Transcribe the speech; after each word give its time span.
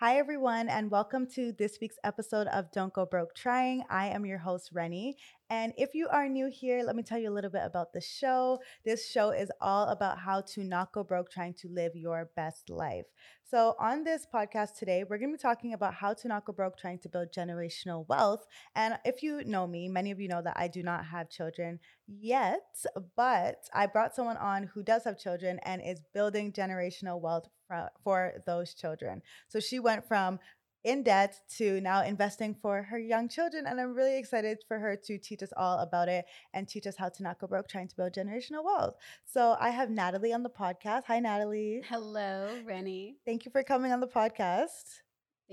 Hi, 0.00 0.16
everyone, 0.16 0.70
and 0.70 0.90
welcome 0.90 1.26
to 1.34 1.52
this 1.58 1.76
week's 1.78 1.98
episode 2.04 2.46
of 2.46 2.72
Don't 2.72 2.90
Go 2.94 3.04
Broke 3.04 3.34
Trying. 3.34 3.84
I 3.90 4.06
am 4.06 4.24
your 4.24 4.38
host, 4.38 4.70
Reni. 4.72 5.18
And 5.50 5.74
if 5.76 5.94
you 5.94 6.08
are 6.08 6.26
new 6.26 6.46
here, 6.46 6.82
let 6.82 6.96
me 6.96 7.02
tell 7.02 7.18
you 7.18 7.28
a 7.28 7.36
little 7.36 7.50
bit 7.50 7.64
about 7.66 7.92
the 7.92 8.00
show. 8.00 8.60
This 8.82 9.06
show 9.06 9.28
is 9.28 9.50
all 9.60 9.88
about 9.88 10.18
how 10.18 10.40
to 10.52 10.64
not 10.64 10.92
go 10.92 11.04
broke 11.04 11.30
trying 11.30 11.52
to 11.52 11.68
live 11.68 11.94
your 11.94 12.30
best 12.34 12.70
life. 12.70 13.04
So, 13.44 13.74
on 13.78 14.02
this 14.02 14.26
podcast 14.34 14.78
today, 14.78 15.04
we're 15.04 15.18
going 15.18 15.32
to 15.32 15.36
be 15.36 15.42
talking 15.42 15.74
about 15.74 15.92
how 15.92 16.14
to 16.14 16.28
not 16.28 16.46
go 16.46 16.54
broke 16.54 16.78
trying 16.78 17.00
to 17.00 17.10
build 17.10 17.30
generational 17.30 18.08
wealth. 18.08 18.46
And 18.74 18.94
if 19.04 19.22
you 19.22 19.44
know 19.44 19.66
me, 19.66 19.86
many 19.90 20.12
of 20.12 20.18
you 20.18 20.28
know 20.28 20.40
that 20.40 20.56
I 20.56 20.68
do 20.68 20.82
not 20.82 21.04
have 21.04 21.28
children 21.28 21.78
yet, 22.06 22.86
but 23.18 23.68
I 23.74 23.84
brought 23.84 24.16
someone 24.16 24.38
on 24.38 24.62
who 24.62 24.82
does 24.82 25.04
have 25.04 25.18
children 25.18 25.58
and 25.64 25.82
is 25.84 26.00
building 26.14 26.52
generational 26.52 27.20
wealth 27.20 27.50
for, 27.70 27.90
for 28.02 28.32
those 28.46 28.74
children. 28.74 29.22
So, 29.48 29.60
she 29.60 29.78
went 29.78 30.06
from 30.06 30.38
in 30.84 31.02
debt 31.02 31.38
to 31.58 31.80
now 31.80 32.02
investing 32.02 32.54
for 32.54 32.82
her 32.82 32.98
young 32.98 33.28
children. 33.28 33.66
And 33.66 33.80
I'm 33.80 33.94
really 33.94 34.18
excited 34.18 34.58
for 34.66 34.78
her 34.78 34.96
to 34.96 35.18
teach 35.18 35.42
us 35.42 35.52
all 35.56 35.78
about 35.80 36.08
it 36.08 36.24
and 36.54 36.66
teach 36.66 36.86
us 36.86 36.96
how 36.96 37.10
to 37.10 37.22
not 37.22 37.38
go 37.38 37.46
broke 37.46 37.68
trying 37.68 37.88
to 37.88 37.96
build 37.96 38.14
generational 38.14 38.64
wealth. 38.64 38.94
So 39.26 39.56
I 39.60 39.70
have 39.70 39.90
Nathalie 39.90 40.32
on 40.32 40.42
the 40.42 40.50
podcast. 40.50 41.04
Hi, 41.06 41.20
Nathalie. 41.20 41.82
Hello, 41.86 42.58
Reni. 42.64 43.16
Thank 43.26 43.44
you 43.44 43.50
for 43.50 43.62
coming 43.62 43.92
on 43.92 44.00
the 44.00 44.06
podcast. 44.06 45.00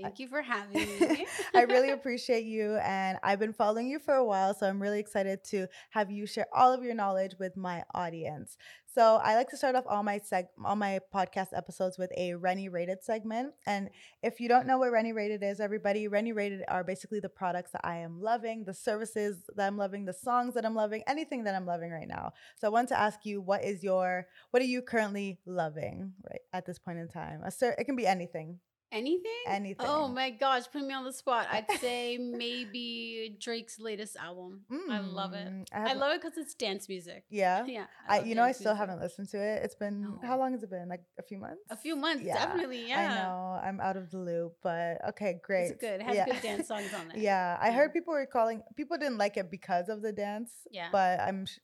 Thank 0.00 0.20
you 0.20 0.28
for 0.28 0.42
having 0.42 0.74
me. 0.74 1.26
I 1.54 1.62
really 1.62 1.90
appreciate 1.90 2.44
you. 2.44 2.76
And 2.76 3.18
I've 3.24 3.40
been 3.40 3.52
following 3.52 3.88
you 3.88 3.98
for 3.98 4.14
a 4.14 4.24
while. 4.24 4.54
So 4.54 4.68
I'm 4.68 4.80
really 4.80 5.00
excited 5.00 5.42
to 5.46 5.66
have 5.90 6.08
you 6.08 6.24
share 6.24 6.46
all 6.52 6.72
of 6.72 6.84
your 6.84 6.94
knowledge 6.94 7.34
with 7.40 7.56
my 7.56 7.82
audience. 7.94 8.56
So 8.86 9.16
I 9.22 9.34
like 9.34 9.48
to 9.50 9.56
start 9.56 9.74
off 9.74 9.84
all 9.88 10.04
my 10.04 10.18
seg- 10.20 10.48
all 10.64 10.76
my 10.76 11.00
podcast 11.12 11.48
episodes 11.52 11.98
with 11.98 12.10
a 12.16 12.34
Reni 12.34 12.68
Rated 12.68 13.02
segment. 13.02 13.54
And 13.66 13.90
if 14.22 14.40
you 14.40 14.48
don't 14.48 14.66
know 14.66 14.78
what 14.78 14.92
Reni 14.92 15.12
Rated 15.12 15.42
is, 15.42 15.58
everybody, 15.60 16.06
Reni 16.06 16.32
Rated 16.32 16.62
are 16.68 16.84
basically 16.84 17.20
the 17.20 17.28
products 17.28 17.72
that 17.72 17.84
I 17.84 17.96
am 17.98 18.20
loving, 18.20 18.64
the 18.64 18.74
services 18.74 19.50
that 19.56 19.66
I'm 19.66 19.76
loving, 19.76 20.04
the 20.04 20.12
songs 20.12 20.54
that 20.54 20.64
I'm 20.64 20.74
loving, 20.74 21.02
anything 21.08 21.44
that 21.44 21.54
I'm 21.56 21.66
loving 21.66 21.90
right 21.90 22.08
now. 22.08 22.32
So 22.56 22.68
I 22.68 22.70
want 22.70 22.88
to 22.90 22.98
ask 22.98 23.24
you, 23.24 23.40
what 23.40 23.64
is 23.64 23.82
your, 23.82 24.26
what 24.52 24.62
are 24.62 24.66
you 24.66 24.80
currently 24.80 25.38
loving 25.44 26.12
right 26.28 26.40
at 26.52 26.66
this 26.66 26.78
point 26.78 26.98
in 26.98 27.08
time? 27.08 27.42
A 27.44 27.50
cer- 27.50 27.76
it 27.78 27.84
can 27.84 27.96
be 27.96 28.06
anything. 28.06 28.58
Anything? 28.90 29.30
Anything. 29.46 29.86
Oh 29.86 30.08
my 30.08 30.30
gosh, 30.30 30.62
put 30.72 30.82
me 30.82 30.94
on 30.94 31.04
the 31.04 31.12
spot. 31.12 31.46
I'd 31.50 31.70
say 31.80 32.16
maybe 32.20 33.36
Drake's 33.38 33.78
latest 33.78 34.16
album. 34.16 34.62
I 34.90 35.00
love 35.00 35.34
it. 35.34 35.46
Mm, 35.48 35.66
I, 35.72 35.80
haven't- 35.80 35.98
love 35.98 36.12
it 36.14 36.22
because 36.22 36.38
it's 36.38 36.54
dance 36.54 36.88
music. 36.88 37.24
Yeah. 37.28 37.64
Yeah. 37.66 37.84
I, 38.08 38.18
love 38.18 38.26
you 38.26 38.34
know, 38.34 38.42
I 38.44 38.52
still 38.52 38.72
music. 38.72 38.88
haven't 38.88 39.02
listened 39.02 39.28
to 39.30 39.36
it. 39.38 39.62
It's 39.62 39.74
been 39.74 40.02
No. 40.02 40.18
how 40.26 40.38
long 40.38 40.52
has 40.52 40.62
it 40.62 40.70
been? 40.70 40.88
Like 40.88 41.02
a 41.18 41.22
few 41.22 41.38
months. 41.38 41.60
A 41.70 41.76
few 41.76 41.96
months, 41.96 42.24
Yeah, 42.24 42.34
definitely. 42.34 42.88
Yeah. 42.88 42.98
I 42.98 43.14
know. 43.14 43.60
I'm 43.62 43.80
out 43.80 43.96
of 43.96 44.10
the 44.10 44.18
loop, 44.18 44.54
but 44.62 44.98
okay, 45.10 45.38
great. 45.42 45.70
It's 45.72 45.80
good. 45.80 46.00
It 46.00 46.02
has 46.02 46.16
yeah. 46.16 46.24
good 46.26 46.40
dance 46.40 46.68
songs 46.72 46.92
on 46.94 47.08
there. 47.08 47.18
Yeah, 47.18 47.58
I 47.60 47.68
Yeah. 47.68 47.74
heard 47.74 47.92
people 47.92 48.14
were 48.14 48.26
calling. 48.26 48.62
People 48.76 48.96
didn't 48.96 49.18
like 49.18 49.36
it 49.36 49.50
because 49.50 49.88
of 49.88 50.02
the 50.02 50.12
dance. 50.12 50.50
Yeah. 50.70 50.88
but 50.92 51.20
I'm 51.20 51.46
sh- 51.46 51.58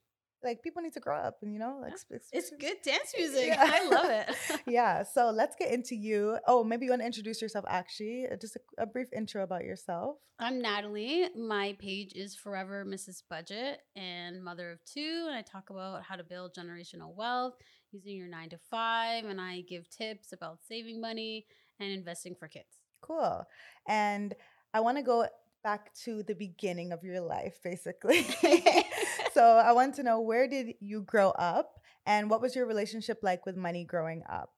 like 0.44 0.62
people 0.62 0.82
need 0.82 0.92
to 0.92 1.00
grow 1.00 1.16
up, 1.16 1.38
and 1.42 1.52
you 1.52 1.58
know, 1.58 1.78
like 1.80 1.92
Yeah. 2.10 2.18
It's 2.32 2.50
good 2.50 2.76
dance 2.84 3.12
music. 3.18 3.46
Yeah. 3.48 3.56
I 3.66 3.88
love 3.88 4.06
it. 4.10 4.36
yeah. 4.66 5.02
So 5.02 5.30
let's 5.30 5.56
get 5.58 5.72
into 5.72 5.96
you. 5.96 6.38
Oh, 6.46 6.62
maybe 6.62 6.84
you 6.84 6.90
want 6.92 7.02
to 7.02 7.06
introduce 7.06 7.40
yourself. 7.42 7.64
Actually, 7.68 8.26
Uh, 8.30 8.36
just 8.36 8.56
a, 8.56 8.82
a 8.82 8.86
brief 8.86 9.08
intro 9.12 9.42
about 9.42 9.64
yourself. 9.64 10.16
I'm 10.38 10.60
Nathalie. 10.60 11.28
My 11.36 11.76
page 11.78 12.12
is 12.14 12.34
Forever 12.34 12.84
Mrs. 12.84 13.22
Budget 13.30 13.80
and 13.96 14.42
mother 14.44 14.70
of 14.72 14.84
two. 14.84 15.24
And 15.28 15.34
I 15.34 15.42
talk 15.42 15.70
about 15.70 16.02
how 16.02 16.16
to 16.16 16.24
build 16.24 16.54
generational 16.54 17.14
wealth 17.14 17.54
using 17.92 18.16
your 18.16 18.28
nine 18.28 18.48
to 18.50 18.58
five. 18.70 19.24
And 19.24 19.40
I 19.40 19.62
give 19.62 19.88
tips 19.88 20.32
about 20.32 20.58
saving 20.68 21.00
money 21.00 21.46
and 21.80 21.90
investing 21.90 22.34
for 22.34 22.48
kids. 22.48 22.78
Cool. 23.00 23.46
And 23.88 24.34
I 24.72 24.80
want 24.80 24.96
to 24.98 25.02
go 25.04 25.26
back 25.62 25.94
to 26.04 26.22
the 26.24 26.34
beginning 26.34 26.92
of 26.92 27.02
your 27.04 27.20
life, 27.20 27.58
basically. 27.62 28.26
so 29.34 29.42
I 29.58 29.72
want 29.72 29.94
to 29.96 30.02
know 30.02 30.20
where 30.20 30.48
did 30.48 30.74
you 30.80 31.02
grow 31.02 31.30
up, 31.30 31.80
and 32.06 32.30
what 32.30 32.40
was 32.40 32.54
your 32.56 32.66
relationship 32.66 33.18
like 33.22 33.44
with 33.46 33.56
money 33.56 33.84
growing 33.84 34.22
up? 34.28 34.50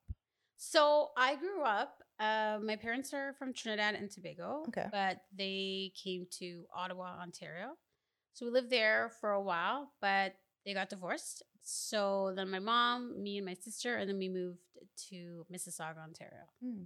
So 0.56 1.08
I 1.16 1.36
grew 1.36 1.62
up. 1.62 2.02
Uh, 2.18 2.58
my 2.62 2.76
parents 2.76 3.12
are 3.12 3.34
from 3.38 3.52
Trinidad 3.52 3.94
and 3.94 4.10
Tobago, 4.10 4.64
Okay. 4.68 4.86
but 4.90 5.18
they 5.36 5.92
came 6.02 6.26
to 6.38 6.64
Ottawa, 6.74 7.18
Ontario. 7.20 7.76
So 8.32 8.46
we 8.46 8.52
lived 8.52 8.70
there 8.70 9.12
for 9.20 9.32
a 9.32 9.42
while, 9.42 9.92
but 10.00 10.34
they 10.64 10.72
got 10.72 10.88
divorced. 10.88 11.42
So 11.62 12.32
then 12.36 12.50
my 12.50 12.58
mom, 12.58 13.22
me, 13.22 13.36
and 13.38 13.46
my 13.46 13.54
sister, 13.54 13.96
and 13.96 14.08
then 14.08 14.18
we 14.18 14.28
moved 14.28 14.60
to 15.10 15.44
Mississauga, 15.52 15.98
Ontario. 16.02 16.44
Hmm. 16.62 16.84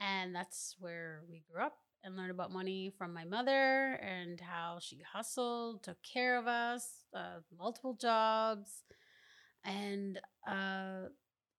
And 0.00 0.34
that's 0.34 0.76
where 0.78 1.22
we 1.30 1.42
grew 1.50 1.62
up 1.62 1.76
and 2.04 2.16
learned 2.16 2.30
about 2.30 2.52
money 2.52 2.90
from 2.96 3.12
my 3.12 3.24
mother 3.24 3.94
and 4.02 4.40
how 4.40 4.78
she 4.80 5.00
hustled, 5.02 5.82
took 5.82 6.02
care 6.02 6.38
of 6.38 6.46
us, 6.46 7.04
uh, 7.14 7.40
multiple 7.58 7.94
jobs, 7.94 8.82
and 9.64 10.20
uh, 10.48 11.08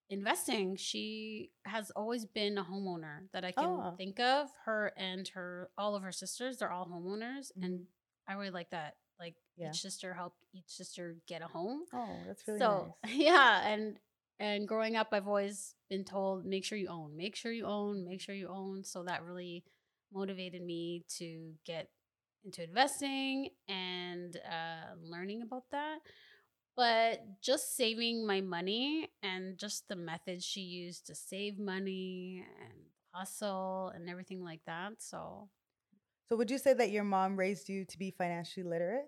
investing. 0.09 0.75
She 0.75 1.51
has 1.65 1.91
always 1.91 2.25
been 2.25 2.57
a 2.57 2.63
homeowner 2.63 3.21
that 3.33 3.43
I 3.45 3.51
can 3.51 3.67
Oh. 3.69 3.93
think 3.97 4.19
of. 4.19 4.49
Her 4.65 4.93
and 4.97 5.27
her, 5.29 5.69
all 5.77 5.95
of 5.95 6.03
her 6.03 6.11
sisters, 6.11 6.57
they're 6.57 6.71
all 6.71 6.87
homeowners, 6.87 7.51
and 7.61 7.81
I 8.27 8.33
really 8.33 8.51
like 8.51 8.69
that. 8.71 8.95
Like 9.19 9.35
Yeah. 9.57 9.69
each 9.69 9.81
sister 9.81 10.13
helped 10.13 10.45
each 10.53 10.67
sister 10.69 11.15
get 11.27 11.41
a 11.41 11.47
home 11.47 11.81
Oh, 11.93 12.23
that's 12.27 12.47
really 12.47 12.59
so 12.59 12.95
nice. 13.03 13.13
yeah 13.15 13.67
and 13.67 13.97
and 14.39 14.67
growing 14.67 14.95
up 14.95 15.09
i've 15.11 15.27
always 15.27 15.75
been 15.89 16.03
told 16.03 16.45
make 16.45 16.63
sure 16.65 16.77
you 16.77 16.87
own 16.87 17.15
make 17.15 17.35
sure 17.35 17.51
you 17.51 17.65
own 17.65 18.05
make 18.05 18.21
sure 18.21 18.35
you 18.35 18.47
own 18.47 18.83
so 18.83 19.03
that 19.03 19.23
really 19.23 19.63
motivated 20.13 20.61
me 20.61 21.03
to 21.17 21.53
get 21.65 21.89
into 22.45 22.63
investing 22.63 23.49
and 23.67 24.37
uh, 24.37 24.95
learning 25.01 25.41
about 25.41 25.63
that 25.71 25.97
but 26.75 27.19
just 27.41 27.75
saving 27.75 28.25
my 28.25 28.41
money 28.41 29.09
and 29.23 29.57
just 29.57 29.87
the 29.89 29.95
methods 29.95 30.45
she 30.45 30.61
used 30.61 31.05
to 31.07 31.15
save 31.15 31.59
money 31.59 32.45
and 32.61 32.73
hustle 33.11 33.91
and 33.95 34.09
everything 34.09 34.43
like 34.43 34.61
that 34.65 34.93
so 34.99 35.49
So 36.29 36.35
would 36.37 36.49
you 36.51 36.57
say 36.57 36.73
that 36.73 36.91
your 36.91 37.03
mom 37.03 37.35
raised 37.37 37.69
you 37.69 37.85
to 37.85 37.97
be 37.97 38.11
financially 38.11 38.63
literate? 38.63 39.07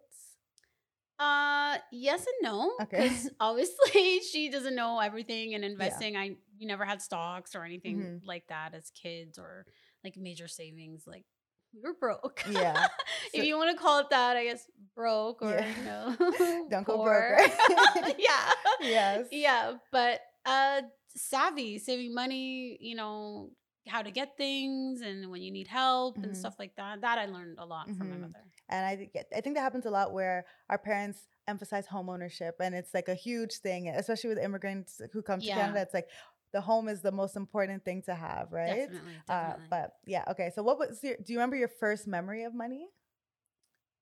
Uh, 1.19 1.77
yes 1.91 2.21
and 2.25 2.35
no. 2.41 2.71
Okay. 2.81 3.07
Because 3.07 3.29
obviously 3.39 4.19
she 4.31 4.49
doesn't 4.49 4.75
know 4.75 4.99
everything 4.99 5.53
and 5.53 5.63
investing. 5.63 6.17
I 6.17 6.31
we 6.59 6.65
never 6.65 6.85
had 6.85 7.01
stocks 7.01 7.55
or 7.55 7.63
anything 7.63 7.97
Mhm. 7.97 8.21
like 8.25 8.47
that 8.47 8.73
as 8.73 8.89
kids 8.91 9.37
or 9.37 9.65
like 10.03 10.17
major 10.17 10.47
savings. 10.47 11.03
Like 11.07 11.25
we 11.73 11.81
were 11.81 11.93
broke. 11.99 12.43
Yeah. 12.49 12.87
if 13.33 13.41
So- 13.41 13.43
you 13.47 13.57
want 13.57 13.71
to 13.75 13.81
call 13.81 13.99
it 13.99 14.09
that, 14.09 14.37
I 14.37 14.43
guess 14.45 14.65
broke 14.95 15.41
or 15.41 15.51
Yeah. 15.51 15.73
you 15.77 15.83
know 15.85 16.65
Don't 16.69 16.85
go 16.85 17.03
broke, 17.03 17.07
right? 17.39 18.15
yeah. 18.17 18.49
Yes. 18.81 19.27
Yeah, 19.31 19.73
but 19.91 20.19
uh 20.45 20.81
savvy, 21.15 21.77
saving 21.77 22.13
money, 22.15 22.77
you 22.81 22.95
know, 22.95 23.49
how 23.87 24.01
to 24.01 24.11
get 24.11 24.37
things 24.37 25.01
and 25.01 25.29
when 25.29 25.41
you 25.41 25.51
need 25.51 25.67
help 25.67 26.17
Mhm. 26.17 26.23
and 26.23 26.37
stuff 26.37 26.55
like 26.59 26.75
that. 26.77 27.01
That 27.01 27.17
I 27.19 27.25
learned 27.25 27.57
a 27.59 27.65
lot 27.65 27.87
from 27.87 28.09
my 28.09 28.15
Mhm. 28.15 28.21
mother. 28.21 28.43
And 28.69 28.85
I 28.85 28.95
think 28.95 29.11
I 29.35 29.41
think 29.41 29.55
that 29.55 29.61
happens 29.61 29.85
a 29.85 29.89
lot 29.89 30.13
where 30.13 30.45
our 30.69 30.77
parents 30.77 31.27
emphasize 31.47 31.87
home 31.87 32.07
ownership, 32.07 32.55
and 32.61 32.73
it's 32.73 32.93
like 32.93 33.09
a 33.09 33.15
huge 33.15 33.55
thing, 33.57 33.89
especially 33.89 34.29
with 34.29 34.37
immigrants 34.37 35.01
who 35.11 35.21
come 35.21 35.39
to 35.41 35.45
Yeah. 35.45 35.55
Canada. 35.59 35.81
It's 35.81 35.93
like 35.93 36.07
the 36.53 36.61
home 36.61 36.87
is 36.87 37.01
the 37.01 37.11
most 37.11 37.35
important 37.35 37.83
thing 37.85 38.01
to 38.03 38.13
have, 38.15 38.51
right? 38.51 38.89
Definitely, 38.89 39.21
Uh, 39.29 39.53
but 39.69 39.91
yeah, 40.05 40.23
okay. 40.31 40.51
So 40.53 40.63
what 40.63 40.77
was 40.79 41.03
your? 41.03 41.15
Do 41.17 41.33
you 41.33 41.39
remember 41.39 41.55
your 41.55 41.69
first 41.79 42.07
memory 42.07 42.43
of 42.43 42.53
money? 42.53 42.87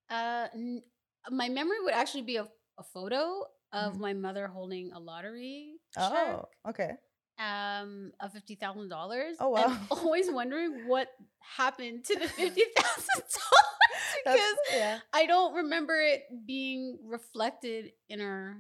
Uh, 0.10 0.48
n- 0.54 0.84
my 1.32 1.50
memory 1.50 1.80
would 1.82 1.94
actually 1.94 2.24
be 2.24 2.38
a, 2.38 2.48
a 2.78 2.84
photo 2.84 3.46
of 3.72 3.96
Mhm. 3.96 4.00
my 4.00 4.14
mother 4.14 4.48
holding 4.48 4.92
a 4.92 5.00
lottery 5.00 5.80
check 5.92 6.06
Oh, 6.06 6.46
okay. 6.68 6.98
um, 7.40 8.12
of 8.20 8.34
fifty 8.34 8.56
thousand 8.56 8.90
dollars. 8.90 9.38
Oh, 9.40 9.50
wow! 9.50 9.66
And 9.66 9.80
always 9.92 10.30
wondering 10.32 10.86
what 10.86 11.10
happened 11.40 12.06
to 12.06 12.16
the 12.20 12.28
fifty 12.38 12.64
thousand 12.76 13.24
dollars 13.24 14.14
because 14.26 14.56
yeah. 14.74 15.00
I 15.14 15.26
don't 15.26 15.56
remember 15.56 15.96
it 15.96 16.24
being 16.46 17.00
reflected 17.06 17.92
in 18.10 18.22
our 18.22 18.58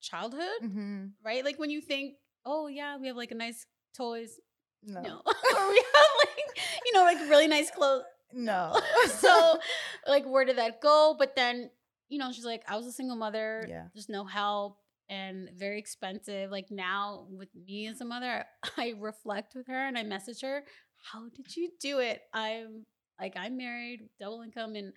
childhood. 0.00 0.60
hmm 0.60 1.06
Right, 1.24 1.44
like 1.44 1.58
when 1.58 1.70
you 1.70 1.80
think, 1.80 2.14
oh 2.46 2.68
yeah, 2.68 2.96
we 2.96 3.08
have 3.08 3.16
like 3.16 3.32
a 3.32 3.34
nice 3.34 3.66
toys. 3.96 4.38
No. 4.82 5.02
No, 5.02 5.16
or 5.26 5.68
we 5.68 5.76
have 5.94 6.10
like 6.20 6.60
you 6.86 6.92
know 6.94 7.02
like 7.02 7.18
really 7.28 7.48
nice 7.48 7.70
clothes. 7.70 8.04
No. 8.32 8.78
so 9.08 9.58
like 10.06 10.24
where 10.26 10.44
did 10.44 10.56
that 10.58 10.80
go 10.80 11.14
but 11.18 11.34
then 11.36 11.70
you 12.08 12.18
know 12.18 12.30
she's 12.32 12.44
like 12.44 12.62
i 12.68 12.76
was 12.76 12.86
a 12.86 12.92
single 12.92 13.16
mother 13.16 13.64
Yeah. 13.68 13.84
there's 13.94 14.08
no 14.08 14.24
help 14.24 14.78
and 15.08 15.48
very 15.56 15.78
expensive 15.78 16.50
like 16.50 16.70
now 16.70 17.26
with 17.30 17.48
me 17.54 17.86
as 17.86 18.00
a 18.00 18.04
mother 18.04 18.44
i 18.76 18.94
reflect 18.98 19.54
with 19.54 19.66
her 19.68 19.86
and 19.86 19.96
i 19.96 20.02
message 20.02 20.40
her 20.42 20.64
how 21.12 21.28
did 21.34 21.56
you 21.56 21.70
do 21.80 21.98
it 22.00 22.20
i'm 22.34 22.84
like 23.20 23.34
i'm 23.36 23.56
married 23.56 24.08
double 24.20 24.42
income 24.42 24.74
and 24.74 24.92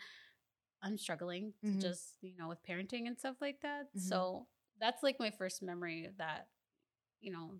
i'm 0.83 0.97
struggling 0.97 1.53
to 1.63 1.69
Mhm. 1.71 1.81
just 1.81 2.15
you 2.21 2.33
know 2.37 2.47
with 2.49 2.59
parenting 2.67 3.07
and 3.07 3.17
stuff 3.17 3.37
like 3.41 3.61
that 3.61 3.87
Mhm. 3.95 4.01
so 4.01 4.47
that's 4.79 5.01
like 5.03 5.19
my 5.19 5.29
first 5.31 5.61
memory 5.61 6.05
of 6.05 6.17
that 6.17 6.47
you 7.21 7.31
know 7.31 7.51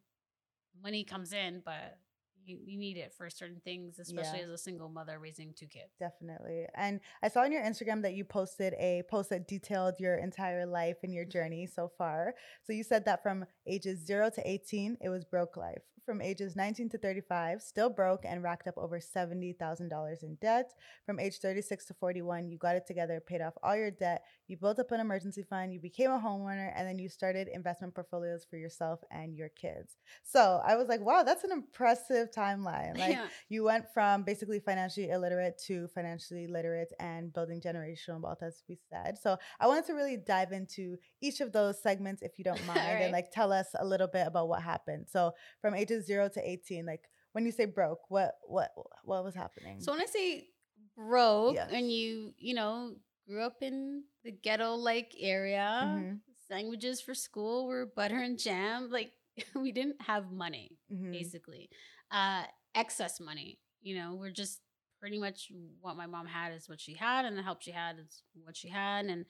money 0.81 1.03
comes 1.03 1.33
in 1.33 1.61
but 1.65 1.97
you, 2.45 2.57
you 2.65 2.77
need 2.77 2.97
it 2.97 3.13
for 3.13 3.29
certain 3.29 3.61
things, 3.63 3.99
especially 3.99 4.39
Yeah. 4.39 4.45
as 4.45 4.49
a 4.49 4.57
single 4.57 4.89
mother 4.89 5.19
raising 5.19 5.53
two 5.53 5.67
kids. 5.67 5.91
Definitely. 5.99 6.65
And 6.73 6.99
I 7.21 7.27
saw 7.27 7.41
on 7.41 7.51
your 7.51 7.61
Instagram 7.61 8.01
that 8.01 8.13
you 8.13 8.23
posted 8.23 8.73
a 8.79 9.03
post 9.09 9.29
that 9.29 9.47
detailed 9.47 9.95
your 9.99 10.15
entire 10.15 10.65
life 10.65 10.97
and 11.03 11.13
your 11.13 11.25
journey 11.25 11.67
so 11.67 11.91
far. 11.97 12.33
So 12.63 12.73
you 12.73 12.83
said 12.83 13.05
that 13.05 13.21
from 13.21 13.45
ages 13.69 14.05
0 14.05 14.31
to 14.31 14.49
18, 14.49 14.97
it 15.01 15.09
was 15.09 15.23
broke 15.23 15.55
life. 15.55 15.83
From 16.09 16.21
ages 16.23 16.55
19 16.55 16.89
to 16.89 16.97
35, 16.97 17.61
still 17.61 17.91
broke 17.91 18.25
and 18.25 18.41
racked 18.41 18.67
up 18.67 18.79
over 18.79 18.99
$70,000 18.99 20.23
in 20.23 20.35
debt. 20.41 20.71
From 21.05 21.19
age 21.19 21.37
36 21.37 21.85
to 21.85 21.93
41, 21.93 22.49
you 22.49 22.57
got 22.57 22.75
it 22.75 22.87
together, 22.87 23.21
paid 23.23 23.41
off 23.41 23.53
all 23.61 23.75
your 23.75 23.91
debt, 23.91 24.23
you 24.47 24.57
built 24.57 24.79
up 24.79 24.91
an 24.91 25.01
emergency 25.01 25.43
fund, 25.43 25.71
you 25.71 25.79
became 25.79 26.09
a 26.09 26.17
homeowner, 26.17 26.71
and 26.75 26.87
then 26.87 26.97
you 26.97 27.09
started 27.09 27.47
investment 27.47 27.93
portfolios 27.93 28.43
for 28.49 28.57
yourself 28.57 29.01
and 29.11 29.35
your 29.35 29.49
kids. 29.49 29.97
So 30.23 30.59
I 30.65 30.77
was 30.77 30.87
like, 30.87 31.01
wow, 31.01 31.21
that's 31.21 31.43
an 31.43 31.51
impressive 31.51 32.31
timeline. 32.31 32.97
Like 32.99 33.11
yeah. 33.11 33.27
you 33.47 33.63
went 33.63 33.85
from 33.93 34.23
basically 34.23 34.59
financially 34.59 35.09
illiterate 35.09 35.61
to 35.67 35.87
financially 35.89 36.47
literate 36.47 36.91
and 36.99 37.31
building 37.31 37.61
generational 37.61 38.19
wealth, 38.19 38.41
as 38.41 38.63
we 38.67 38.79
said. 38.89 39.17
So 39.17 39.37
I 39.59 39.67
wanted 39.67 39.85
to 39.85 39.93
really 39.93 40.17
dive 40.17 40.51
into 40.51 40.97
each 41.21 41.39
of 41.39 41.51
those 41.51 41.81
segments, 41.81 42.23
if 42.23 42.37
you 42.39 42.43
don't 42.43 42.65
mind, 42.67 42.79
Alright. 42.79 43.03
and 43.03 43.13
like 43.13 43.31
tell 43.31 43.53
us 43.53 43.58
a 43.79 43.85
little 43.85 44.07
bit 44.07 44.27
about 44.27 44.47
what 44.49 44.61
happened. 44.61 45.07
So 45.09 45.33
from 45.61 45.73
ages 45.75 46.05
zero 46.05 46.29
to 46.29 46.49
eighteen, 46.49 46.85
like 46.85 47.01
when 47.33 47.45
you 47.45 47.51
say 47.51 47.65
broke, 47.65 47.99
what 48.09 48.35
what 48.47 48.71
what 49.03 49.23
was 49.23 49.35
happening? 49.35 49.79
So 49.81 49.91
when 49.91 50.01
I 50.01 50.05
say 50.05 50.47
broke 50.95 51.55
Yes. 51.55 51.69
and 51.71 51.91
you, 51.91 52.33
you 52.37 52.53
know, 52.53 52.95
grew 53.27 53.43
up 53.43 53.57
in 53.61 54.03
the 54.23 54.31
ghetto 54.31 54.73
like 54.75 55.13
area, 55.19 55.81
Mhm. 55.85 56.19
sandwiches 56.47 57.01
for 57.01 57.13
school 57.13 57.67
were 57.67 57.85
butter 57.85 58.17
and 58.17 58.37
jam. 58.39 58.89
Like 58.89 59.11
we 59.55 59.71
didn't 59.71 60.01
have 60.01 60.31
money, 60.31 60.77
Mhm. 60.91 61.11
basically. 61.11 61.69
Uh 62.11 62.43
excess 62.75 63.19
money. 63.19 63.59
You 63.81 63.95
know, 63.95 64.15
we're 64.15 64.31
just 64.31 64.61
pretty 64.99 65.17
much 65.19 65.49
what 65.79 65.95
my 65.95 66.05
mom 66.07 66.25
had 66.27 66.51
is 66.51 66.67
what 66.67 66.81
she 66.81 66.93
had 66.93 67.23
and 67.25 67.37
the 67.37 67.41
help 67.41 67.61
she 67.61 67.71
had 67.71 67.97
is 67.99 68.23
what 68.43 68.57
she 68.57 68.67
had. 68.67 69.05
And 69.05 69.25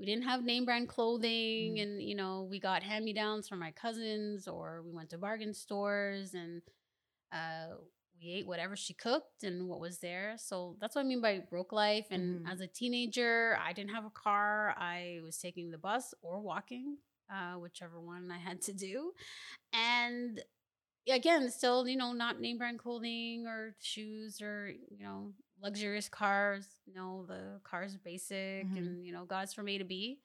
we 0.00 0.06
didn't 0.06 0.24
have 0.24 0.44
name 0.44 0.66
brand 0.66 0.88
clothing 0.88 1.78
Mhm. 1.78 1.82
and 1.82 2.02
you 2.02 2.16
know, 2.16 2.44
we 2.50 2.60
got 2.60 2.82
hand 2.82 3.04
me 3.04 3.14
downs 3.14 3.48
from 3.48 3.60
my 3.60 3.72
cousins 3.72 4.48
or 4.48 4.82
we 4.82 4.92
went 4.92 5.10
to 5.10 5.18
bargain 5.18 5.54
stores 5.54 6.34
and 6.34 6.62
uh 7.32 7.76
we 8.20 8.32
ate 8.32 8.46
whatever 8.46 8.76
she 8.76 8.94
cooked 8.94 9.44
and 9.44 9.68
what 9.68 9.80
was 9.80 9.98
there. 10.00 10.36
So 10.38 10.76
that's 10.80 10.94
what 10.96 11.02
I 11.04 11.08
mean 11.08 11.22
by 11.22 11.38
broke 11.40 11.72
life. 11.72 12.06
And 12.10 12.40
Mhm. 12.40 12.50
as 12.52 12.60
a 12.60 12.66
teenager, 12.68 13.58
I 13.60 13.72
didn't 13.72 13.92
have 13.92 14.04
a 14.06 14.10
car. 14.10 14.74
I 14.78 15.20
was 15.22 15.38
taking 15.38 15.70
the 15.70 15.78
bus 15.78 16.14
or 16.22 16.40
walking, 16.40 16.98
uh, 17.30 17.54
whichever 17.54 18.00
one 18.00 18.30
I 18.30 18.38
had 18.38 18.60
to 18.62 18.74
do. 18.74 19.14
And 19.72 20.42
again, 21.08 21.50
still, 21.50 21.88
you 21.88 21.96
know, 21.96 22.12
not 22.12 22.40
name 22.40 22.58
brand 22.58 22.78
clothing 22.78 23.46
or 23.46 23.74
shoes 23.80 24.40
or, 24.42 24.68
you 24.70 25.04
know, 25.04 25.32
luxurious 25.62 26.08
cars. 26.08 26.66
No, 26.92 27.24
the 27.26 27.60
car's 27.64 27.96
basic 27.96 28.66
Mhm. 28.66 28.76
and, 28.76 29.06
you 29.06 29.12
know, 29.12 29.24
God's 29.24 29.52
from 29.54 29.68
A 29.68 29.78
to 29.78 29.84
B. 29.84 30.20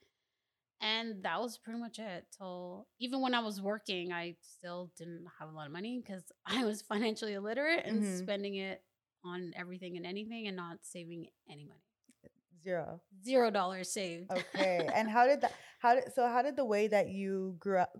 And 0.80 1.22
that 1.22 1.40
was 1.40 1.56
pretty 1.58 1.78
much 1.80 1.98
it. 1.98 2.26
Till 2.36 2.86
even 2.98 3.20
when 3.22 3.34
I 3.34 3.40
was 3.40 3.60
working, 3.62 4.12
I 4.12 4.36
still 4.40 4.90
didn't 4.96 5.26
have 5.38 5.48
a 5.48 5.52
lot 5.52 5.66
of 5.66 5.72
money 5.72 6.00
because 6.00 6.30
I 6.62 6.64
was 6.64 6.82
financially 6.82 7.32
illiterate 7.34 7.84
and 7.86 8.02
Mhm. 8.02 8.18
spending 8.18 8.56
it 8.56 8.82
on 9.24 9.52
everything 9.56 9.96
and 9.96 10.04
anything 10.06 10.46
and 10.48 10.56
not 10.56 10.84
saving 10.84 11.28
any 11.48 11.64
money. 11.64 11.80
Zero. 12.62 13.00
Zero 13.24 13.50
dollars 13.50 13.90
saved. 13.92 14.30
Okay. 14.32 14.86
and 14.94 15.08
how 15.08 15.26
did 15.26 15.40
that? 15.42 15.52
How 15.78 15.94
did 15.94 16.12
so? 16.14 16.26
How 16.26 16.42
did 16.42 16.56
the 16.56 16.64
way 16.64 16.88
that 16.88 17.08
you 17.08 17.56
grew 17.60 17.78
up 17.78 17.96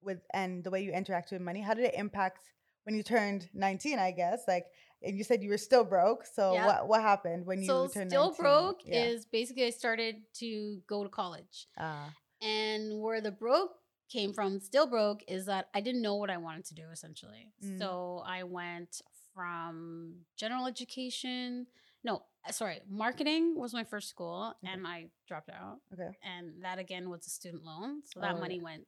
with 0.00 0.20
and 0.32 0.64
the 0.64 0.70
way 0.70 0.82
you 0.82 0.92
interacted 0.92 1.32
with 1.32 1.42
money? 1.42 1.60
How 1.60 1.74
did 1.74 1.84
it 1.84 1.94
impact 1.94 2.48
when 2.84 2.94
you 2.94 3.02
turned 3.02 3.48
nineteen? 3.52 3.98
I 3.98 4.10
guess 4.12 4.44
like, 4.48 4.66
and 5.02 5.16
you 5.16 5.24
said 5.24 5.42
you 5.42 5.50
were 5.50 5.58
still 5.58 5.84
broke. 5.84 6.24
So 6.26 6.54
what 6.54 6.88
what 6.88 7.00
happened 7.02 7.46
when 7.46 7.60
you 7.60 7.66
so 7.66 7.88
turned 7.88 8.10
still 8.10 8.26
19? 8.30 8.42
broke 8.42 8.80
Yeah. 8.84 9.04
is 9.04 9.26
basically 9.26 9.64
I 9.66 9.70
started 9.70 10.16
to 10.34 10.80
go 10.88 11.02
to 11.04 11.08
college. 11.10 11.66
Ah. 11.78 12.12
And 12.42 13.00
where 13.00 13.20
the 13.20 13.32
broke 13.32 13.72
came 14.08 14.32
from, 14.32 14.60
still 14.60 14.86
broke, 14.86 15.22
is 15.28 15.46
that 15.46 15.68
I 15.74 15.80
didn't 15.80 16.02
know 16.02 16.16
what 16.16 16.30
I 16.30 16.36
wanted 16.38 16.64
to 16.66 16.74
do 16.74 16.84
essentially. 16.92 17.52
Mm. 17.64 17.78
So 17.78 18.22
I 18.26 18.42
went 18.44 19.00
from 19.34 20.14
general 20.36 20.66
education. 20.66 21.66
No, 22.04 22.22
uh, 22.48 22.52
sorry, 22.52 22.80
marketing 22.88 23.54
was 23.56 23.72
my 23.74 23.84
first 23.84 24.08
school, 24.08 24.54
Okay. 24.64 24.72
and 24.72 24.86
I 24.86 25.10
dropped 25.26 25.50
out. 25.50 25.78
okay. 25.92 26.10
And 26.22 26.62
that 26.62 26.78
again 26.78 27.10
was 27.10 27.26
a 27.26 27.30
student 27.30 27.64
loan, 27.64 28.02
so 28.04 28.20
that 28.20 28.36
Oh, 28.36 28.38
money 28.40 28.56
yeah. 28.56 28.62
went 28.62 28.86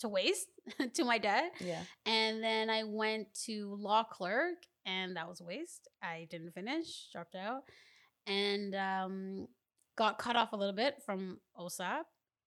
to 0.00 0.08
waste 0.08 0.48
to 0.94 1.04
my 1.04 1.18
dad. 1.18 1.50
Yeah. 1.60 1.82
And 2.06 2.42
then 2.42 2.70
I 2.70 2.84
went 2.84 3.34
to 3.46 3.74
law 3.74 4.02
clerk, 4.04 4.66
and 4.86 5.16
that 5.16 5.28
was 5.28 5.40
a 5.40 5.44
waste. 5.44 5.88
I 6.02 6.26
didn't 6.30 6.52
finish, 6.52 7.08
dropped 7.12 7.34
out, 7.34 7.62
and 8.26 8.74
um, 8.74 9.48
got 9.96 10.18
cut 10.18 10.36
off 10.36 10.52
a 10.52 10.56
little 10.56 10.74
bit 10.74 11.02
from 11.04 11.38
OSAP 11.58 12.02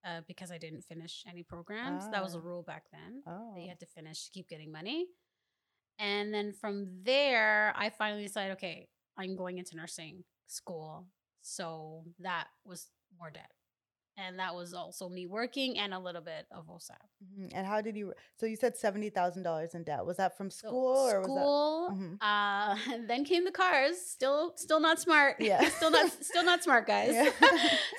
uh, 0.06 0.22
because 0.28 0.52
I 0.52 0.58
didn't 0.58 0.82
finish 0.84 1.24
any 1.30 1.44
programs. 1.44 2.10
That 2.12 2.24
was 2.24 2.36
a 2.36 2.38
Ah. 2.40 2.42
rule 2.44 2.64
back 2.64 2.84
then 2.92 3.24
Oh. 3.28 3.54
that 3.56 3.62
you 3.62 3.70
had 3.70 3.80
to 3.80 3.86
finish 3.86 4.26
to 4.26 4.32
keep 4.32 4.48
getting 4.48 4.72
money. 4.72 5.08
And 6.00 6.34
then 6.34 6.52
from 6.54 7.04
there, 7.04 7.74
I 7.76 7.90
finally 7.90 8.24
decided, 8.24 8.54
okay, 8.54 8.90
I'm 9.18 9.36
going 9.36 9.58
into 9.58 9.76
nursing 9.78 10.24
school. 10.48 11.08
So 11.42 12.04
that 12.20 12.48
was 12.66 12.90
more 13.18 13.30
debt. 13.32 13.52
And 14.18 14.40
that 14.40 14.56
was 14.56 14.74
also 14.74 15.10
me 15.10 15.28
working 15.28 15.78
and 15.78 15.94
a 15.94 16.00
little 16.00 16.22
bit 16.22 16.46
of 16.50 16.68
OSAP. 16.68 16.96
Mhm. 17.22 17.52
And 17.54 17.68
how 17.68 17.82
did 17.82 17.98
you? 17.98 18.14
So 18.40 18.46
you 18.46 18.56
said 18.56 18.78
seventy 18.78 19.10
thousand 19.10 19.44
dollars 19.44 19.76
in 19.76 19.84
debt. 19.84 20.06
Was 20.06 20.16
that 20.18 20.38
from 20.38 20.50
So 20.50 20.68
school 20.70 20.96
or 21.10 21.20
was 21.20 21.28
that? 21.28 21.34
school, 21.34 21.90
Mhm. 21.92 22.18
uh, 22.22 22.76
then 23.08 23.26
came 23.26 23.44
the 23.44 23.52
cars. 23.52 24.00
Still, 24.00 24.54
still 24.56 24.80
not 24.80 25.00
smart. 25.02 25.42
Yeah. 25.42 25.68
still 25.78 25.92
not, 25.92 26.10
still 26.24 26.46
not 26.46 26.64
smart, 26.64 26.88
guys. 26.96 27.14
Yeah. 27.14 27.30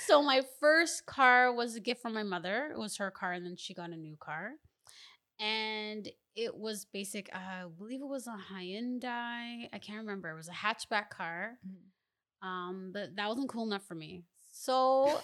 so 0.07 0.23
my 0.23 0.41
first 0.59 1.05
car 1.05 1.53
was 1.53 1.75
a 1.77 1.81
gift 1.81 2.01
from 2.01 2.15
my 2.15 2.23
mother. 2.23 2.71
It 2.73 2.79
was 2.79 2.97
her 2.97 3.11
car, 3.11 3.33
and 3.33 3.45
then 3.45 3.57
she 3.57 3.75
got 3.75 3.91
a 3.91 3.97
new 3.97 4.17
car, 4.19 4.53
and 5.39 6.09
it 6.35 6.57
was 6.57 6.87
basic. 6.87 7.29
Uh, 7.35 7.39
I 7.39 7.65
believe 7.77 8.01
it 8.01 8.07
was 8.09 8.27
a 8.27 8.37
Hyundai. 8.53 9.69
I 9.73 9.79
can't 9.83 9.99
remember. 9.99 10.31
It 10.31 10.37
was 10.37 10.49
a 10.49 10.53
hatchback 10.53 11.11
car. 11.11 11.59
Mhm. 11.67 12.47
Um, 12.47 12.91
but 12.93 13.17
that 13.17 13.29
wasn't 13.29 13.49
cool 13.51 13.67
enough 13.67 13.85
for 13.87 13.95
me. 13.95 14.25
So 14.59 15.21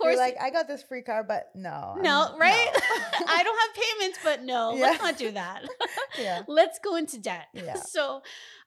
of 0.00 0.06
You're 0.06 0.16
like 0.16 0.36
I 0.40 0.50
got 0.50 0.66
this 0.68 0.82
free 0.82 1.02
car, 1.02 1.22
but 1.24 1.50
no. 1.54 1.96
no, 2.00 2.28
I'm- 2.30 2.38
right? 2.38 2.70
no. 2.72 2.80
I 3.28 3.42
don't 3.42 3.58
have 3.58 3.74
payments, 3.74 4.18
but 4.24 4.42
no, 4.44 4.72
let's 4.72 5.02
not 5.02 5.18
do 5.18 5.30
that. 5.32 5.62
Yeah. 6.18 6.42
let's 6.48 6.78
go 6.80 6.96
into 6.96 7.18
debt. 7.18 7.46
Yeah. 7.52 7.74
So 7.76 8.22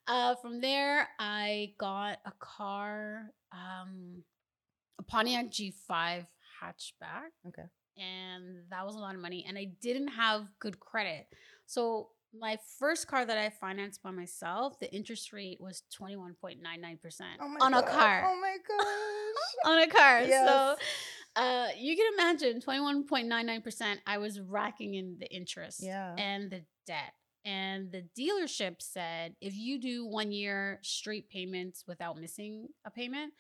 uh, 0.08 0.36
from 0.36 0.62
there, 0.62 1.08
I 1.20 1.74
got 1.78 2.20
a 2.26 2.32
car, 2.40 3.32
um, 3.52 4.24
a 5.00 5.04
Pontiac 5.04 5.48
G5 5.52 6.26
hatchback. 6.62 7.32
Okay. 7.48 7.64
And 7.98 8.64
that 8.70 8.86
was 8.86 8.96
a 8.96 9.00
lot 9.00 9.16
of 9.16 9.22
money. 9.22 9.46
And 9.48 9.58
I 9.58 9.72
didn't 9.82 10.10
have 10.10 10.48
good 10.60 10.80
credit. 10.80 11.28
So 11.66 12.10
my 12.38 12.58
first 12.80 13.08
car 13.08 13.26
that 13.26 13.38
I 13.38 13.50
financed 13.50 14.02
by 14.02 14.12
myself, 14.12 14.80
the 14.80 14.92
interest 14.94 15.34
rate 15.34 15.60
was 15.60 15.84
21.99% 16.00 16.58
Oh 17.42 17.58
on 17.60 17.74
a 17.74 17.84
car. 17.84 18.24
Oh 18.26 18.40
my 18.40 18.58
gosh. 18.68 18.86
on 19.66 19.80
a 19.82 19.88
car. 19.88 20.22
Yes. 20.24 20.48
So 20.48 20.76
uh, 21.36 21.68
you 21.78 21.96
can 21.96 22.14
imagine 22.14 22.62
21.99%, 22.62 23.98
I 24.06 24.18
was 24.18 24.40
racking 24.40 24.96
in 24.96 25.18
the 25.20 25.28
interest 25.34 25.82
Yeah. 25.84 26.16
and 26.18 26.50
the 26.52 26.64
debt. 26.86 27.14
And 27.46 27.92
the 27.92 28.04
dealership 28.20 28.76
said 28.82 29.36
if 29.42 29.56
you 29.56 29.80
do 29.80 30.06
one 30.06 30.32
year 30.32 30.80
straight 30.84 31.28
payments 31.30 31.86
without 31.88 32.20
missing 32.20 32.68
a 32.86 32.92
payment, 32.92 33.34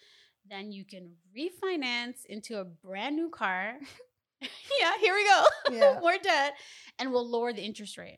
then 0.49 0.71
you 0.71 0.85
can 0.85 1.11
refinance 1.37 2.25
into 2.27 2.57
a 2.59 2.65
brand 2.65 3.15
new 3.15 3.29
car. 3.29 3.75
yeah, 4.41 4.97
here 4.99 5.13
we 5.13 5.23
go. 5.25 5.43
Yeah. 5.71 5.99
More 6.01 6.17
debt. 6.21 6.53
And 6.97 7.11
we'll 7.11 7.29
lower 7.29 7.53
the 7.53 7.61
interest 7.63 7.97
rate. 7.99 8.17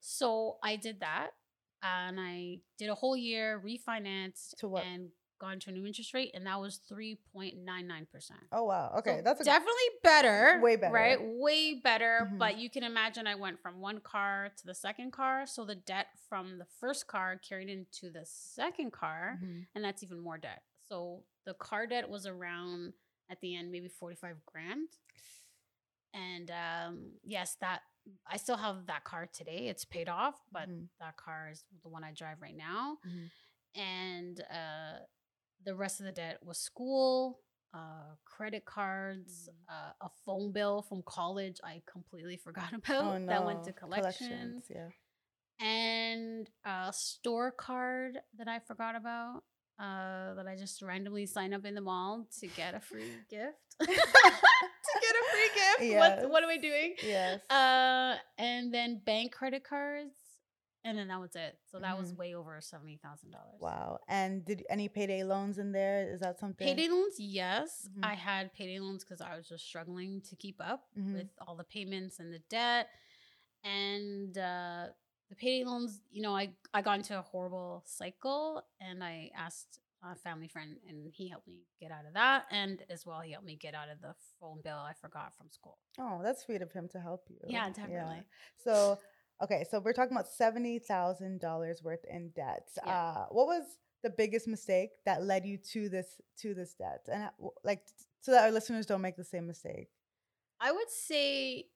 So 0.00 0.56
I 0.62 0.76
did 0.76 1.00
that. 1.00 1.30
And 1.82 2.18
I 2.18 2.60
did 2.78 2.88
a 2.88 2.94
whole 2.94 3.14
year, 3.16 3.62
refinanced, 3.62 4.56
To 4.60 4.68
what? 4.68 4.84
and 4.84 5.10
got 5.38 5.52
into 5.54 5.70
a 5.70 5.72
new 5.72 5.86
interest 5.86 6.14
rate, 6.14 6.30
and 6.34 6.46
that 6.46 6.60
was 6.60 6.80
3.99%. 6.90 8.30
Oh 8.52 8.64
wow. 8.64 8.94
Okay, 8.98 9.16
So 9.18 9.22
that's 9.22 9.40
a 9.40 9.44
definitely 9.44 9.72
better. 10.02 10.60
Way 10.62 10.76
better. 10.76 10.92
Right? 10.94 11.18
Way 11.20 11.80
better. 11.82 12.28
Mhm. 12.32 12.38
But 12.38 12.58
you 12.58 12.70
can 12.70 12.82
imagine 12.84 13.26
I 13.26 13.34
went 13.34 13.60
from 13.60 13.80
one 13.80 14.00
car 14.00 14.50
to 14.56 14.66
the 14.66 14.74
second 14.74 15.12
car. 15.12 15.46
So 15.46 15.64
the 15.64 15.74
debt 15.74 16.06
from 16.28 16.58
the 16.58 16.64
first 16.64 17.06
car 17.06 17.36
carried 17.36 17.68
into 17.68 18.10
the 18.10 18.24
second 18.24 18.92
car, 18.92 19.38
Mhm. 19.42 19.66
and 19.74 19.84
that's 19.84 20.02
even 20.02 20.20
more 20.20 20.38
debt. 20.38 20.62
So 20.88 21.24
the 21.44 21.54
car 21.54 21.86
debt 21.86 22.08
was 22.08 22.26
around 22.26 22.94
at 23.30 23.40
the 23.40 23.54
end, 23.56 23.72
maybe 23.72 23.88
45 23.88 24.44
grand. 24.46 24.88
And 26.12 26.50
um, 26.50 27.12
yes, 27.24 27.56
that 27.56 27.82
I 28.26 28.36
still 28.36 28.56
have 28.58 28.86
that 28.86 29.04
car 29.04 29.26
today. 29.26 29.68
It's 29.68 29.84
paid 29.84 30.08
off, 30.08 30.40
but 30.52 30.68
Mhm. 30.68 30.88
that 31.00 31.16
car 31.16 31.48
is 31.50 31.64
the 31.82 31.88
one 31.88 32.04
I 32.04 32.12
drive 32.12 32.40
right 32.42 32.54
now 32.54 32.98
Mhm. 33.04 33.30
and 33.74 34.40
uh, 34.42 34.98
the 35.64 35.74
rest 35.74 36.00
of 36.00 36.06
the 36.06 36.12
debt 36.12 36.38
was 36.42 36.58
school, 36.58 37.40
uh, 37.72 38.14
credit 38.24 38.64
cards, 38.64 39.48
Mm. 39.50 39.74
uh, 39.74 39.92
a 40.02 40.10
phone 40.24 40.52
bill 40.52 40.82
from 40.82 41.02
college 41.06 41.58
I 41.64 41.82
completely 41.90 42.36
forgot 42.44 42.72
about 42.72 43.04
Oh 43.04 43.18
no. 43.18 43.26
that 43.26 43.44
went 43.44 43.64
to 43.64 43.72
collections. 43.72 44.64
Yeah. 44.70 44.88
and 45.60 46.48
a 46.64 46.92
store 46.92 47.50
card 47.52 48.18
that 48.38 48.48
I 48.48 48.58
forgot 48.58 48.96
about. 48.96 49.42
Uh, 49.76 50.34
that 50.34 50.46
I 50.46 50.54
just 50.56 50.80
randomly 50.82 51.26
signed 51.26 51.52
up 51.52 51.64
in 51.64 51.74
the 51.74 51.80
mall 51.80 52.28
to 52.38 52.46
get 52.46 52.74
a 52.76 52.80
free 52.80 53.10
gift. 53.28 53.58
to 53.80 53.86
get 53.86 53.98
a 53.98 55.24
free 55.32 55.50
gift. 55.88 55.98
What, 55.98 56.30
what 56.30 56.42
am 56.44 56.48
I 56.48 56.58
doing? 56.58 56.94
Yes. 57.02 57.40
Uh, 57.50 58.14
and 58.38 58.72
then 58.72 59.00
bank 59.04 59.32
credit 59.32 59.64
cards, 59.64 60.14
and 60.84 60.96
then 60.98 61.08
that 61.08 61.20
was 61.20 61.34
it. 61.34 61.58
So 61.70 61.80
that 61.80 61.98
was 61.98 62.12
Mhm. 62.12 62.16
way 62.18 62.34
over 62.34 62.60
seventy 62.60 62.96
thousand 62.98 63.30
dollars. 63.30 63.60
Wow. 63.60 63.98
And 64.08 64.44
did 64.44 64.64
any 64.68 64.88
payday 64.88 65.24
loans 65.24 65.58
in 65.58 65.72
there? 65.72 66.08
Is 66.12 66.20
that 66.20 66.38
something? 66.38 66.66
Payday 66.66 66.88
loans, 66.88 67.18
yes. 67.18 67.88
Mhm. 67.88 68.04
I 68.04 68.14
had 68.14 68.52
payday 68.52 68.78
loans 68.80 69.04
because 69.04 69.20
I 69.20 69.36
was 69.36 69.48
just 69.48 69.64
struggling 69.64 70.20
to 70.22 70.36
keep 70.36 70.60
up 70.60 70.86
Mhm. 70.96 71.14
with 71.14 71.30
all 71.46 71.56
the 71.56 71.64
payments 71.64 72.20
and 72.20 72.32
the 72.32 72.38
debt. 72.50 72.90
And 73.62 74.36
uh, 74.36 74.88
the 75.30 75.34
payday 75.36 75.64
loans, 75.64 76.00
you 76.10 76.22
know, 76.22 76.36
I, 76.36 76.54
I 76.74 76.82
got 76.82 76.98
into 76.98 77.18
a 77.18 77.22
horrible 77.22 77.82
cycle 77.86 78.62
and 78.80 79.02
I 79.02 79.30
asked 79.34 79.80
a 80.02 80.14
family 80.14 80.48
friend 80.48 80.76
and 80.86 81.10
he 81.14 81.28
helped 81.28 81.48
me 81.48 81.64
get 81.80 81.90
out 81.90 82.04
of 82.04 82.12
that. 82.12 82.44
And 82.50 82.82
as 82.90 83.06
well, 83.06 83.20
he 83.20 83.32
helped 83.32 83.46
me 83.46 83.56
get 83.56 83.74
out 83.74 83.88
of 83.88 84.02
the 84.02 84.14
phone 84.38 84.60
bill 84.62 84.76
I 84.76 84.92
forgot 84.92 85.34
from 85.34 85.48
school. 85.50 85.78
Oh, 85.98 86.20
that's 86.22 86.44
sweet 86.44 86.60
of 86.60 86.72
him 86.72 86.88
to 86.88 87.00
help 87.00 87.24
you. 87.30 87.38
Yeah, 87.46 87.70
definitely. 87.70 88.26
So, 88.62 88.98
okay, 89.42 89.64
so 89.70 89.80
we're 89.80 89.92
talking 89.92 90.16
about 90.16 90.28
seventy 90.28 90.78
thousand 90.78 91.40
dollars 91.40 91.82
worth 91.82 92.04
in 92.08 92.30
debt. 92.30 92.68
Yeah. 92.84 92.92
Uh, 92.92 93.26
what 93.30 93.46
was 93.46 93.64
the 94.02 94.10
biggest 94.10 94.46
mistake 94.46 94.90
that 95.06 95.22
led 95.22 95.44
you 95.46 95.56
to 95.72 95.88
this 95.88 96.20
to 96.40 96.54
this 96.54 96.74
debt, 96.74 97.06
and 97.12 97.30
like 97.64 97.82
so 98.20 98.32
that 98.32 98.44
our 98.44 98.50
listeners 98.50 98.86
don't 98.86 99.00
make 99.02 99.16
the 99.16 99.24
same 99.24 99.46
mistake? 99.46 99.88
I 100.60 100.72
would 100.72 100.90
say 100.90 101.66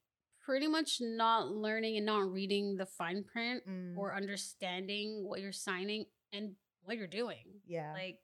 pretty 0.40 0.66
much 0.66 0.98
not 1.00 1.48
learning 1.48 1.96
and 1.98 2.06
not 2.06 2.30
reading 2.32 2.76
the 2.76 2.86
fine 2.86 3.22
print 3.24 3.62
Mm, 3.68 3.96
or 3.98 4.14
understanding 4.14 5.24
what 5.26 5.40
you're 5.40 5.52
signing 5.52 6.06
and 6.32 6.52
what 6.84 6.96
you're 6.96 7.06
doing. 7.06 7.44
yeah, 7.66 7.92
Like 7.92 8.18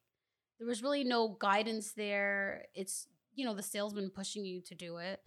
there 0.58 0.66
was 0.66 0.82
really 0.82 1.04
no 1.04 1.36
guidance 1.38 1.92
there. 1.92 2.64
It's 2.74 3.08
you 3.34 3.44
know 3.44 3.54
the 3.54 3.62
salesman 3.62 4.10
pushing 4.14 4.44
you 4.44 4.62
to 4.62 4.74
do 4.74 4.98
it. 4.98 5.20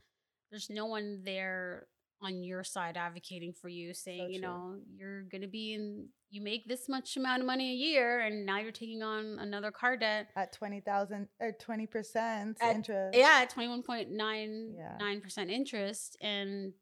There's 0.50 0.70
no 0.70 0.86
one 0.86 1.22
there 1.24 1.88
on 2.22 2.44
your 2.44 2.64
side 2.64 2.98
advocating 2.98 3.54
for 3.54 3.70
you, 3.70 3.94
saying 3.94 4.32
you 4.32 4.42
know 4.42 4.76
you're 4.96 5.24
gonna 5.24 5.48
be 5.48 5.74
in. 5.74 6.10
You 6.30 6.42
make 6.42 6.68
this 6.68 6.90
much 6.90 7.16
amount 7.16 7.40
of 7.42 7.46
money 7.46 7.72
a 7.72 7.76
year, 7.76 8.20
and 8.20 8.46
now 8.46 8.60
you're 8.60 8.72
taking 8.74 9.02
on 9.02 9.38
another 9.40 9.72
car 9.72 9.96
debt. 9.96 10.28
at 10.36 10.52
twenty 10.52 10.82
thousand 10.82 11.30
or 11.40 11.52
twenty 11.54 11.88
percent 11.88 12.58
At- 12.62 12.76
interest. 12.76 13.18
Yeah, 13.18 13.40
at 13.44 13.50
twenty 13.50 13.70
one 13.70 13.84
point 13.84 14.10
nine 14.12 14.74
Yeah. 14.78 14.98
nine 15.00 15.22
percent 15.22 15.50
interest, 15.50 16.18
and 16.22 16.74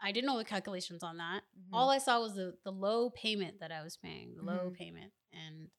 I 0.00 0.12
didn't 0.12 0.26
know 0.26 0.36
the 0.38 0.44
calculations 0.44 1.02
on 1.02 1.16
that. 1.16 1.42
Mhm. 1.58 1.70
All 1.72 1.90
I 1.90 1.98
saw 1.98 2.20
was 2.20 2.34
the 2.34 2.56
the 2.64 2.70
low 2.72 3.10
payment 3.10 3.60
that 3.60 3.72
I 3.72 3.82
was 3.82 3.96
paying, 3.96 4.36
the 4.36 4.42
low 4.42 4.70
Mhm. 4.70 4.74
payment, 4.74 5.12
and 5.32 5.70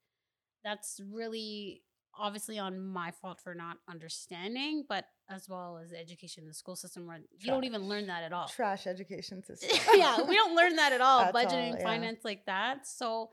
that's 0.64 1.00
really 1.00 1.84
obviously 2.20 2.58
on 2.58 2.82
my 2.82 3.12
fault 3.12 3.40
for 3.40 3.54
not 3.54 3.78
understanding, 3.88 4.84
but 4.90 5.06
as 5.30 5.50
well 5.50 5.78
as 5.84 5.90
the 5.90 6.00
education 6.00 6.44
in 6.44 6.48
the 6.48 6.54
school 6.54 6.76
system 6.76 7.06
where 7.08 7.20
you 7.40 7.48
don't 7.48 7.64
even 7.66 7.88
learn 7.88 8.08
that 8.08 8.24
at 8.24 8.32
all. 8.34 8.48
trash 8.48 8.88
education 8.88 9.44
system. 9.50 9.70
yeah, 9.96 10.22
we 10.24 10.36
don't 10.36 10.56
learn 10.56 10.76
that 10.78 10.94
at 10.94 11.02
all, 11.02 11.22
At 11.26 11.36
all, 11.36 11.42
budgeting, 11.44 11.78
yeah. 11.78 11.84
finance 11.84 12.20
like 12.24 12.46
that. 12.46 12.88
So 12.88 13.30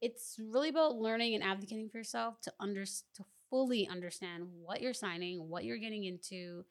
it's 0.00 0.36
really 0.38 0.68
about 0.70 0.96
learning 0.96 1.34
and 1.34 1.44
advocating 1.44 1.88
for 1.88 1.98
yourself 1.98 2.40
to 2.42 2.52
under 2.60 2.84
to 2.84 3.24
fully 3.50 3.86
understand 3.88 4.44
what 4.62 4.80
you're 4.80 4.92
signing, 4.94 5.48
what 5.48 5.64
you're 5.64 5.78
getting 5.78 6.04
into, 6.04 6.64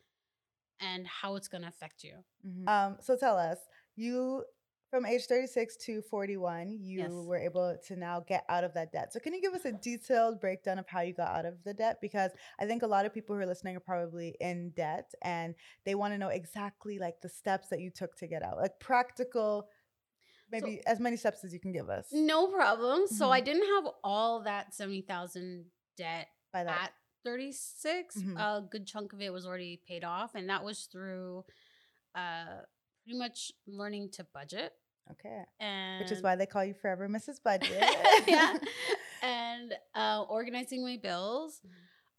and 0.79 1.07
how 1.07 1.35
it's 1.35 1.47
going 1.47 1.61
to 1.61 1.67
affect 1.67 2.03
you. 2.03 2.15
Mhm. 2.45 2.67
Um, 2.67 2.97
so 3.01 3.15
tell 3.15 3.37
us, 3.37 3.59
you 3.95 4.43
from 4.95 5.05
age 5.05 5.25
36 5.25 5.75
to 5.75 6.01
41, 6.03 6.71
you 6.81 6.99
Yes. 6.99 7.11
were 7.27 7.35
able 7.37 7.77
to 7.85 7.95
now 7.97 8.21
get 8.21 8.45
out 8.47 8.63
of 8.63 8.73
that 8.75 8.93
debt. 8.93 9.11
So 9.11 9.19
can 9.19 9.33
you 9.33 9.41
give 9.41 9.53
us 9.53 9.65
a 9.65 9.73
detailed 9.73 10.39
breakdown 10.39 10.79
of 10.79 10.87
how 10.87 11.01
you 11.01 11.13
got 11.13 11.27
out 11.37 11.45
of 11.45 11.61
the 11.65 11.73
debt? 11.73 11.97
Because 12.01 12.31
I 12.59 12.65
think 12.65 12.81
a 12.81 12.87
lot 12.87 13.05
of 13.05 13.13
people 13.13 13.35
who 13.35 13.41
are 13.41 13.45
listening 13.45 13.75
are 13.75 13.81
probably 13.81 14.37
in 14.39 14.69
debt 14.69 15.11
and 15.21 15.53
they 15.83 15.95
want 15.95 16.13
to 16.13 16.17
know 16.17 16.29
exactly 16.29 16.97
like 16.97 17.19
the 17.21 17.27
steps 17.27 17.67
that 17.69 17.81
you 17.81 17.89
took 17.91 18.15
to 18.19 18.27
get 18.27 18.41
out, 18.41 18.55
like 18.55 18.79
practical, 18.79 19.67
maybe 20.49 20.79
as 20.87 21.01
many 21.01 21.17
steps 21.17 21.43
as 21.43 21.51
you 21.51 21.59
can 21.59 21.73
give 21.73 21.89
us 21.89 22.07
No 22.13 22.47
problem. 22.47 23.07
So 23.07 23.29
I 23.31 23.41
Mhm. 23.41 23.45
didn't 23.45 23.67
have 23.75 23.93
all 24.01 24.43
that 24.43 24.73
70,000 24.73 25.65
debt 25.97 26.27
by 26.53 26.63
that. 26.63 26.83
at 26.83 26.93
36 27.25 28.15
Mhm. 28.15 28.37
a 28.39 28.61
good 28.61 28.87
chunk 28.87 29.11
of 29.11 29.19
it 29.19 29.33
was 29.33 29.45
already 29.45 29.81
paid 29.85 30.05
off 30.05 30.35
and 30.35 30.47
that 30.49 30.63
was 30.63 30.85
through 30.85 31.43
uh 32.13 32.61
pretty 33.03 33.17
much 33.19 33.51
learning 33.67 34.09
to 34.11 34.23
budget 34.33 34.73
okay. 35.11 35.43
and 35.59 35.99
Which 35.99 36.11
is 36.11 36.21
why 36.21 36.35
they 36.35 36.45
call 36.45 36.63
you 36.65 36.73
Forever 36.73 37.07
Mrs. 37.09 37.41
Budget. 37.43 37.83
yeah 38.27 38.57
and 39.23 39.73
uh 39.95 40.23
organizing 40.27 40.83
my 40.83 40.97
bills 41.01 41.61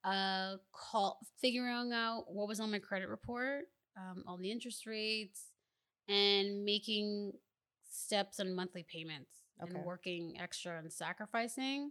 uh 0.05 0.57
call 0.73 1.19
figuring 1.41 1.93
out 1.93 2.25
what 2.29 2.49
was 2.49 2.61
on 2.61 2.71
my 2.71 2.79
credit 2.79 3.09
report 3.09 3.65
um 3.97 4.25
all 4.27 4.37
the 4.37 4.51
interest 4.51 4.87
rates 4.87 5.47
and 6.09 6.65
making 6.65 7.33
steps 7.91 8.39
and 8.39 8.55
monthly 8.55 8.85
payments 8.91 9.31
Okay. 9.63 9.75
and 9.75 9.85
working 9.87 10.37
extra 10.41 10.79
and 10.79 10.93
sacrificing 10.93 11.91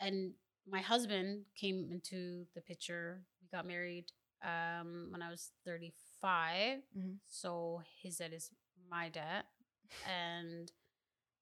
and 0.00 0.32
my 0.70 0.80
husband 0.80 1.42
came 1.56 1.88
into 1.90 2.44
the 2.54 2.60
picture 2.60 3.22
we 3.40 3.48
got 3.56 3.66
married 3.66 4.04
um 4.44 5.08
when 5.10 5.22
i 5.22 5.30
was 5.30 5.50
35 5.64 6.80
Mhm. 6.96 7.16
so 7.26 7.80
his 8.02 8.16
debt 8.18 8.32
is 8.32 8.50
my 8.90 9.08
debt 9.08 9.46
and 10.08 10.70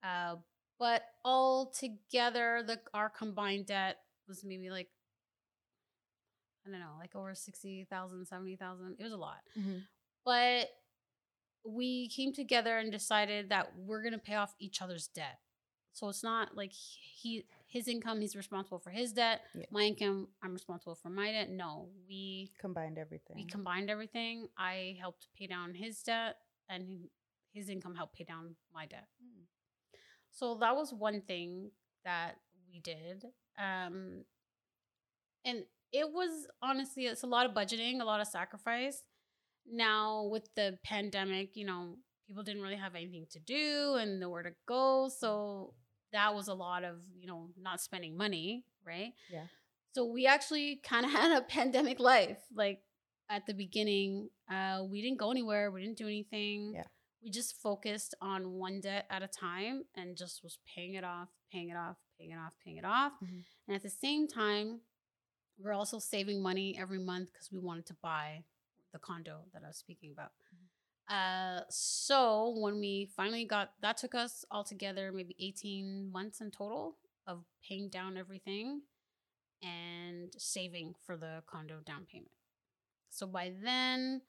uh 0.05 0.37
but 0.79 1.03
all 1.25 1.67
together 1.67 2.63
the 2.67 2.81
our 2.95 3.09
combined 3.11 3.67
debt 3.67 3.99
was 4.29 4.45
maybe 4.45 4.71
like 4.71 4.89
i 6.67 6.71
don't 6.71 6.81
know 6.81 6.95
like 6.99 7.15
over 7.15 7.35
60,000 7.35 8.27
70,000 8.27 8.97
it 8.99 9.03
was 9.03 9.13
a 9.13 9.17
lot 9.17 9.41
Mhm. 9.59 9.83
but 10.25 10.69
we 11.65 12.09
came 12.09 12.33
together 12.33 12.79
and 12.79 12.91
decided 12.91 13.51
that 13.51 13.77
we're 13.77 14.03
going 14.03 14.13
to 14.13 14.19
pay 14.19 14.35
off 14.35 14.55
each 14.59 14.83
other's 14.83 15.07
debt 15.09 15.39
so 15.93 16.09
it's 16.09 16.23
not 16.25 16.57
like 16.57 16.73
he 16.73 17.45
his 17.67 17.87
income 17.89 18.21
he's 18.21 18.35
responsible 18.35 18.79
for 18.79 18.91
his 18.91 19.13
debt 19.13 19.43
Yeah. 19.55 19.67
my 19.71 19.83
income 19.83 20.29
i'm 20.43 20.53
responsible 20.53 20.95
for 20.95 21.11
my 21.11 21.31
debt 21.31 21.51
no 21.51 21.89
we 22.09 22.53
Combined 22.59 22.99
everything. 22.99 23.37
we 23.37 23.45
combined 23.45 23.91
everything. 23.91 24.49
I 24.57 24.97
helped 25.01 25.29
pay 25.37 25.47
down 25.47 25.75
his 25.75 26.03
debt, 26.03 26.37
and 26.69 26.85
he- 26.87 27.11
his 27.53 27.69
income 27.69 27.95
helped 27.95 28.17
pay 28.17 28.25
down 28.25 28.57
my 28.73 28.87
debt. 28.87 29.09
Mm. 29.23 29.45
So 30.31 30.57
that 30.61 30.75
was 30.75 30.93
one 30.93 31.21
thing 31.21 31.71
that 32.05 32.37
we 32.71 32.81
did. 32.81 33.25
Um, 33.59 34.25
and 35.45 35.65
it 35.93 36.11
was 36.11 36.47
honestly, 36.63 37.07
it's 37.07 37.23
a 37.23 37.27
lot 37.27 37.47
of 37.47 37.53
budgeting, 37.53 38.01
a 38.01 38.05
lot 38.05 38.21
of 38.21 38.27
sacrifice. 38.27 39.03
Now, 39.71 40.25
with 40.25 40.49
the 40.57 40.79
pandemic, 40.85 41.55
you 41.55 41.67
know, 41.67 41.97
people 42.27 42.43
didn't 42.43 42.63
really 42.63 42.77
have 42.77 42.95
anything 42.95 43.27
to 43.31 43.39
do 43.41 43.97
and 44.01 44.19
nowhere 44.19 44.43
to 44.43 44.53
go. 44.67 45.09
So 45.09 45.75
that 46.13 46.35
was 46.35 46.49
a 46.49 46.55
lot 46.55 46.85
of, 46.85 46.97
you 47.15 47.27
know, 47.27 47.51
not 47.61 47.81
spending 47.81 48.17
money, 48.17 48.65
right? 48.87 49.13
Yeah. 49.31 49.45
So 49.95 50.07
we 50.07 50.27
actually 50.27 50.81
kind 50.83 51.05
of 51.05 51.11
had 51.13 51.37
a 51.37 51.43
pandemic 51.43 52.01
life. 52.01 52.39
Like 52.55 52.81
at 53.29 53.47
the 53.47 53.55
beginning, 53.55 54.31
uh, 54.51 54.85
we 54.89 55.03
didn't 55.03 55.19
go 55.19 55.31
anywhere. 55.31 55.71
We 55.71 55.83
didn't 55.83 55.99
do 55.99 56.07
anything. 56.07 56.73
Yeah. 56.75 56.85
We 57.23 57.31
just 57.31 57.57
focused 57.61 58.14
on 58.21 58.52
one 58.55 58.81
debt 58.81 59.07
at 59.11 59.23
a 59.23 59.29
time 59.29 59.85
and 59.95 60.17
just 60.17 60.43
was 60.43 60.59
paying 60.67 60.95
it 60.95 61.05
off, 61.05 61.29
paying 61.52 61.69
it 61.69 61.76
off, 61.76 61.97
paying 62.19 62.33
it 62.33 62.37
off, 62.38 62.55
paying 62.64 62.76
it 62.79 62.85
off. 62.85 63.12
Mhm. 63.23 63.45
And 63.69 63.76
at 63.76 63.83
the 63.83 63.91
same 63.91 64.26
time, 64.26 64.81
we're 65.59 65.73
also 65.73 65.99
saving 65.99 66.43
money 66.43 66.76
every 66.76 66.99
month 66.99 67.33
because 67.33 67.52
we 67.52 67.59
wanted 67.59 67.87
to 67.87 67.95
buy 67.95 68.45
the 68.93 68.99
condo 68.99 69.45
that 69.52 69.62
I 69.64 69.69
was 69.69 69.76
speaking 69.76 70.11
about. 70.12 70.33
Uh, 71.09 71.62
so 71.69 72.50
when 72.59 72.79
we 72.79 73.07
finally 73.07 73.45
got 73.45 73.75
that, 73.81 73.97
took 73.99 74.14
us 74.14 74.45
all 74.50 74.64
together 74.64 75.12
maybe 75.12 75.37
18 75.38 76.11
months 76.11 76.41
in 76.41 76.50
total 76.50 76.99
of 77.26 77.45
paying 77.61 77.88
down 77.88 78.17
everything 78.17 78.83
and 79.62 80.33
saving 80.38 80.95
for 81.05 81.17
the 81.17 81.43
condo 81.47 81.81
down 81.81 82.07
payment. 82.07 82.33
So 83.11 83.26
by 83.26 83.50
then, 83.62 84.23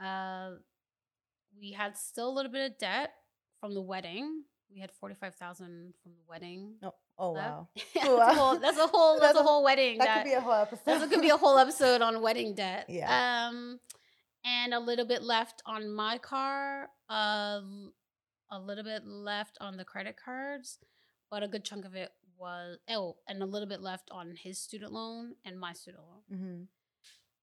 uh, 0.00 0.56
we 1.58 1.72
had 1.72 1.96
still 1.96 2.28
a 2.30 2.34
little 2.34 2.52
bit 2.52 2.70
of 2.70 2.78
debt 2.78 3.12
from 3.60 3.74
the 3.74 3.82
wedding. 3.82 4.44
We 4.72 4.80
had 4.80 4.90
45,000 4.92 5.94
from 6.02 6.12
the 6.12 6.22
wedding. 6.28 6.76
Oh, 6.82 6.94
oh 7.18 7.32
wow. 7.32 7.68
Yeah, 7.94 8.04
that's, 8.04 8.08
a 8.08 8.34
whole, 8.34 8.58
that's 8.58 8.78
a 8.78 8.86
whole 8.86 9.12
that's, 9.14 9.26
That's 9.26 9.38
a 9.38 9.40
a- 9.40 9.44
whole 9.44 9.62
wedding. 9.64 9.98
That 9.98 10.18
could 10.22 10.30
be 10.30 10.34
a 10.34 10.40
whole 10.40 10.54
episode. 10.54 10.82
That's 10.86 11.06
gonna 11.10 11.22
be 11.22 11.28
a 11.30 11.36
whole 11.36 11.58
episode 11.58 12.00
on 12.02 12.22
wedding 12.22 12.54
debt. 12.54 12.86
Yeah. 12.88 13.48
Um, 13.48 13.80
and 14.44 14.74
a 14.74 14.80
little 14.80 15.06
bit 15.06 15.22
left 15.22 15.62
on 15.66 15.92
my 15.92 16.18
car. 16.18 16.88
Uh, 17.08 17.60
a 18.50 18.58
little 18.58 18.84
bit 18.84 19.06
left 19.06 19.56
on 19.60 19.76
the 19.76 19.84
credit 19.84 20.16
cards, 20.22 20.78
but 21.30 21.42
a 21.42 21.48
good 21.48 21.64
chunk 21.64 21.84
of 21.84 21.94
it 21.94 22.10
was 22.38 22.78
oh, 22.90 23.16
and 23.28 23.42
a 23.42 23.46
little 23.46 23.68
bit 23.68 23.80
left 23.80 24.08
on 24.10 24.34
his 24.36 24.58
student 24.58 24.92
loan 24.92 25.34
and 25.44 25.60
my 25.60 25.72
student 25.74 26.02
loan. 26.04 26.22
Mhm. 26.38 26.66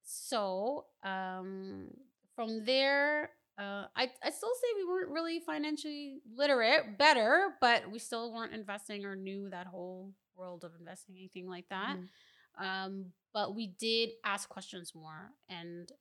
So 0.04 0.86
um, 1.04 1.92
from 2.36 2.66
there, 2.66 3.30
uh, 3.60 3.88
I 3.96 4.10
I 4.24 4.30
still 4.32 4.54
say 4.62 4.68
we 4.78 4.86
weren't 4.86 5.12
really 5.12 5.39
financially 5.39 6.22
literate, 6.34 6.98
better, 6.98 7.51
but 7.62 7.92
we 7.92 8.00
still 8.00 8.34
weren't 8.34 8.54
investing 8.54 9.06
or 9.06 9.16
knew 9.16 9.50
that 9.50 9.68
whole 9.68 10.13
world 10.36 10.63
of 10.63 10.74
investing, 10.80 11.16
anything 11.18 11.48
like 11.48 11.68
that. 11.70 11.98
Mhm. 11.98 12.10
Um, 12.58 13.13
but 13.34 13.56
we 13.56 13.68
did 13.68 14.12
ask 14.25 14.50
questions 14.50 14.96
more, 14.96 15.32
and 15.50 15.92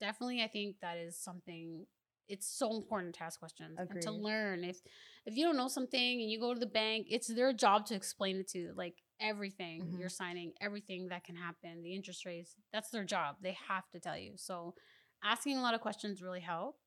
definitely, 0.00 0.42
I 0.42 0.48
think 0.48 0.80
that 0.80 0.98
is 0.98 1.16
something. 1.18 1.86
It's 2.28 2.48
so 2.48 2.76
important 2.76 3.14
to 3.16 3.22
ask 3.22 3.38
questions 3.38 3.78
and 3.88 4.02
to 4.02 4.10
learn. 4.10 4.64
If 4.64 4.82
if 5.26 5.36
you 5.36 5.44
don't 5.44 5.56
know 5.56 5.68
something 5.68 6.20
and 6.20 6.30
you 6.30 6.40
go 6.40 6.54
to 6.54 6.60
the 6.60 6.66
bank, 6.66 7.06
it's 7.10 7.28
their 7.28 7.52
job 7.52 7.86
to 7.86 7.94
explain 7.94 8.36
it 8.38 8.48
to 8.48 8.58
you, 8.58 8.72
like 8.74 9.02
everything 9.20 9.80
Mhm. 9.82 10.00
you're 10.00 10.08
signing, 10.08 10.52
everything 10.60 11.08
that 11.08 11.24
can 11.24 11.36
happen, 11.36 11.82
the 11.82 11.94
interest 11.94 12.24
rates. 12.26 12.56
That's 12.72 12.90
their 12.90 13.04
job. 13.04 13.36
They 13.42 13.52
have 13.68 13.88
to 13.90 14.00
tell 14.00 14.18
you. 14.18 14.32
So 14.36 14.74
asking 15.22 15.56
a 15.56 15.62
lot 15.62 15.74
of 15.74 15.80
questions 15.80 16.20
really 16.22 16.40
helped. 16.40 16.80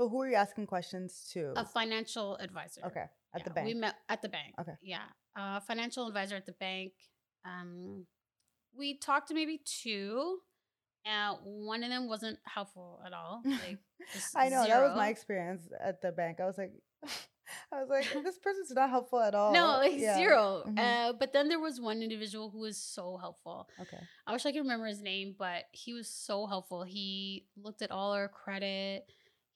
So 0.00 0.08
who 0.08 0.22
are 0.22 0.28
you 0.30 0.34
asking 0.36 0.66
questions 0.66 1.28
to? 1.34 1.52
A 1.56 1.64
financial 1.66 2.34
advisor. 2.36 2.80
okay, 2.86 3.04
at 3.34 3.44
the 3.44 3.50
bank. 3.50 3.66
We 3.66 3.74
met 3.74 3.96
at 4.08 4.22
the 4.22 4.30
bank. 4.30 4.54
Okay. 4.58 4.72
Yeah. 4.80 5.02
Uh, 5.36 5.60
financial 5.60 6.06
advisor 6.08 6.36
at 6.36 6.46
the 6.46 6.52
bank. 6.52 6.92
Um, 7.44 8.06
we 8.74 8.96
talked 8.96 9.28
to 9.28 9.34
maybe 9.34 9.60
two. 9.62 10.38
Uh, 11.04 11.34
one 11.44 11.84
of 11.84 11.90
them 11.90 12.08
wasn't 12.08 12.38
helpful 12.46 13.02
at 13.04 13.12
all. 13.12 13.42
Like, 13.44 13.76
I 14.34 14.48
know 14.48 14.66
that 14.66 14.80
was 14.80 14.96
my 14.96 15.08
experience 15.08 15.68
at 15.78 16.00
the 16.00 16.12
bank. 16.12 16.40
I 16.40 16.46
was 16.46 16.56
like, 16.56 16.72
I 17.70 17.80
was 17.82 17.90
like, 17.90 18.06
this 18.24 18.38
person's 18.38 18.70
not 18.70 18.88
helpful 18.88 19.20
at 19.20 19.34
all. 19.34 19.52
No, 19.52 19.66
like 19.84 19.98
Yeah. 19.98 20.16
zero. 20.16 20.62
Mhm. 20.66 20.78
Uh, 20.78 21.12
but 21.12 21.34
then 21.34 21.48
there 21.50 21.60
was 21.60 21.78
one 21.78 22.00
individual 22.00 22.48
who 22.48 22.60
was 22.60 22.78
so 22.78 23.18
helpful. 23.18 23.68
Okay. 23.78 24.00
I 24.26 24.32
wish 24.32 24.46
I 24.46 24.52
could 24.52 24.60
remember 24.60 24.86
his 24.86 25.02
name, 25.02 25.34
but 25.38 25.64
he 25.72 25.92
was 25.92 26.08
so 26.08 26.46
helpful. 26.46 26.84
He 26.84 27.44
looked 27.54 27.82
at 27.82 27.90
all 27.90 28.12
our 28.14 28.28
credit. 28.28 29.04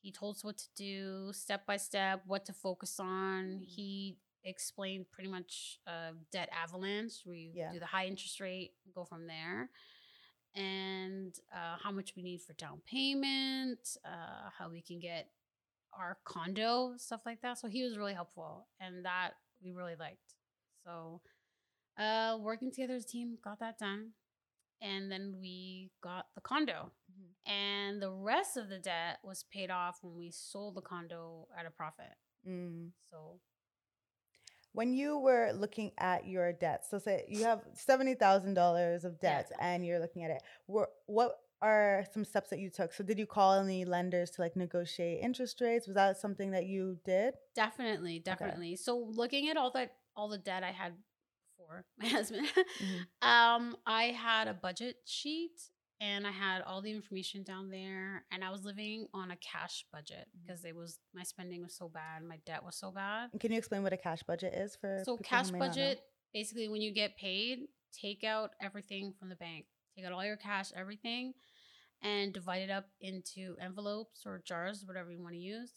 He 0.04 0.12
told 0.12 0.36
us 0.36 0.44
what 0.44 0.58
to 0.58 0.66
do, 0.76 1.32
step 1.32 1.64
by 1.64 1.78
step, 1.78 2.20
what 2.26 2.44
to 2.44 2.52
focus 2.52 3.00
on. 3.00 3.62
He 3.64 4.18
explained 4.44 5.06
pretty 5.10 5.30
much 5.30 5.78
uh, 5.86 6.12
debt 6.30 6.50
avalanche, 6.52 7.22
where 7.24 7.34
you 7.34 7.52
Yeah. 7.54 7.72
do 7.72 7.78
the 7.78 7.86
high 7.86 8.04
interest 8.04 8.38
rate, 8.38 8.74
go 8.94 9.06
from 9.06 9.26
there, 9.26 9.70
and 10.54 11.34
uh, 11.50 11.76
how 11.82 11.90
much 11.90 12.14
we 12.16 12.22
need 12.22 12.42
for 12.42 12.52
down 12.52 12.82
payment, 12.84 13.96
uh, 14.04 14.50
how 14.58 14.68
we 14.68 14.82
can 14.82 15.00
get 15.00 15.30
our 15.94 16.18
condo, 16.24 16.98
stuff 16.98 17.22
like 17.24 17.40
that. 17.40 17.56
So 17.56 17.68
he 17.68 17.82
was 17.82 17.96
really 17.96 18.12
helpful, 18.12 18.68
and 18.78 19.06
that 19.06 19.30
we 19.62 19.72
really 19.72 19.96
liked. 19.98 20.34
So 20.84 21.22
uh, 21.96 22.36
working 22.42 22.70
together 22.70 22.96
as 22.96 23.04
a 23.04 23.08
team, 23.08 23.38
got 23.42 23.58
that 23.60 23.78
done 23.78 24.10
and 24.82 25.10
then 25.10 25.36
we 25.40 25.90
got 26.02 26.26
the 26.34 26.40
condo 26.40 26.90
Mhm. 27.10 27.34
and 27.46 28.02
the 28.02 28.10
rest 28.10 28.56
of 28.56 28.68
the 28.68 28.78
debt 28.78 29.18
was 29.22 29.44
paid 29.44 29.70
off 29.70 29.98
when 30.02 30.14
we 30.14 30.30
sold 30.30 30.74
the 30.76 30.82
condo 30.82 31.48
at 31.56 31.66
a 31.66 31.70
profit 31.70 32.14
Mm. 32.46 32.92
so 33.10 33.40
When 34.72 34.92
you 34.92 35.18
were 35.18 35.52
looking 35.52 35.92
at 35.98 36.26
your 36.26 36.52
debt, 36.52 36.84
so 36.84 36.98
say 36.98 37.24
you 37.28 37.44
have 37.44 37.64
seventy 37.74 38.14
thousand 38.16 38.54
dollars 38.54 39.04
of 39.04 39.18
Yeah. 39.22 39.44
and 39.60 39.86
you're 39.86 40.00
looking 40.00 40.24
at 40.24 40.32
it. 40.32 40.42
Were, 40.66 40.90
what 41.06 41.38
are 41.62 42.04
some 42.12 42.24
steps 42.24 42.50
that 42.50 42.58
you 42.58 42.70
took? 42.70 42.92
So 42.92 43.04
did 43.04 43.16
you 43.18 43.26
call 43.26 43.54
any 43.54 43.84
lenders 43.84 44.30
to 44.32 44.42
like 44.42 44.56
negotiate 44.56 45.22
interest 45.22 45.60
rates? 45.60 45.86
Was 45.86 45.94
that 45.94 46.16
something 46.18 46.50
that 46.50 46.66
you 46.66 46.98
did? 47.04 47.34
definitely 47.54 48.18
definitely 48.18 48.74
so 48.74 48.98
looking 48.98 49.48
at 49.48 49.56
all 49.56 49.70
that 49.70 49.96
all 50.16 50.26
the 50.28 50.38
debt 50.38 50.64
i 50.64 50.72
had 50.72 50.92
for 51.66 51.84
my 51.98 52.08
husband 52.08 52.46
Mhm. 52.82 53.06
um 53.22 53.76
i 53.86 54.04
had 54.04 54.48
a 54.48 54.54
budget 54.54 54.96
sheet 55.06 55.60
and 56.00 56.26
i 56.26 56.30
had 56.30 56.62
all 56.62 56.82
the 56.82 56.90
information 56.90 57.42
down 57.42 57.70
there 57.70 58.24
and 58.32 58.42
i 58.44 58.50
was 58.50 58.64
living 58.64 59.06
on 59.14 59.30
a 59.30 59.36
cash 59.36 59.84
budget 59.92 60.26
because 60.40 60.64
it 60.64 60.74
was 60.74 60.98
my 61.14 61.22
spending 61.22 61.62
was 61.62 61.76
so 61.76 61.88
bad 61.88 62.22
my 62.24 62.38
debt 62.46 62.64
was 62.64 62.76
so 62.76 62.90
bad 62.90 63.30
Can 63.40 63.52
you 63.52 63.58
explain 63.58 63.82
what 63.82 63.92
a 63.92 63.96
cash 63.96 64.22
budget 64.22 64.54
is 64.54 64.76
for? 64.76 65.02
So 65.04 65.16
cash 65.18 65.50
may 65.52 65.58
not 65.58 65.64
know? 65.64 65.68
budget, 65.70 66.00
basically 66.32 66.68
when 66.68 66.82
you 66.82 66.92
get 66.92 67.16
paid, 67.16 67.60
take 67.92 68.24
out 68.24 68.50
everything 68.60 69.12
from 69.18 69.28
the 69.28 69.36
bank. 69.36 69.66
Take 69.96 70.04
out 70.04 70.12
all 70.12 70.24
your 70.24 70.36
cash, 70.36 70.72
everything, 70.74 71.34
and 72.02 72.32
divide 72.32 72.62
it 72.62 72.70
up 72.70 72.86
into 73.00 73.54
envelopes 73.60 74.22
or 74.26 74.42
jars, 74.44 74.82
whatever 74.84 75.10
you 75.12 75.22
want 75.22 75.34
to 75.34 75.40
use, 75.40 75.70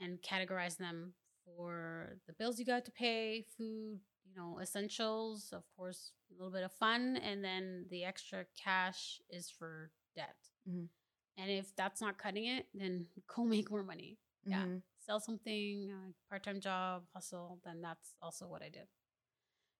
and 0.00 0.18
categorize 0.22 0.76
them 0.76 1.14
for 1.44 2.16
the 2.28 2.32
bills 2.34 2.58
you 2.60 2.64
got 2.64 2.84
to 2.84 2.92
pay, 2.92 3.44
food, 3.56 3.98
you 4.28 4.34
know, 4.36 4.60
essentials, 4.60 5.52
of 5.52 5.64
course, 5.76 6.12
a 6.30 6.34
little 6.34 6.52
bit 6.52 6.62
of 6.62 6.72
fun, 6.72 7.16
and 7.16 7.42
then 7.42 7.86
the 7.90 8.04
extra 8.04 8.44
cash 8.62 9.20
is 9.30 9.50
for 9.50 9.90
debt. 10.14 10.36
Mhm. 10.68 10.88
And 11.36 11.50
if 11.50 11.74
that's 11.76 12.00
not 12.00 12.18
cutting 12.18 12.46
it, 12.46 12.66
then 12.74 13.06
go 13.26 13.44
make 13.44 13.70
more 13.70 13.82
money 13.84 14.18
yeah. 14.44 14.64
Mhm. 14.64 14.82
sell 14.98 15.20
something, 15.20 15.90
uh, 15.90 16.12
part 16.28 16.42
time 16.44 16.60
job, 16.60 17.06
hustle, 17.14 17.60
then 17.64 17.80
that's 17.80 18.14
also 18.20 18.46
what 18.46 18.62
I 18.62 18.68
did. 18.68 18.88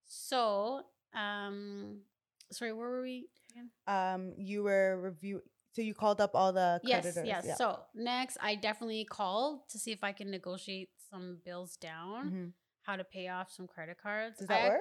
So, 0.06 0.82
um, 1.14 2.02
sorry, 2.50 2.72
where 2.72 2.88
were 2.88 3.02
we 3.02 3.28
again? 3.50 3.70
Um, 3.86 4.34
you 4.36 4.62
were 4.62 5.00
review. 5.00 5.42
So 5.72 5.82
you 5.82 5.94
called 5.94 6.20
up 6.20 6.32
all 6.34 6.52
the 6.52 6.80
creditors. 6.84 7.26
yes. 7.26 7.44
Yeah. 7.46 7.54
So 7.54 7.78
next, 7.94 8.36
I 8.40 8.54
definitely 8.56 9.04
called 9.04 9.68
to 9.70 9.78
see 9.78 9.92
if 9.92 10.02
I 10.02 10.12
can 10.12 10.30
negotiate 10.30 10.90
some 11.10 11.40
bills 11.44 11.76
down, 11.76 12.30
Mhm. 12.30 12.52
How 12.88 12.96
to 12.96 13.04
pay 13.04 13.28
off 13.28 13.52
some 13.52 13.66
credit 13.66 13.98
cards. 14.02 14.38
Does 14.38 14.48
that 14.48 14.64
I- 14.64 14.68
work? 14.70 14.80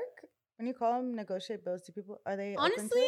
When 0.57 0.65
you 0.65 0.73
call 0.73 0.93
them 0.93 1.13
negotiate 1.13 1.63
bills, 1.63 1.83
do 1.83 1.91
people 1.91 2.19
are 2.25 2.35
they 2.35 2.55
Honestly, 2.55 3.05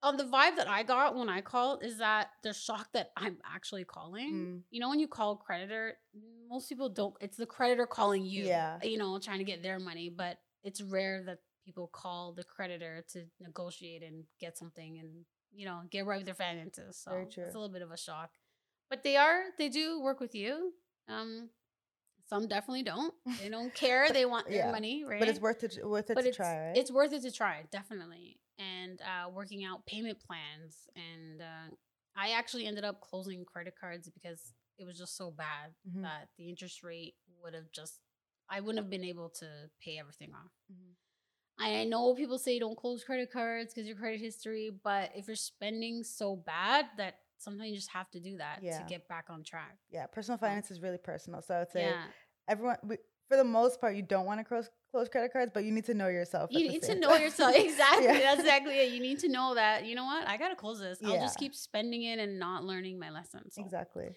on 0.00 0.16
the 0.16 0.22
vibe 0.22 0.54
that 0.56 0.68
I 0.68 0.84
got 0.84 1.16
when 1.16 1.28
I 1.28 1.40
called 1.40 1.82
is 1.82 1.98
that 1.98 2.28
they're 2.44 2.54
shocked 2.54 2.92
that 2.92 3.10
I'm 3.16 3.38
actually 3.44 3.82
calling. 3.84 4.32
Mm. 4.32 4.60
You 4.70 4.78
know, 4.78 4.88
when 4.88 5.00
you 5.00 5.08
call 5.08 5.32
a 5.32 5.36
creditor, 5.36 5.94
most 6.48 6.68
people 6.68 6.88
don't. 6.88 7.14
It's 7.20 7.36
the 7.36 7.46
creditor 7.46 7.84
calling 7.86 8.24
you. 8.24 8.44
Yeah. 8.44 8.78
You 8.80 8.96
know, 8.96 9.18
trying 9.18 9.38
to 9.38 9.44
get 9.44 9.64
their 9.64 9.80
money, 9.80 10.08
but 10.08 10.38
it's 10.62 10.80
rare 10.80 11.24
that 11.24 11.38
people 11.64 11.88
call 11.92 12.32
the 12.32 12.44
creditor 12.44 13.04
to 13.12 13.24
negotiate 13.40 14.04
and 14.04 14.22
get 14.38 14.56
something 14.56 14.98
and 15.00 15.24
you 15.52 15.66
know 15.66 15.80
get 15.90 16.06
right 16.06 16.18
with 16.18 16.26
their 16.26 16.34
finances. 16.34 16.96
So 16.96 17.26
it's 17.26 17.36
a 17.36 17.58
little 17.58 17.72
bit 17.72 17.82
of 17.82 17.90
a 17.90 17.96
shock, 17.96 18.30
but 18.88 19.02
they 19.02 19.16
are. 19.16 19.46
They 19.58 19.68
do 19.68 20.00
work 20.00 20.20
with 20.20 20.34
you. 20.34 20.74
Um, 21.08 21.50
some 22.32 22.48
definitely 22.48 22.82
don't. 22.82 23.12
They 23.38 23.48
don't 23.50 23.74
care. 23.82 24.10
They 24.10 24.24
want 24.24 24.48
their 24.48 24.64
Yeah. 24.64 24.70
money, 24.72 25.04
right? 25.04 25.20
But 25.20 25.28
it's 25.28 25.40
worth 25.40 25.62
it 25.64 25.78
worth 25.84 26.10
it 26.10 26.14
but 26.14 26.22
to 26.22 26.28
it's 26.28 26.36
try, 26.36 26.68
right? 26.68 26.76
it's 26.78 26.90
worth 26.90 27.12
it 27.12 27.22
to 27.22 27.30
try 27.30 27.64
definitely 27.70 28.38
and 28.58 29.00
uh, 29.02 29.28
working 29.30 29.64
out 29.64 29.84
payment 29.86 30.18
plans 30.20 30.86
and 30.94 31.40
uh, 31.40 31.68
i 32.16 32.30
actually 32.32 32.66
ended 32.66 32.84
up 32.84 33.00
closing 33.00 33.44
credit 33.44 33.74
cards 33.80 34.08
because 34.10 34.52
it 34.78 34.84
was 34.84 34.98
just 34.98 35.16
so 35.16 35.30
bad 35.30 35.72
Mhm. 35.88 36.02
that 36.02 36.28
the 36.38 36.48
interest 36.50 36.82
rate 36.82 37.14
would 37.42 37.54
have 37.54 37.70
just 37.72 38.00
i 38.50 38.60
wouldn't 38.60 38.78
have 38.78 38.90
been 38.90 39.04
able 39.04 39.30
to 39.30 39.46
pay 39.84 39.98
everything 39.98 40.30
off 40.34 40.52
Mhm. 40.72 40.92
i 41.58 41.84
know 41.84 42.14
people 42.14 42.38
say 42.38 42.58
don't 42.58 42.76
close 42.76 43.02
credit 43.04 43.30
cards 43.32 43.72
because 43.72 43.86
your 43.88 43.96
credit 43.96 44.20
history 44.20 44.70
but 44.84 45.10
if 45.14 45.26
you're 45.26 45.36
spending 45.36 46.02
so 46.04 46.36
bad 46.36 46.86
that 46.98 47.14
sometimes 47.38 47.70
you 47.70 47.76
just 47.76 47.90
have 47.90 48.10
to 48.10 48.20
do 48.20 48.36
that 48.36 48.62
Yeah. 48.62 48.78
to 48.78 48.84
get 48.84 49.08
back 49.08 49.26
on 49.30 49.42
track 49.42 49.76
Yeah, 49.90 50.06
personal 50.06 50.38
finance 50.38 50.70
is 50.70 50.80
really 50.80 50.98
personal. 50.98 51.42
So 51.42 51.54
I 51.54 51.58
would 51.60 51.70
say 51.72 51.82
yeah 51.82 52.04
everyone, 52.48 52.76
we, 52.82 52.96
for 53.28 53.36
the 53.36 53.44
most 53.44 53.80
part, 53.80 53.96
you 53.96 54.02
don't 54.02 54.26
want 54.26 54.40
to 54.40 54.44
close 54.44 54.68
close 54.92 55.08
credit 55.08 55.32
cards, 55.32 55.50
but 55.54 55.64
you 55.64 55.72
need 55.72 55.86
to 55.86 55.94
know 55.94 56.08
yourself. 56.08 56.50
you 56.52 56.68
need 56.68 56.82
to 56.82 56.94
know 56.98 57.08
time. 57.12 57.22
yourself 57.22 57.54
exactly 57.56 58.04
Yeah. 58.04 58.18
that's 58.18 58.40
exactly 58.46 58.74
it 58.78 58.92
you 58.92 59.00
need 59.00 59.18
to 59.20 59.28
know 59.28 59.54
that 59.54 59.86
you 59.86 59.94
know 59.94 60.04
what 60.04 60.28
i 60.28 60.36
gotta 60.36 60.54
close 60.54 60.80
this 60.80 60.98
i'll 61.02 61.14
just 61.14 61.38
keep 61.38 61.54
spending 61.54 62.02
it 62.02 62.18
and 62.18 62.38
not 62.38 62.64
learning 62.64 62.98
my 62.98 63.08
lessons 63.08 63.54
so, 63.54 63.62
exactly. 63.62 64.10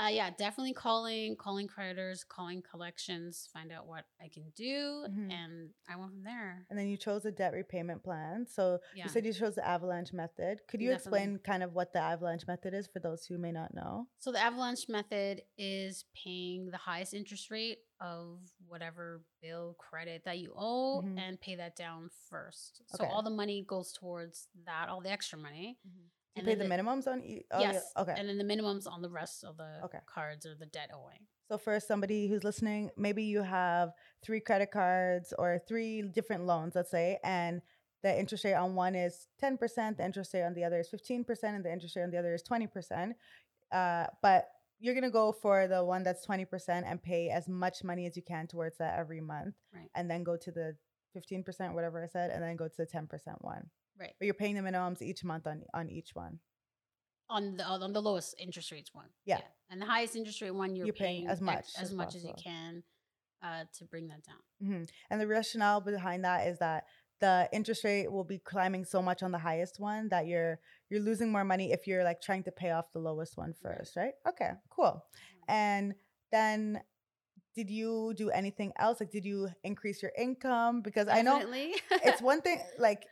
Uh, 0.00 0.06
yeah 0.08 0.30
definitely 0.38 0.72
calling 0.72 1.34
calling 1.36 1.66
creditors 1.66 2.24
calling 2.24 2.62
collections 2.62 3.48
find 3.52 3.72
out 3.72 3.86
what 3.86 4.04
i 4.22 4.28
can 4.28 4.44
do 4.56 5.06
Mhm. 5.08 5.30
and 5.32 5.70
i 5.88 5.96
went 5.96 6.10
from 6.12 6.22
there 6.22 6.66
And 6.70 6.78
then 6.78 6.86
you 6.88 6.96
chose 6.96 7.24
a 7.24 7.30
debt 7.32 7.52
repayment 7.52 8.02
plan. 8.04 8.46
So 8.46 8.78
yeah 8.94 9.04
you 9.04 9.10
said 9.10 9.24
you 9.26 9.32
chose 9.32 9.54
the 9.56 9.66
avalanche 9.66 10.12
method. 10.12 10.60
Could 10.68 10.80
you 10.82 10.90
Definitely. 10.90 11.20
explain 11.22 11.38
kind 11.40 11.62
of 11.62 11.72
what 11.74 11.92
the 11.92 12.00
avalanche 12.00 12.46
method 12.46 12.74
is 12.74 12.86
for 12.86 13.00
those 13.00 13.24
who 13.24 13.38
may 13.38 13.52
not 13.52 13.74
know? 13.74 14.06
so 14.18 14.32
the 14.32 14.40
avalanche 14.40 14.88
method 14.88 15.42
is 15.56 16.04
paying 16.14 16.70
the 16.70 16.76
highest 16.76 17.14
interest 17.14 17.50
rate 17.50 17.78
of 18.00 18.40
whatever 18.66 19.22
bill 19.42 19.74
credit 19.78 20.22
that 20.24 20.38
you 20.38 20.52
owe 20.56 21.02
Mhm. 21.02 21.18
and 21.18 21.40
pay 21.40 21.56
that 21.56 21.74
down 21.76 22.08
first 22.28 22.82
so 22.86 23.02
Okay. 23.04 23.12
all 23.12 23.22
the 23.22 23.30
money 23.42 23.62
goes 23.64 23.92
towards 23.92 24.48
that 24.64 24.88
all 24.88 25.00
the 25.00 25.10
extra 25.10 25.38
money 25.38 25.78
Do 25.84 25.90
you 26.38 26.44
pay 26.44 26.54
then 26.54 26.68
the 26.68 26.74
minimums 26.74 27.06
on 27.06 27.22
each? 27.22 27.44
Oh, 27.50 27.60
yes 27.60 27.92
yeah. 27.96 28.02
Okay. 28.02 28.14
and 28.16 28.28
then 28.28 28.38
the 28.38 28.44
minimums 28.44 28.86
on 28.90 29.02
the 29.02 29.10
rest 29.10 29.44
of 29.44 29.56
the 29.56 29.80
Okay. 29.84 29.98
cards 30.06 30.46
or 30.46 30.54
the 30.54 30.66
debt 30.66 30.90
owing 30.94 31.26
So 31.48 31.58
for 31.58 31.78
somebody 31.80 32.28
who's 32.28 32.44
listening, 32.44 32.90
maybe 32.96 33.24
you 33.24 33.42
have 33.42 33.92
three 34.24 34.40
credit 34.40 34.70
cards 34.70 35.32
or 35.38 35.60
three 35.68 36.02
different 36.02 36.44
loans, 36.44 36.74
let's 36.74 36.90
say, 36.90 37.18
and 37.24 37.62
the 38.02 38.16
interest 38.18 38.44
rate 38.44 38.54
on 38.54 38.74
one 38.74 38.94
is 38.94 39.26
10%, 39.42 39.96
the 39.96 40.04
interest 40.04 40.32
rate 40.34 40.44
on 40.44 40.54
the 40.54 40.62
other 40.64 40.78
is 40.78 40.88
15%, 40.88 41.42
and 41.42 41.64
the 41.64 41.72
interest 41.72 41.96
rate 41.96 42.04
on 42.04 42.10
the 42.10 42.18
other 42.18 42.34
is 42.34 42.42
20%. 42.44 43.12
Uh, 43.72 44.06
but 44.22 44.48
you're 44.78 44.94
going 44.94 45.02
to 45.02 45.10
go 45.10 45.32
for 45.32 45.66
the 45.66 45.82
one 45.84 46.04
that's 46.04 46.24
20% 46.24 46.46
and 46.86 47.02
pay 47.02 47.30
as 47.30 47.48
much 47.48 47.82
money 47.82 48.06
as 48.06 48.14
you 48.16 48.22
can 48.22 48.46
towards 48.46 48.78
that 48.78 48.98
every 48.98 49.20
month. 49.20 49.56
Right. 49.74 49.90
And 49.96 50.08
then 50.08 50.22
go 50.22 50.36
to 50.36 50.52
the 50.52 50.76
15%, 51.16 51.74
whatever 51.74 52.04
I 52.04 52.06
said, 52.06 52.30
and 52.30 52.40
then 52.42 52.54
go 52.54 52.68
to 52.68 52.76
the 52.76 52.86
10% 52.86 53.08
one. 53.40 53.68
Right 53.98 54.14
But 54.18 54.24
you're 54.26 54.34
paying 54.34 54.54
the 54.54 54.62
minimums 54.62 55.02
each 55.02 55.24
month 55.24 55.46
on, 55.46 55.62
on 55.74 55.88
each 55.88 56.10
one. 56.14 56.38
on 57.30 57.56
the 57.58 57.64
on 57.64 57.92
the 57.92 58.00
lowest 58.02 58.34
interest 58.38 58.70
rates 58.72 58.90
one. 58.94 59.08
Yeah. 59.26 59.40
And 59.70 59.80
the 59.82 59.86
highest 59.86 60.16
interest 60.16 60.40
rate 60.40 60.52
one, 60.54 60.74
you're, 60.76 60.86
You're 60.86 60.94
paying 60.94 61.26
as 61.26 61.38
ex- 61.38 61.40
much 61.42 61.66
as, 61.76 61.82
as 61.90 61.92
much 61.92 62.14
as 62.14 62.24
you 62.24 62.32
can 62.42 62.82
uh, 63.42 63.64
to 63.78 63.84
bring 63.84 64.08
that 64.08 64.22
down. 64.24 64.42
hmm 64.66 64.84
And 65.10 65.20
the 65.20 65.26
rationale 65.26 65.80
behind 65.80 66.24
that 66.24 66.46
is 66.46 66.58
that 66.58 66.84
the 67.20 67.48
interest 67.52 67.82
rate 67.84 68.10
will 68.10 68.24
be 68.24 68.38
climbing 68.38 68.84
so 68.84 69.02
much 69.02 69.22
on 69.22 69.32
the 69.32 69.38
highest 69.38 69.78
one 69.80 70.08
that 70.08 70.26
you're 70.26 70.58
you're 70.88 71.00
losing 71.02 71.30
more 71.30 71.44
money 71.44 71.72
if 71.72 71.86
you're 71.86 72.04
like 72.04 72.20
trying 72.22 72.44
to 72.44 72.52
pay 72.52 72.70
off 72.70 72.86
the 72.92 72.98
lowest 73.00 73.36
one 73.36 73.52
first, 73.62 73.96
Right. 73.96 74.04
right? 74.24 74.32
Okay, 74.32 74.50
cool. 74.70 75.04
And 75.48 75.94
then 76.32 76.80
did 77.54 77.68
you 77.70 78.14
do 78.16 78.30
anything 78.30 78.72
else? 78.78 79.00
Like 79.00 79.10
did 79.10 79.24
you 79.24 79.48
increase 79.64 80.00
your 80.00 80.12
income? 80.16 80.80
Because 80.80 81.08
I 81.08 81.22
know 81.22 81.42
it's 81.90 82.22
one 82.22 82.40
thing 82.40 82.60
like 82.78 83.04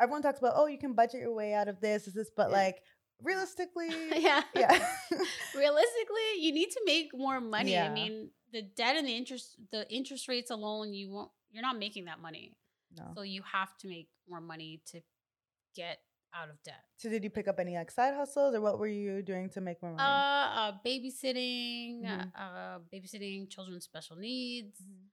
everyone 0.00 0.22
talks 0.22 0.38
about, 0.38 0.54
oh, 0.56 0.66
you 0.66 0.78
can 0.78 0.92
budget 0.94 1.20
your 1.20 1.34
way 1.34 1.54
out 1.54 1.68
of 1.68 1.80
this, 1.80 2.04
this, 2.04 2.14
this, 2.14 2.30
but 2.36 2.50
Yeah. 2.50 2.56
like 2.56 2.76
realistically, 3.22 3.88
yeah. 4.16 4.42
yeah. 4.54 4.86
Realistically, 5.54 6.28
you 6.40 6.52
need 6.52 6.70
to 6.70 6.80
make 6.84 7.10
more 7.14 7.40
money. 7.40 7.72
Yeah. 7.72 7.86
I 7.90 7.94
mean, 7.94 8.30
the 8.52 8.62
debt 8.62 8.96
and 8.96 9.06
the 9.06 9.16
interest 9.16 9.56
the 9.72 9.90
interest 9.92 10.28
rates 10.28 10.50
alone, 10.50 10.92
you 10.92 11.10
won't 11.10 11.30
you're 11.50 11.62
not 11.62 11.78
making 11.78 12.04
that 12.06 12.20
money. 12.20 12.52
no. 12.96 13.04
So 13.14 13.22
you 13.22 13.42
have 13.52 13.76
to 13.78 13.88
make 13.88 14.08
more 14.28 14.40
money 14.40 14.82
to 14.92 15.00
get 15.74 15.98
out 16.34 16.50
of 16.50 16.62
debt. 16.62 16.84
So 16.96 17.08
did 17.08 17.24
you 17.24 17.30
pick 17.30 17.48
up 17.48 17.58
any 17.58 17.74
like 17.76 17.90
side 17.90 18.14
hustles 18.14 18.54
or 18.54 18.60
what 18.60 18.78
were 18.78 18.86
you 18.88 19.22
doing 19.22 19.48
to 19.50 19.60
make 19.60 19.80
more 19.82 19.92
money? 19.92 20.02
Uh, 20.02 20.60
uh 20.60 20.72
babysitting, 20.84 22.02
Mhm. 22.04 22.32
uh, 22.36 22.78
babysitting 22.92 23.48
children's 23.50 23.84
special 23.84 24.16
needs, 24.16 24.80
Mhm. 24.82 25.08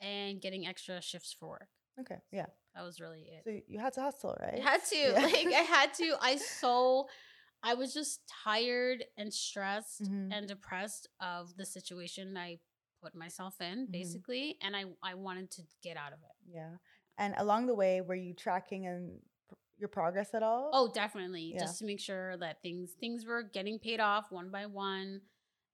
and 0.00 0.40
getting 0.42 0.66
extra 0.66 1.00
shifts 1.00 1.32
for 1.32 1.48
work. 1.48 1.68
Okay, 2.00 2.18
yeah. 2.30 2.46
That 2.74 2.82
was 2.84 3.00
really 3.00 3.22
it. 3.22 3.42
So 3.44 3.60
you 3.66 3.78
had 3.80 3.92
to 3.94 4.00
hustle, 4.02 4.36
right? 4.40 4.60
I 4.60 4.62
had 4.62 4.84
to, 4.84 4.96
Yeah. 5.12 5.20
like, 5.22 5.46
I 5.46 5.62
had 5.66 5.94
to. 5.94 6.16
I 6.20 6.36
so, 6.60 7.08
I 7.62 7.74
was 7.74 7.92
just 7.92 8.20
tired 8.44 9.04
and 9.16 9.32
stressed 9.34 10.02
Mhm. 10.02 10.32
and 10.32 10.46
depressed 10.46 11.08
of 11.20 11.56
the 11.56 11.66
situation 11.66 12.36
I 12.36 12.58
put 13.02 13.14
myself 13.14 13.60
in, 13.60 13.86
Mhm. 13.86 13.92
basically, 13.92 14.58
and 14.62 14.76
I 14.76 14.84
I 15.02 15.14
wanted 15.14 15.50
to 15.52 15.62
get 15.82 15.96
out 15.96 16.12
of 16.12 16.20
it. 16.20 16.36
Yeah. 16.52 16.76
And 17.16 17.34
along 17.38 17.66
the 17.66 17.74
way, 17.74 18.00
were 18.00 18.14
you 18.14 18.32
tracking 18.34 18.86
and 18.86 19.20
your 19.76 19.88
progress 19.88 20.34
at 20.34 20.42
all? 20.42 20.70
Oh, 20.72 20.88
definitely, 20.92 21.52
Yeah. 21.54 21.60
just 21.60 21.78
to 21.78 21.84
make 21.84 22.00
sure 22.00 22.36
that 22.36 22.62
things 22.62 22.92
things 23.00 23.24
were 23.26 23.42
getting 23.42 23.78
paid 23.80 23.98
off 24.00 24.30
one 24.30 24.50
by 24.50 24.66
one, 24.66 25.22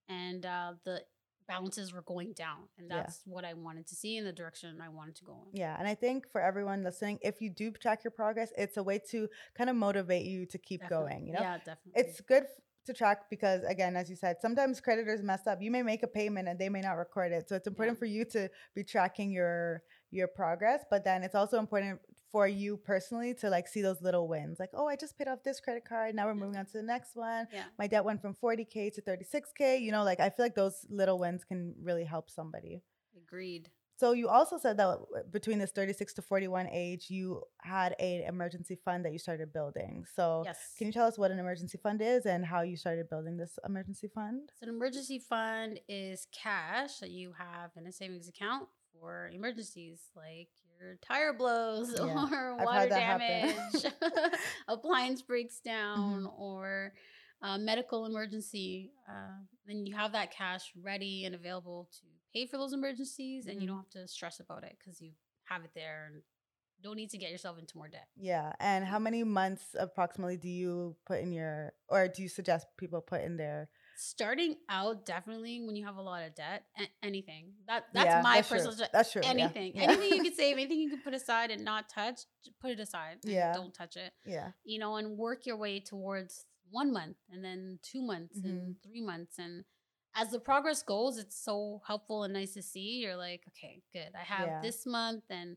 and 0.08 0.46
uh, 0.46 0.74
the 0.84 1.04
balances 1.46 1.92
were 1.92 2.02
going 2.02 2.32
down, 2.32 2.68
and 2.78 2.88
Yeah. 2.90 3.02
that's 3.02 3.22
what 3.26 3.44
I 3.44 3.54
wanted 3.54 3.86
to 3.88 3.94
see 3.94 4.16
in 4.16 4.24
the 4.24 4.32
direction 4.32 4.80
I 4.80 4.88
wanted 4.88 5.16
to 5.16 5.24
go 5.24 5.42
in. 5.46 5.56
Yeah, 5.56 5.76
and 5.78 5.86
I 5.86 5.94
think 5.94 6.28
for 6.30 6.40
everyone 6.40 6.82
listening, 6.82 7.18
if 7.22 7.40
you 7.40 7.50
do 7.50 7.70
track 7.72 8.04
your 8.04 8.10
progress, 8.10 8.52
it's 8.56 8.76
a 8.76 8.82
way 8.82 8.98
to 9.10 9.28
kind 9.54 9.68
of 9.70 9.76
motivate 9.76 10.24
you 10.26 10.46
to 10.46 10.58
keep 10.58 10.80
Definitely. 10.82 11.06
going. 11.10 11.26
You 11.26 11.32
know, 11.34 11.40
Yeah, 11.40 11.58
definitely. 11.58 12.00
it's 12.02 12.20
good 12.20 12.46
to 12.86 12.92
track 12.92 13.30
because, 13.30 13.62
again, 13.64 13.96
as 13.96 14.10
you 14.10 14.16
said, 14.16 14.36
sometimes 14.42 14.80
creditors 14.80 15.22
mess 15.22 15.46
up. 15.46 15.62
You 15.62 15.70
may 15.70 15.82
make 15.82 16.02
a 16.02 16.06
payment 16.06 16.48
and 16.48 16.58
they 16.58 16.68
may 16.68 16.80
not 16.82 16.92
record 16.98 17.32
it, 17.32 17.48
so 17.48 17.56
it's 17.56 17.66
important 17.66 17.96
Yeah. 17.96 18.00
for 18.00 18.04
you 18.06 18.24
to 18.26 18.50
be 18.74 18.84
tracking 18.84 19.30
your 19.30 19.82
your 20.10 20.28
progress. 20.28 20.84
But 20.90 21.02
then 21.02 21.24
it's 21.24 21.34
also 21.34 21.58
important 21.58 22.00
for 22.34 22.48
you 22.48 22.76
personally 22.76 23.32
to 23.32 23.48
like 23.48 23.68
see 23.68 23.80
those 23.80 24.02
little 24.02 24.26
wins, 24.26 24.58
like, 24.58 24.70
oh, 24.74 24.88
I 24.88 24.96
just 24.96 25.16
paid 25.16 25.28
off 25.28 25.44
this 25.44 25.60
credit 25.60 25.84
card. 25.88 26.16
Now 26.16 26.26
we're 26.26 26.34
moving 26.34 26.56
on 26.56 26.66
to 26.66 26.72
the 26.72 26.82
next 26.82 27.14
one. 27.14 27.46
yeah. 27.52 27.66
my 27.78 27.86
debt 27.86 28.04
went 28.04 28.20
from 28.20 28.34
40k 28.34 28.92
to 28.94 29.00
36k 29.02 29.80
you 29.80 29.92
know 29.92 30.02
like 30.02 30.18
i 30.18 30.28
feel 30.28 30.44
like 30.44 30.54
those 30.56 30.84
little 30.90 31.18
wins 31.18 31.44
can 31.44 31.74
really 31.80 32.04
help 32.04 32.28
somebody 32.28 32.82
Agreed. 33.16 33.68
so 33.96 34.06
you 34.12 34.28
also 34.28 34.58
said 34.58 34.76
that 34.78 34.98
between 35.30 35.58
this 35.60 35.70
36 35.70 36.14
to 36.14 36.22
41 36.22 36.68
age 36.72 37.08
you 37.08 37.42
had 37.62 37.94
an 38.00 38.22
emergency 38.34 38.76
fund 38.84 39.04
that 39.04 39.12
you 39.12 39.18
started 39.18 39.52
building 39.52 40.04
so 40.16 40.42
Yes. 40.44 40.58
can 40.76 40.86
you 40.88 40.92
tell 40.92 41.06
us 41.06 41.16
what 41.18 41.30
an 41.30 41.38
emergency 41.38 41.78
fund 41.78 42.02
is 42.02 42.26
and 42.26 42.44
how 42.44 42.62
you 42.62 42.76
started 42.76 43.08
building 43.08 43.36
this 43.36 43.58
emergency 43.64 44.08
fund 44.08 44.50
So, 44.58 44.64
an 44.68 44.74
emergency 44.74 45.18
fund 45.20 45.78
is 45.88 46.26
cash 46.32 46.98
that 46.98 47.10
you 47.10 47.32
have 47.38 47.70
in 47.76 47.86
a 47.86 47.92
savings 47.92 48.28
account 48.28 48.66
for 48.92 49.30
emergencies 49.32 49.98
like 50.16 50.48
your 50.80 50.96
tire 51.02 51.32
blows 51.32 51.92
Yeah, 51.94 52.26
or 52.30 52.54
I've 52.58 52.64
water 52.64 52.80
had 52.80 52.90
that 52.90 53.02
happen. 53.02 53.54
damage, 53.72 53.92
appliance 54.68 55.22
breaks 55.22 55.60
down, 55.60 56.24
Mm-hmm. 56.24 56.42
or 56.42 56.92
uh, 57.42 57.58
medical 57.58 58.06
emergency. 58.06 58.90
Uh, 59.08 59.38
then 59.66 59.86
you 59.86 59.94
have 59.94 60.12
that 60.12 60.30
cash 60.32 60.72
ready 60.82 61.24
and 61.24 61.34
available 61.34 61.88
to 62.00 62.06
pay 62.32 62.46
for 62.46 62.56
those 62.58 62.72
emergencies, 62.72 63.46
and 63.46 63.56
you 63.60 63.66
Mhm. 63.66 63.68
don't 63.68 63.76
have 63.78 63.90
to 63.90 64.08
stress 64.08 64.40
about 64.40 64.64
it 64.64 64.76
because 64.78 65.00
you 65.00 65.12
have 65.44 65.64
it 65.64 65.70
there 65.74 66.06
and 66.12 66.22
don't 66.82 66.96
need 66.96 67.10
to 67.10 67.18
get 67.18 67.30
yourself 67.30 67.58
into 67.58 67.76
more 67.78 67.88
debt. 67.88 68.08
yeah 68.16 68.52
and 68.60 68.84
how 68.84 68.98
many 68.98 69.24
months 69.24 69.74
approximately 69.78 70.36
do 70.36 70.48
you 70.48 70.94
put 71.06 71.18
in 71.20 71.32
your 71.32 71.72
or 71.88 72.08
do 72.08 72.22
you 72.22 72.28
suggest 72.28 72.66
people 72.76 73.00
put 73.00 73.22
in 73.22 73.36
their 73.36 73.68
Starting 73.96 74.56
out, 74.68 75.06
definitely 75.06 75.60
when 75.64 75.76
you 75.76 75.84
have 75.86 75.96
a 75.96 76.02
lot 76.02 76.24
of 76.24 76.34
debt, 76.34 76.64
anything 77.02 77.52
that 77.66 77.84
that's 77.92 78.06
yeah, 78.06 78.20
my 78.22 78.36
that's 78.36 78.48
true. 78.48 78.56
personal. 78.58 78.76
ju- 78.76 78.90
that's 78.92 79.12
true 79.12 79.22
anything 79.24 79.72
yeah. 79.74 79.82
anything 79.82 80.14
you 80.14 80.22
could 80.22 80.34
save 80.44 80.54
anything 80.56 80.78
you 80.80 80.90
can 80.90 81.00
put 81.00 81.14
aside 81.14 81.50
and 81.50 81.64
not 81.64 81.88
touch 81.88 82.20
put 82.60 82.70
it 82.70 82.80
aside 82.80 83.18
Yeah. 83.24 83.52
don't 83.52 83.72
touch 83.74 83.96
it 83.96 84.12
yeah 84.26 84.50
you 84.64 84.78
know 84.78 84.96
and 84.96 85.16
work 85.16 85.46
your 85.46 85.56
way 85.56 85.80
towards 85.80 86.44
one 86.70 86.92
month 86.92 87.16
and 87.30 87.44
then 87.44 87.78
two 87.82 88.02
months 88.02 88.38
Mm-hmm. 88.38 88.48
and 88.48 88.76
three 88.82 89.00
months 89.02 89.38
and 89.38 89.64
as 90.16 90.30
the 90.30 90.38
progress 90.40 90.82
goes 90.82 91.18
it's 91.18 91.36
so 91.42 91.80
helpful 91.86 92.24
and 92.24 92.32
nice 92.34 92.54
to 92.54 92.62
see 92.62 93.00
you're 93.02 93.16
like 93.16 93.42
okay 93.48 93.82
good 93.92 94.10
i 94.18 94.24
have 94.24 94.46
Yeah. 94.46 94.60
this 94.62 94.86
month 94.86 95.24
and 95.30 95.56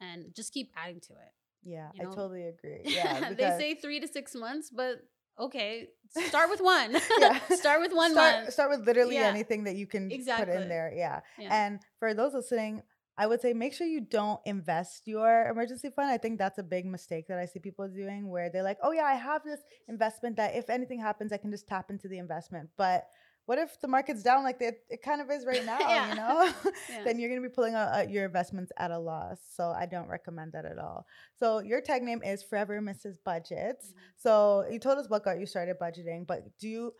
and 0.00 0.34
just 0.34 0.52
keep 0.52 0.70
adding 0.76 1.00
to 1.00 1.12
it 1.14 1.32
yeah 1.62 1.88
you 1.94 2.02
i 2.02 2.14
totally 2.14 2.46
agree 2.46 2.82
yeah 2.84 3.32
they 3.32 3.50
say 3.58 3.74
three 3.74 4.00
to 4.00 4.08
six 4.08 4.34
months 4.34 4.70
but 4.70 5.02
okay 5.40 5.88
start 6.28 6.50
with 6.50 6.60
one 6.76 6.92
Yeah. 7.18 7.38
start 7.62 7.80
with 7.80 7.92
one 7.92 8.12
start, 8.12 8.34
month 8.44 8.52
Start 8.52 8.70
with 8.70 8.86
literally 8.86 9.14
Yeah. 9.16 9.28
anything 9.34 9.64
that 9.64 9.76
you 9.76 9.86
can 9.86 10.08
put 10.10 10.48
in 10.48 10.68
there. 10.68 10.92
Yeah. 10.94 11.20
Yeah. 11.38 11.54
And 11.54 11.80
for 11.98 12.14
those 12.14 12.34
listening, 12.34 12.82
I 13.16 13.26
would 13.26 13.40
say 13.40 13.52
make 13.52 13.74
sure 13.74 13.86
you 13.86 14.00
don't 14.00 14.40
invest 14.46 15.02
your 15.06 15.46
emergency 15.48 15.90
fund. 15.90 16.08
I 16.10 16.16
think 16.18 16.38
that's 16.38 16.58
a 16.58 16.62
big 16.62 16.86
mistake 16.86 17.28
that 17.28 17.38
I 17.38 17.44
see 17.46 17.60
people 17.60 17.86
doing 17.88 18.28
where 18.28 18.48
they're 18.50 18.62
like, 18.62 18.78
oh, 18.82 18.92
yeah, 18.92 19.04
I 19.04 19.14
have 19.14 19.44
this 19.44 19.60
investment 19.88 20.36
that 20.36 20.54
if 20.56 20.70
anything 20.70 21.00
happens, 21.00 21.30
I 21.32 21.36
can 21.36 21.50
just 21.50 21.68
tap 21.68 21.90
into 21.90 22.08
the 22.08 22.18
investment. 22.18 22.70
But 22.78 23.06
what 23.46 23.58
if 23.58 23.80
the 23.80 23.88
market's 23.88 24.22
down 24.22 24.44
like 24.44 24.60
it, 24.60 24.80
it 24.88 25.02
kind 25.02 25.20
of 25.20 25.30
is 25.30 25.44
right 25.46 25.64
now, 25.74 25.78
Yeah. 25.80 26.08
you 26.08 26.14
know? 26.16 26.52
Yeah. 26.90 27.04
then 27.04 27.18
you're 27.18 27.28
going 27.28 27.42
to 27.42 27.48
be 27.48 27.52
pulling 27.52 27.74
out 27.74 27.88
uh, 27.98 28.06
your 28.08 28.24
investments 28.24 28.70
at 28.76 28.90
a 28.90 28.98
loss. 28.98 29.38
So 29.56 29.70
I 29.70 29.86
don't 29.86 30.08
recommend 30.08 30.52
that 30.52 30.64
at 30.64 30.78
all. 30.78 31.06
So 31.38 31.58
your 31.60 31.80
tag 31.80 32.02
name 32.02 32.22
is 32.22 32.42
Forever 32.42 32.80
Mrs. 32.80 33.16
Budgets. 33.24 33.88
Mhm. 33.92 33.94
So 34.16 34.66
you 34.70 34.78
told 34.78 34.98
us 34.98 35.08
what 35.08 35.24
got 35.24 35.40
you 35.40 35.46
started 35.46 35.76
budgeting, 35.80 36.26
but 36.26 36.42
do 36.58 36.68
you 36.68 36.92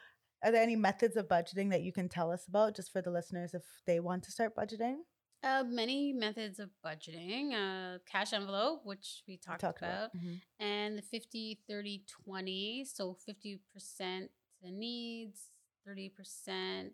are 0.42 0.50
there 0.50 0.62
any 0.62 0.74
methods 0.76 1.16
of 1.16 1.28
budgeting 1.28 1.68
that 1.70 1.82
you 1.82 1.92
can 1.92 2.08
tell 2.08 2.32
us 2.32 2.46
about 2.48 2.74
just 2.74 2.90
for 2.90 3.02
the 3.02 3.10
listeners 3.10 3.52
if 3.52 3.62
they 3.86 4.00
want 4.00 4.22
to 4.24 4.30
start 4.32 4.56
budgeting? 4.56 4.96
Uh, 5.42 5.62
many 5.66 6.12
methods 6.14 6.58
of 6.58 6.70
budgeting, 6.84 7.52
uh, 7.52 7.98
cash 8.10 8.32
envelope, 8.32 8.80
which 8.84 9.22
we 9.28 9.34
We 9.34 9.36
talked, 9.38 9.60
talked 9.60 9.78
about, 9.82 10.14
Mhm. 10.16 10.40
and 10.58 10.96
the 10.98 11.02
50, 11.02 11.60
30, 11.68 12.04
20. 12.24 12.84
So 12.86 13.14
50% 13.14 14.30
the 14.62 14.70
needs, 14.70 15.50
30% 15.88 16.90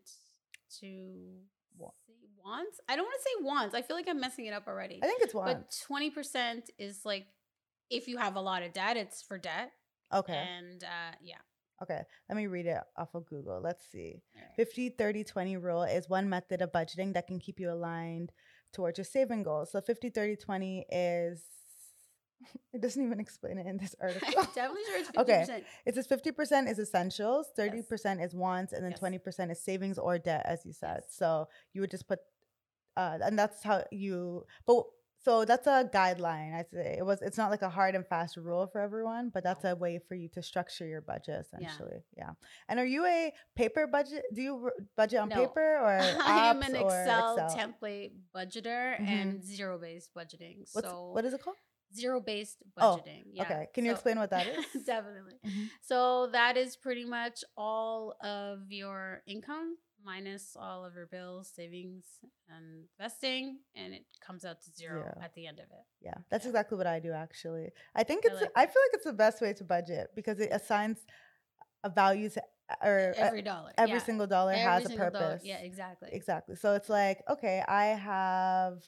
to 0.80 1.40
wants. 2.46 2.80
I 2.88 2.96
don't 2.96 3.04
want 3.04 3.16
to 3.16 3.22
say 3.22 3.44
wants. 3.44 3.74
I 3.74 3.82
feel 3.82 3.96
like 3.96 4.08
I'm 4.08 4.20
messing 4.20 4.46
it 4.46 4.52
up 4.52 4.66
already. 4.66 5.00
I 5.02 5.06
think 5.06 5.22
it's 5.22 5.34
one. 5.34 5.46
but 5.46 5.70
20% 5.90 6.70
is 6.78 7.00
like 7.04 7.26
if 7.90 8.08
you 8.08 8.18
have 8.18 8.36
a 8.36 8.40
lot 8.40 8.62
of 8.62 8.72
debt, 8.72 8.96
it's 8.96 9.22
for 9.22 9.38
debt. 9.38 9.72
okay. 10.12 10.46
And 10.56 10.82
uh, 10.82 11.16
yeah. 11.22 11.36
Okay. 11.82 12.00
Let 12.28 12.36
me 12.36 12.46
read 12.46 12.66
it 12.66 12.78
off 12.96 13.14
of 13.14 13.26
Google. 13.26 13.60
Let's 13.62 13.84
see. 13.90 14.22
Alright. 14.34 14.56
50 14.56 14.90
30 14.90 15.24
20 15.24 15.56
rule 15.58 15.82
is 15.82 16.08
one 16.08 16.28
method 16.28 16.62
of 16.62 16.72
budgeting 16.72 17.12
that 17.14 17.26
can 17.26 17.38
keep 17.38 17.60
you 17.60 17.70
aligned 17.70 18.32
towards 18.72 18.98
your 18.98 19.04
saving 19.04 19.42
goals. 19.42 19.72
So 19.72 19.80
50 19.80 20.10
30 20.10 20.36
20 20.36 20.86
is 20.90 21.42
it 22.72 22.80
doesn't 22.82 23.02
even 23.04 23.20
explain 23.20 23.58
it 23.58 23.66
in 23.66 23.76
this 23.78 23.94
article. 24.00 24.42
Definitely 24.54 24.82
sure 24.86 24.98
it's 25.00 25.10
50%. 25.10 25.18
Okay. 25.22 25.62
It 25.86 25.94
says 25.94 26.06
50% 26.06 26.70
is 26.70 26.78
essentials, 26.78 27.48
30% 27.58 28.24
is 28.24 28.34
wants, 28.34 28.72
and 28.72 28.84
then 28.84 28.92
Yes. 28.92 29.00
20% 29.00 29.50
is 29.50 29.60
savings 29.62 29.98
or 29.98 30.18
debt, 30.18 30.42
as 30.46 30.64
you 30.64 30.72
said. 30.72 31.02
So 31.08 31.48
you 31.72 31.80
would 31.80 31.90
just 31.90 32.06
put, 32.08 32.18
uh, 32.96 33.18
and 33.22 33.38
that's 33.38 33.62
how 33.62 33.84
you, 33.90 34.44
but 34.66 34.84
so 35.18 35.44
that's 35.44 35.66
a 35.66 35.90
guideline. 35.92 36.54
I'd 36.54 36.70
say 36.70 36.94
it 36.98 37.04
was, 37.04 37.20
it's 37.20 37.36
not 37.36 37.50
like 37.50 37.62
a 37.62 37.68
hard 37.68 37.96
and 37.96 38.06
fast 38.06 38.36
rule 38.36 38.68
for 38.68 38.80
everyone, 38.80 39.30
but 39.34 39.42
that's 39.42 39.64
a 39.64 39.74
way 39.74 39.98
for 40.06 40.14
you 40.14 40.28
to 40.34 40.42
structure 40.42 40.86
your 40.86 41.00
budget 41.00 41.40
essentially. 41.40 42.04
Yeah. 42.16 42.30
And 42.68 42.78
are 42.78 42.84
you 42.86 43.04
a 43.06 43.32
paper 43.56 43.88
budget? 43.88 44.22
Do 44.32 44.40
you 44.40 44.70
budget 44.96 45.18
on 45.20 45.30
No. 45.30 45.34
paper 45.36 45.78
or 45.80 45.98
I 46.24 46.50
am 46.50 46.62
an 46.62 46.76
Excel, 46.76 47.38
Excel? 47.38 47.48
template 47.58 48.12
budgeter 48.36 48.96
Mhm. 49.00 49.08
and 49.08 49.44
zero 49.44 49.78
based 49.78 50.10
budgeting. 50.16 50.58
What's, 50.74 50.86
so 50.86 51.10
what 51.12 51.24
is 51.24 51.34
it 51.34 51.42
called? 51.42 51.56
Zero 51.94 52.20
based 52.20 52.58
Oh, 52.76 52.96
budgeting. 52.98 53.24
yeah. 53.32 53.42
Okay. 53.42 53.68
Can 53.74 53.84
you 53.84 53.90
So- 53.90 53.94
explain 53.94 54.18
what 54.18 54.30
that 54.30 54.46
is? 54.74 54.84
Definitely. 54.84 55.34
Mhm. 55.44 55.68
So 55.82 56.28
that 56.28 56.56
is 56.56 56.76
pretty 56.76 57.04
much 57.04 57.44
all 57.56 58.14
of 58.22 58.70
your 58.70 59.22
income 59.26 59.76
minus 60.04 60.54
all 60.56 60.84
of 60.84 60.94
your 60.94 61.06
bills, 61.06 61.48
savings, 61.48 62.04
and 62.48 62.84
investing, 62.98 63.58
and 63.74 63.92
it 63.92 64.04
comes 64.20 64.44
out 64.44 64.60
to 64.60 64.70
zero 64.70 65.00
Zero. 65.02 65.18
at 65.20 65.34
the 65.34 65.46
end 65.48 65.58
of 65.58 65.64
it. 65.66 65.84
Yeah, 66.00 66.14
that's 66.30 66.44
Yeah. 66.44 66.50
exactly 66.50 66.78
what 66.78 66.86
I 66.86 67.00
do 67.00 67.12
actually. 67.12 67.72
I 67.94 68.04
think 68.04 68.24
I 68.24 68.32
it's 68.32 68.40
like 68.40 68.50
I 68.54 68.66
feel 68.66 68.82
like 68.84 68.94
it's 68.94 69.04
the 69.04 69.12
best 69.12 69.40
way 69.40 69.52
to 69.54 69.64
budget 69.64 70.10
because 70.14 70.38
it 70.38 70.50
assigns 70.52 71.04
a 71.82 71.88
value 71.90 72.28
to 72.30 72.42
or 72.82 73.14
every 73.16 73.42
dollar. 73.42 73.72
every 73.78 73.94
yeah. 73.98 74.02
single 74.04 74.26
dollar 74.26 74.50
Every 74.52 74.62
has 74.62 74.84
a 74.84 74.88
single 74.88 75.10
dollar- 75.10 75.26
purpose. 75.30 75.44
Yeah, 75.44 75.58
exactly. 75.58 76.08
Exactly. 76.12 76.56
So 76.56 76.74
it's 76.74 76.88
like, 76.88 77.22
okay, 77.28 77.62
I 77.66 77.86
have 77.86 78.82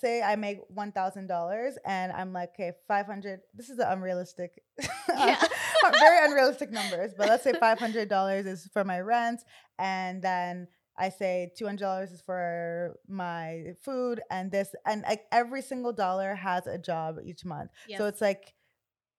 say 0.00 0.22
I 0.22 0.36
make 0.36 0.58
one 0.68 0.92
thousand 0.92 1.26
dollars 1.26 1.74
and 1.84 2.12
I'm 2.12 2.32
like, 2.32 2.50
okay, 2.54 2.72
five 2.88 3.06
hundred 3.06 3.40
this 3.54 3.68
is 3.70 3.78
an 3.78 3.86
unrealistic 3.88 4.62
Yeah. 5.08 5.40
very 5.98 6.26
unrealistic 6.26 6.70
numbers, 6.70 7.12
but 7.16 7.28
let's 7.28 7.44
say 7.44 7.52
five 7.60 7.78
hundred 7.78 8.08
dollars 8.08 8.46
is 8.46 8.68
for 8.72 8.84
my 8.84 9.00
rent 9.00 9.40
and 9.78 10.22
then 10.22 10.68
I 10.98 11.10
say 11.10 11.52
two 11.56 11.66
hundred 11.66 11.84
dollars 11.84 12.10
is 12.10 12.20
for 12.22 12.96
my 13.08 13.74
food 13.82 14.20
and 14.30 14.50
this 14.50 14.74
and 14.86 15.02
like 15.02 15.24
every 15.30 15.62
single 15.62 15.92
dollar 15.92 16.34
has 16.34 16.66
a 16.66 16.78
job 16.78 17.16
each 17.24 17.44
month. 17.44 17.70
Yes. 17.86 17.98
So 17.98 18.06
it's 18.06 18.20
like 18.20 18.54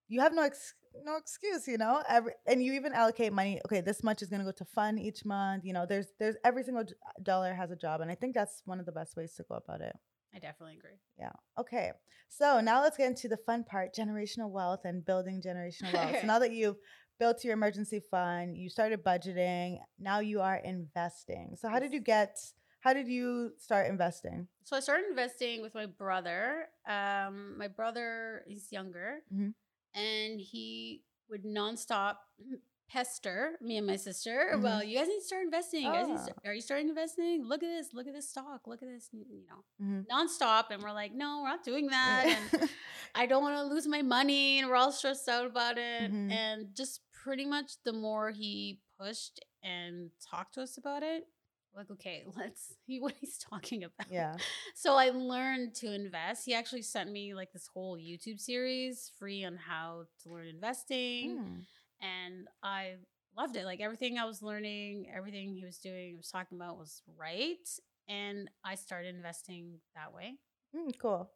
you 0.08 0.20
have 0.20 0.34
no 0.34 0.42
ex- 0.42 0.74
no 1.04 1.16
excuse, 1.16 1.68
you 1.68 1.78
know. 1.78 2.02
Every 2.08 2.32
and 2.46 2.62
you 2.62 2.72
even 2.72 2.92
allocate 2.92 3.32
money. 3.32 3.60
Okay, 3.66 3.80
this 3.80 4.02
much 4.02 4.22
is 4.22 4.28
gonna 4.28 4.44
go 4.44 4.52
to 4.52 4.64
fund 4.64 4.98
each 4.98 5.24
month. 5.24 5.64
You 5.64 5.72
know, 5.72 5.86
there's 5.86 6.06
there's 6.18 6.36
every 6.44 6.64
single 6.64 6.84
dollar 7.22 7.54
has 7.54 7.70
a 7.70 7.76
job, 7.76 8.00
and 8.00 8.10
I 8.10 8.14
think 8.16 8.34
that's 8.34 8.62
one 8.64 8.80
of 8.80 8.86
the 8.86 8.92
best 8.92 9.16
ways 9.16 9.34
to 9.34 9.44
go 9.44 9.56
about 9.56 9.80
it. 9.80 9.94
I 10.38 10.40
definitely 10.40 10.76
agree. 10.76 10.98
Yeah. 11.18 11.32
Okay. 11.58 11.90
So 12.28 12.60
now 12.60 12.80
let's 12.82 12.96
get 12.96 13.08
into 13.08 13.28
the 13.28 13.36
fun 13.36 13.64
part: 13.64 13.92
generational 13.94 14.50
wealth 14.50 14.80
and 14.84 15.04
building 15.04 15.42
generational 15.42 15.92
wealth. 15.92 16.20
so 16.20 16.26
now 16.32 16.38
that 16.38 16.52
you've 16.52 16.76
built 17.18 17.42
your 17.42 17.54
emergency 17.54 18.00
fund, 18.10 18.56
you 18.56 18.70
started 18.70 19.02
budgeting. 19.02 19.78
Now 19.98 20.20
you 20.20 20.40
are 20.40 20.56
investing. 20.56 21.56
So 21.56 21.68
how 21.68 21.80
did 21.80 21.92
you 21.92 22.00
get? 22.00 22.38
How 22.80 22.92
did 22.92 23.08
you 23.08 23.52
start 23.58 23.88
investing? 23.88 24.46
So 24.62 24.76
I 24.76 24.80
started 24.80 25.06
investing 25.10 25.60
with 25.62 25.74
my 25.74 25.86
brother. 25.86 26.68
Um, 26.86 27.58
my 27.58 27.66
brother 27.66 28.44
is 28.46 28.70
younger, 28.70 29.22
Mhm. 29.34 29.54
and 29.94 30.40
he 30.40 31.02
would 31.28 31.42
nonstop 31.44 32.18
pester 32.88 33.56
me 33.60 33.76
and 33.76 33.86
my 33.86 33.96
sister. 33.96 34.52
Mhm. 34.54 34.62
Well, 34.62 34.82
you 34.82 34.96
guys 34.98 35.08
need 35.08 35.18
to 35.20 35.24
start 35.24 35.44
investing. 35.44 35.82
You 35.82 35.92
guys 35.92 36.06
need 36.08 36.14
to 36.14 36.20
Ah. 36.20 36.24
start- 36.24 36.38
are 36.46 36.54
you 36.54 36.60
starting 36.60 36.88
investing? 36.88 37.44
Look 37.44 37.62
at 37.62 37.68
this. 37.68 37.92
Look 37.92 38.06
at 38.06 38.14
this 38.14 38.28
stock. 38.30 38.66
Look 38.66 38.82
at 38.82 38.88
this. 38.88 39.08
You 39.12 39.44
know, 39.48 39.64
Mhm. 39.80 40.06
nonstop. 40.06 40.70
And 40.70 40.82
we're 40.82 40.92
like, 40.92 41.12
no, 41.12 41.42
we're 41.42 41.48
not 41.48 41.64
doing 41.64 41.88
that. 41.88 42.26
And 42.26 42.70
I 43.14 43.26
don't 43.26 43.42
want 43.42 43.56
to 43.56 43.64
lose 43.64 43.86
my 43.86 44.02
money, 44.02 44.58
and 44.58 44.68
we're 44.68 44.76
all 44.76 44.92
stressed 44.92 45.28
out 45.28 45.46
about 45.46 45.76
it. 45.78 46.10
Mhm. 46.12 46.30
And 46.32 46.74
just 46.74 47.00
pretty 47.12 47.44
much 47.44 47.72
the 47.84 47.92
more 47.92 48.30
he 48.30 48.80
pushed 48.98 49.40
and 49.62 50.10
talked 50.30 50.54
to 50.54 50.62
us 50.62 50.78
about 50.78 51.02
it, 51.02 51.28
like, 51.74 51.90
okay, 51.90 52.24
let's 52.36 52.74
see 52.86 53.00
what 53.00 53.14
he's 53.20 53.36
talking 53.38 53.84
about. 53.84 54.10
yeah. 54.10 54.36
So 54.74 54.94
I 54.96 55.10
learned 55.10 55.74
to 55.76 55.92
invest. 55.92 56.46
He 56.46 56.54
actually 56.54 56.82
sent 56.82 57.10
me 57.12 57.34
like 57.34 57.52
this 57.52 57.66
whole 57.66 57.98
YouTube 57.98 58.40
series 58.40 59.10
free 59.18 59.44
on 59.44 59.56
how 59.56 60.06
to 60.22 60.30
learn 60.30 60.46
investing. 60.46 61.38
Mm. 61.38 61.66
And 62.00 62.46
I 62.62 62.94
loved 63.36 63.56
it. 63.56 63.64
Like 63.64 63.80
everything 63.80 64.18
I 64.18 64.24
was 64.24 64.42
learning, 64.42 65.06
everything 65.14 65.54
he 65.54 65.64
was 65.64 65.78
doing, 65.78 66.10
he 66.10 66.16
was 66.16 66.30
talking 66.30 66.58
about 66.58 66.78
was 66.78 67.02
right. 67.16 67.68
And 68.08 68.48
I 68.64 68.74
started 68.74 69.14
investing 69.14 69.78
that 69.94 70.14
way. 70.14 70.34
Mm, 70.74 70.98
cool. 70.98 71.30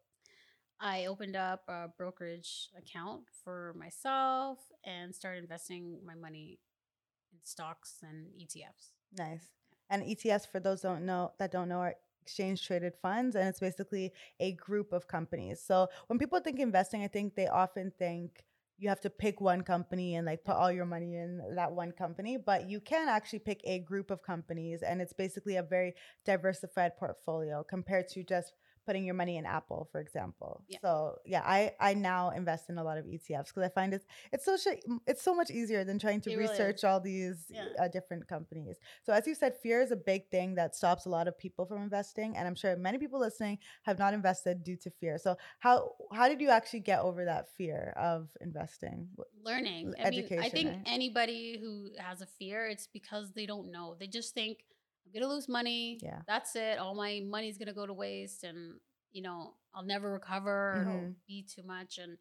I 0.79 1.05
opened 1.05 1.35
up 1.35 1.63
a 1.67 1.87
brokerage 1.97 2.69
account 2.77 3.21
for 3.43 3.73
myself 3.77 4.59
and 4.83 5.15
started 5.15 5.43
investing 5.43 5.99
my 6.05 6.15
money 6.15 6.59
in 7.31 7.39
stocks 7.43 7.99
and 8.01 8.27
ETFs. 8.39 8.91
Nice. 9.17 9.47
And 9.89 10.03
ETFs, 10.03 10.47
for 10.47 10.59
those 10.59 10.81
don't 10.81 11.05
know 11.05 11.31
that 11.39 11.51
don't 11.51 11.69
know, 11.69 11.79
are 11.79 11.95
exchange 12.21 12.65
traded 12.65 12.93
funds, 13.01 13.35
and 13.35 13.47
it's 13.47 13.59
basically 13.59 14.11
a 14.39 14.53
group 14.53 14.93
of 14.93 15.07
companies. 15.07 15.61
So 15.61 15.87
when 16.07 16.17
people 16.17 16.39
think 16.39 16.59
investing, 16.59 17.03
I 17.03 17.07
think 17.07 17.35
they 17.35 17.47
often 17.47 17.91
think 17.99 18.43
you 18.83 18.89
have 18.89 18.99
to 18.99 19.09
pick 19.09 19.39
one 19.39 19.61
company 19.61 20.15
and 20.15 20.25
like 20.25 20.43
put 20.43 20.55
all 20.55 20.71
your 20.71 20.85
money 20.85 21.15
in 21.15 21.41
that 21.55 21.71
one 21.71 21.93
company, 21.93 22.37
but 22.37 22.69
you 22.69 22.81
can 22.81 23.07
actually 23.07 23.39
pick 23.39 23.61
a 23.63 23.79
group 23.79 24.11
of 24.11 24.21
companies, 24.21 24.83
and 24.83 25.01
it's 25.01 25.13
basically 25.13 25.55
a 25.55 25.63
very 25.63 25.93
diversified 26.25 26.97
portfolio 26.97 27.63
compared 27.63 28.09
to 28.09 28.23
just 28.23 28.51
putting 28.85 29.05
your 29.05 29.15
money 29.15 29.37
in 29.37 29.45
Apple, 29.45 29.87
for 29.91 29.99
example. 30.01 30.63
Yeah. 30.67 30.77
So 30.81 31.17
yeah, 31.25 31.41
I 31.45 31.71
I 31.79 31.93
now 31.93 32.29
invest 32.31 32.69
in 32.69 32.77
a 32.77 32.83
lot 32.83 32.97
of 32.97 33.05
ETFs 33.05 33.47
because 33.47 33.63
I 33.63 33.69
find 33.69 33.93
it's 33.93 34.05
it's 34.31 34.45
so 34.45 34.57
sh- 34.57 34.81
it's 35.07 35.21
so 35.21 35.33
much 35.33 35.49
easier 35.51 35.83
than 35.83 35.99
trying 35.99 36.21
to 36.21 36.31
It 36.31 36.37
really 36.37 36.49
research 36.49 36.83
all 36.83 36.99
these 36.99 37.45
Yeah. 37.49 37.65
uh, 37.79 37.87
different 37.87 38.27
companies. 38.27 38.77
So 39.03 39.13
as 39.13 39.27
you 39.27 39.35
said, 39.35 39.55
fear 39.55 39.81
is 39.81 39.91
a 39.91 39.95
big 39.95 40.29
thing 40.29 40.55
that 40.55 40.75
stops 40.75 41.05
a 41.05 41.09
lot 41.09 41.27
of 41.27 41.37
people 41.37 41.65
from 41.65 41.81
investing, 41.81 42.35
and 42.37 42.47
I'm 42.47 42.55
sure 42.55 42.75
many 42.75 42.97
people 42.97 43.19
listening 43.19 43.59
have 43.83 43.99
not 43.99 44.13
invested 44.13 44.63
due 44.63 44.77
to 44.77 44.89
fear. 44.89 45.17
So 45.17 45.37
how 45.59 45.93
how 46.11 46.27
did 46.27 46.41
you 46.41 46.49
actually 46.49 46.81
get 46.81 46.99
over 46.99 47.25
that 47.25 47.49
fear 47.57 47.93
of 47.97 48.29
investing? 48.41 49.07
Learning. 49.43 49.87
L- 49.99 50.05
I 50.07 50.09
mean, 50.09 50.27
I 50.39 50.49
think 50.49 50.67
right? 50.69 50.81
anybody 50.85 51.57
who 51.59 51.91
has 51.97 52.21
a 52.21 52.25
fear, 52.25 52.67
it's 52.67 52.87
because 52.87 53.31
they 53.33 53.45
don't 53.45 53.71
know. 53.71 53.95
They 53.99 54.07
just 54.07 54.33
think 54.33 54.59
I'm 55.05 55.11
gonna 55.13 55.31
lose 55.33 55.47
money. 55.49 56.01
Yeah. 56.01 56.21
that's 56.27 56.55
it. 56.55 56.77
All 56.79 56.95
my 56.95 57.21
money's 57.25 57.57
gonna 57.57 57.73
go 57.73 57.85
to 57.85 57.93
waste, 57.93 58.43
and 58.43 58.79
you 59.11 59.21
know 59.21 59.55
I'll 59.73 59.83
never 59.83 60.11
recover. 60.11 60.81
It'll 60.85 61.09
Mhm. 61.09 61.15
be 61.27 61.43
too 61.43 61.63
much, 61.63 61.97
and 61.97 62.17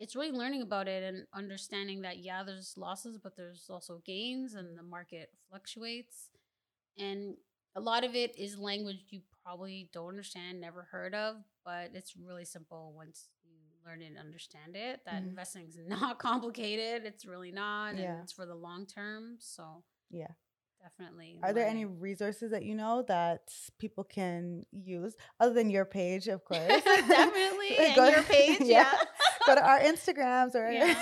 it's 0.00 0.16
really 0.16 0.30
learning 0.32 0.62
about 0.62 0.88
it 0.88 1.02
and 1.02 1.26
understanding 1.34 2.02
that 2.02 2.18
yeah, 2.18 2.42
there's 2.44 2.74
losses, 2.76 3.18
but 3.18 3.36
there's 3.36 3.68
also 3.70 4.00
gains, 4.04 4.54
and 4.54 4.76
the 4.78 4.82
market 4.82 5.30
fluctuates, 5.48 6.30
and 6.98 7.36
a 7.76 7.80
lot 7.80 8.04
of 8.04 8.14
it 8.14 8.36
is 8.38 8.58
language 8.58 8.98
you 9.10 9.20
probably 9.42 9.88
don't 9.92 10.08
understand, 10.08 10.60
never 10.60 10.82
heard 10.82 11.14
of, 11.14 11.36
but 11.64 11.90
it's 11.94 12.16
really 12.16 12.44
simple 12.44 12.92
once 12.96 13.28
you 13.44 13.52
learn 13.86 14.02
it 14.02 14.06
and 14.06 14.18
understand 14.18 14.76
it. 14.76 15.00
That 15.06 15.22
Mhm. 15.22 15.28
investing 15.28 15.66
is 15.68 15.78
not 15.86 16.18
complicated. 16.18 17.04
It's 17.06 17.26
really 17.26 17.52
not, 17.52 17.96
and 17.96 18.16
it's 18.20 18.32
for 18.32 18.46
the 18.46 18.54
long 18.54 18.86
term. 18.86 19.36
So 19.38 19.84
Yeah. 20.10 20.32
Definitely. 20.86 21.38
Are 21.42 21.52
there 21.52 21.66
any 21.66 21.84
resources 21.84 22.50
that 22.52 22.64
you 22.64 22.74
know 22.74 23.04
that 23.08 23.40
people 23.78 24.04
can 24.04 24.64
use 24.72 25.14
other 25.40 25.52
than 25.54 25.70
your 25.70 25.84
page, 25.84 26.28
of 26.28 26.44
course? 26.44 26.60
Definitely, 26.84 27.76
and 27.78 27.96
your 27.96 28.22
page, 28.36 28.60
yeah. 28.62 28.92
Go 29.46 29.54
to 29.54 29.64
our 29.64 29.80
Instagrams 29.80 30.54
or 30.54 30.70
Yeah. 30.70 30.94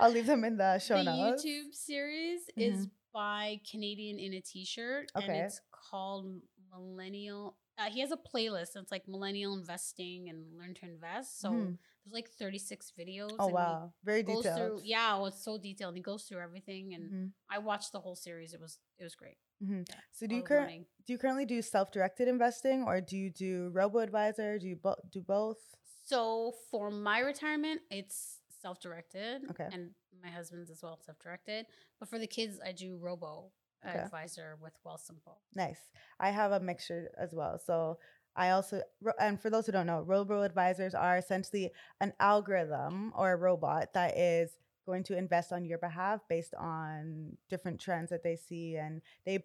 I'll 0.00 0.10
leave 0.10 0.26
them 0.26 0.44
in 0.44 0.56
the 0.56 0.78
show 0.78 0.96
the 0.98 1.04
notes. 1.04 1.42
The 1.42 1.48
YouTube 1.48 1.74
series 1.74 2.40
is 2.56 2.88
by 3.12 3.60
Canadian 3.70 4.18
in 4.18 4.32
a 4.34 4.40
T-shirt, 4.40 5.10
Okay. 5.16 5.26
and 5.26 5.36
it's 5.46 5.60
called 5.90 6.26
Millennial. 6.70 7.56
Uh, 7.78 7.90
he 7.90 8.00
has 8.00 8.10
a 8.12 8.16
playlist. 8.16 8.76
It's 8.76 8.90
like 8.92 9.06
Millennial 9.08 9.54
Investing 9.56 10.28
and 10.28 10.44
Learn 10.58 10.74
to 10.74 10.84
Invest. 10.86 11.40
So 11.40 11.50
Mhm. 11.50 11.78
There's 12.04 12.12
like 12.14 12.28
36 12.30 12.92
videos. 12.98 13.36
Oh 13.38 13.48
wow, 13.48 13.92
very 14.04 14.22
detailed. 14.22 14.44
through, 14.56 14.80
yeah, 14.84 15.14
well, 15.16 15.26
it's 15.26 15.42
so 15.44 15.58
detailed. 15.58 15.94
He 15.96 16.02
goes 16.02 16.24
through 16.24 16.40
everything, 16.40 16.94
and 16.94 17.10
Mhm, 17.12 17.32
I 17.50 17.58
watched 17.58 17.92
the 17.92 18.00
whole 18.00 18.16
series. 18.16 18.54
It 18.54 18.60
was 18.60 18.78
it 18.98 19.04
was 19.04 19.14
great. 19.14 19.38
mhm. 19.62 19.84
Yeah, 19.88 20.00
So 20.12 20.26
do 20.26 20.34
you 20.36 20.42
cur- 20.42 20.66
do 21.06 21.12
you 21.12 21.18
currently 21.18 21.46
do 21.46 21.62
self-directed 21.62 22.28
investing 22.28 22.84
or 22.84 23.00
do 23.00 23.16
you 23.16 23.30
do 23.30 23.70
robo 23.72 23.98
advisor? 24.00 24.58
Do 24.58 24.66
you 24.68 24.76
bo- 24.76 25.02
do 25.10 25.20
both? 25.22 25.58
So 26.04 26.52
for 26.70 26.90
my 26.90 27.20
retirement, 27.20 27.80
it's 27.90 28.38
self-directed. 28.60 29.50
Okay. 29.50 29.68
And 29.72 29.90
my 30.22 30.30
husband's 30.30 30.70
as 30.70 30.82
well 30.82 30.98
self-directed. 31.04 31.66
But 31.98 32.08
for 32.08 32.18
the 32.18 32.26
kids, 32.26 32.58
I 32.64 32.72
do 32.72 32.96
robo 32.98 33.52
Okay. 33.84 33.98
advisor 33.98 34.56
with 34.62 34.74
Wealthsimple. 34.86 35.38
Nice. 35.56 35.80
I 36.20 36.30
have 36.30 36.52
a 36.52 36.60
mixture 36.60 37.10
as 37.18 37.34
well. 37.34 37.58
So 37.58 37.98
I 38.36 38.50
also, 38.50 38.82
and 39.20 39.40
for 39.40 39.50
those 39.50 39.66
who 39.66 39.72
don't 39.72 39.86
know, 39.86 40.00
robo 40.00 40.42
advisors 40.42 40.94
are 40.94 41.18
essentially 41.18 41.70
an 42.00 42.12
algorithm 42.20 43.12
or 43.16 43.32
a 43.32 43.36
robot 43.36 43.92
that 43.94 44.16
is 44.16 44.56
going 44.86 45.04
to 45.04 45.16
invest 45.16 45.52
on 45.52 45.64
your 45.64 45.78
behalf 45.78 46.20
based 46.28 46.54
on 46.54 47.36
different 47.50 47.80
trends 47.80 48.10
that 48.10 48.22
they 48.22 48.36
see. 48.36 48.76
And 48.76 49.02
they, 49.26 49.44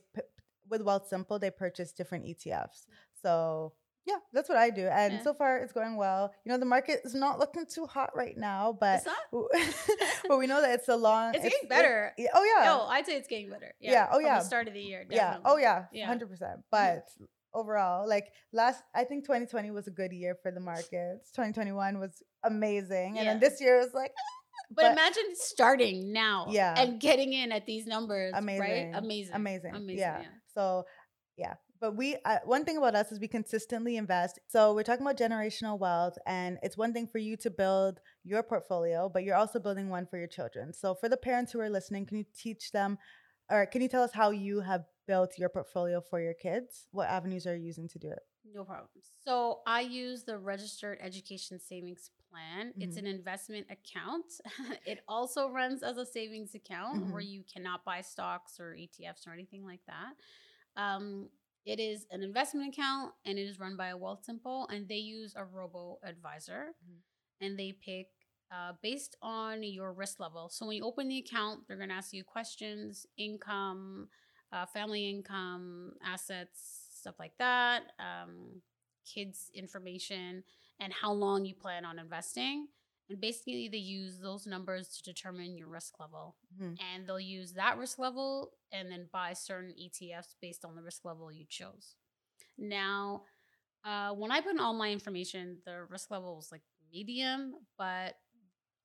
with 0.69 0.81
Wealthsimple, 0.81 1.39
they 1.39 1.51
purchase 1.51 1.91
different 1.91 2.25
ETFs. 2.25 2.85
So 3.21 3.73
yeah, 4.05 4.19
that's 4.31 4.47
what 4.47 4.57
I 4.57 4.69
do. 4.69 4.87
And 4.87 5.15
Yeah. 5.15 5.21
so 5.21 5.33
far 5.33 5.57
it's 5.57 5.73
going 5.73 5.97
well. 5.97 6.33
You 6.45 6.51
know, 6.53 6.57
the 6.57 6.65
market 6.65 7.01
is 7.03 7.13
not 7.13 7.39
looking 7.39 7.65
too 7.65 7.85
hot 7.85 8.15
right 8.15 8.37
now, 8.37 8.71
but, 8.79 9.05
but 10.29 10.39
we 10.39 10.47
know 10.47 10.61
that 10.61 10.71
it's 10.79 10.87
a 10.87 10.95
long, 10.95 11.35
It's 11.35 11.43
getting 11.43 11.67
better. 11.67 12.13
yeah, 12.17 12.29
oh 12.33 12.43
yeah. 12.43 12.65
No, 12.65 12.83
I'd 12.83 13.05
say 13.05 13.17
it's 13.17 13.27
getting 13.27 13.49
better. 13.49 13.73
Yeah. 13.81 13.91
Yeah, 13.91 14.07
oh, 14.11 14.19
yeah. 14.19 14.39
The 14.39 14.45
start 14.45 14.69
of 14.69 14.73
the 14.73 14.81
year. 14.81 15.05
Yeah. 15.09 15.39
Oh 15.43 15.57
yeah. 15.57 15.85
Yeah. 15.91 16.07
Hundred 16.07 16.29
percent. 16.29 16.59
Mm-hmm. 16.59 16.71
But 16.71 17.09
overall, 17.57 18.07
like 18.07 18.27
last, 18.53 18.81
I 18.95 19.03
think 19.03 19.23
2020 19.25 19.71
was 19.71 19.87
a 19.87 19.91
good 19.91 20.11
year 20.13 20.35
for 20.41 20.51
the 20.51 20.59
markets. 20.59 21.31
2021 21.35 21.99
was 21.99 22.23
amazing, 22.43 23.17
and 23.17 23.27
then 23.27 23.39
this 23.39 23.59
year 23.61 23.77
was 23.79 23.93
like 23.93 24.11
But, 24.69 24.83
but- 24.83 24.91
imagine 24.93 25.23
starting 25.35 26.11
now. 26.13 26.47
Yeah. 26.49 26.73
And 26.77 26.99
getting 26.99 27.33
in 27.33 27.51
at 27.51 27.65
these 27.65 27.85
numbers. 27.85 28.33
amazing, 28.35 28.59
Right? 28.61 28.91
Amazing. 28.93 29.33
amazing, 29.35 29.75
Amazing. 29.75 29.97
Yeah. 29.97 30.19
yeah. 30.21 30.27
So 30.53 30.83
yeah. 31.37 31.53
But 31.79 31.95
we, 31.95 32.15
uh, 32.25 32.39
one 32.43 32.65
thing 32.65 32.77
about 32.77 32.95
us 32.95 33.11
is 33.11 33.19
we 33.19 33.27
consistently 33.27 33.97
invest. 33.97 34.39
So 34.47 34.73
we're 34.73 34.81
talking 34.81 35.05
about 35.05 35.15
generational 35.15 35.77
wealth, 35.77 36.17
and 36.25 36.57
it's 36.63 36.75
one 36.75 36.91
thing 36.91 37.05
for 37.05 37.19
you 37.19 37.37
to 37.37 37.51
build 37.51 37.99
your 38.23 38.41
portfolio, 38.41 39.07
but 39.13 39.23
you're 39.23 39.35
also 39.35 39.59
building 39.59 39.87
one 39.89 40.07
for 40.07 40.17
your 40.17 40.25
children. 40.27 40.73
So 40.73 40.95
for 40.95 41.07
the 41.07 41.17
parents 41.17 41.51
who 41.51 41.59
are 41.59 41.69
listening, 41.69 42.07
can 42.07 42.17
you 42.17 42.25
teach 42.35 42.71
them, 42.71 42.97
or 43.49 43.65
can 43.65 43.81
you 43.81 43.87
tell 43.89 44.03
us 44.03 44.13
how 44.13 44.31
you 44.31 44.61
have 44.61 44.85
built 45.07 45.37
your 45.37 45.49
portfolio 45.49 46.01
for 46.01 46.19
your 46.21 46.33
kids? 46.33 46.87
What 46.91 47.07
avenues 47.09 47.47
are 47.47 47.55
you 47.55 47.65
using 47.65 47.87
to 47.89 47.99
do 47.99 48.09
it? 48.11 48.19
No 48.45 48.63
problem. 48.63 48.87
So 49.25 49.61
I 49.67 49.81
use 49.81 50.23
the 50.23 50.37
registered 50.37 50.99
education 51.01 51.59
savings 51.59 52.11
plan. 52.31 52.73
It's 52.79 52.95
Mhm. 52.95 52.97
an 52.97 53.05
investment 53.05 53.67
account. 53.69 54.25
it 54.85 54.99
also 55.07 55.49
runs 55.49 55.83
as 55.83 55.97
a 55.97 56.05
savings 56.05 56.55
account 56.55 57.09
where 57.09 57.19
Mhm. 57.19 57.21
you 57.21 57.43
cannot 57.51 57.83
buy 57.83 58.01
stocks 58.01 58.57
or 58.59 58.73
ETFs 58.73 59.27
or 59.27 59.33
anything 59.33 59.65
like 59.65 59.81
that. 59.87 60.13
Um, 60.81 61.29
it 61.65 61.79
is 61.79 62.07
an 62.11 62.23
investment 62.23 62.73
account 62.73 63.13
and 63.25 63.37
it 63.37 63.43
is 63.43 63.59
run 63.59 63.75
by 63.77 63.89
a 63.89 63.97
Wealthsimple, 63.97 64.67
and 64.71 64.87
they 64.87 64.97
use 64.97 65.33
a 65.35 65.43
robo 65.45 65.99
advisor, 66.03 66.73
Mhm. 66.81 67.03
and 67.41 67.59
they 67.59 67.73
pick 67.73 68.07
uh, 68.51 68.73
based 68.81 69.15
on 69.21 69.63
your 69.63 69.93
risk 69.93 70.19
level. 70.19 70.49
So 70.49 70.65
when 70.65 70.77
you 70.77 70.83
open 70.85 71.07
the 71.07 71.19
account, 71.19 71.61
they're 71.67 71.77
going 71.77 71.89
to 71.89 71.95
ask 71.95 72.13
you 72.13 72.23
questions, 72.23 73.05
income, 73.17 74.07
uh, 74.51 74.65
family 74.65 75.09
income, 75.09 75.93
assets, 76.03 76.87
stuff 76.93 77.15
like 77.19 77.33
that, 77.39 77.83
um, 77.99 78.61
kids 79.05 79.51
information, 79.53 80.43
and 80.79 80.93
how 80.93 81.11
long 81.11 81.45
you 81.45 81.55
plan 81.55 81.85
on 81.85 81.99
investing. 81.99 82.67
And 83.09 83.21
basically, 83.21 83.69
they 83.69 83.77
use 83.77 84.19
those 84.19 84.45
numbers 84.45 84.89
to 84.97 85.03
determine 85.03 85.57
your 85.57 85.69
risk 85.69 85.99
level. 85.99 86.35
Mhm. 86.59 86.77
And 86.81 87.07
they'll 87.07 87.19
use 87.19 87.53
that 87.53 87.77
risk 87.77 87.99
level 87.99 88.51
and 88.71 88.91
then 88.91 89.07
buy 89.13 89.33
certain 89.33 89.73
ETFs 89.77 90.35
based 90.41 90.65
on 90.65 90.75
the 90.75 90.83
risk 90.83 91.05
level 91.05 91.31
you 91.31 91.45
chose. 91.45 91.95
Now, 92.57 93.23
uh, 93.85 94.13
when 94.13 94.31
I 94.31 94.41
put 94.41 94.51
in 94.51 94.59
all 94.59 94.73
my 94.73 94.91
information, 94.91 95.61
the 95.65 95.85
risk 95.85 96.11
level 96.11 96.35
was 96.35 96.51
like 96.51 96.63
medium, 96.91 97.55
but 97.77 98.15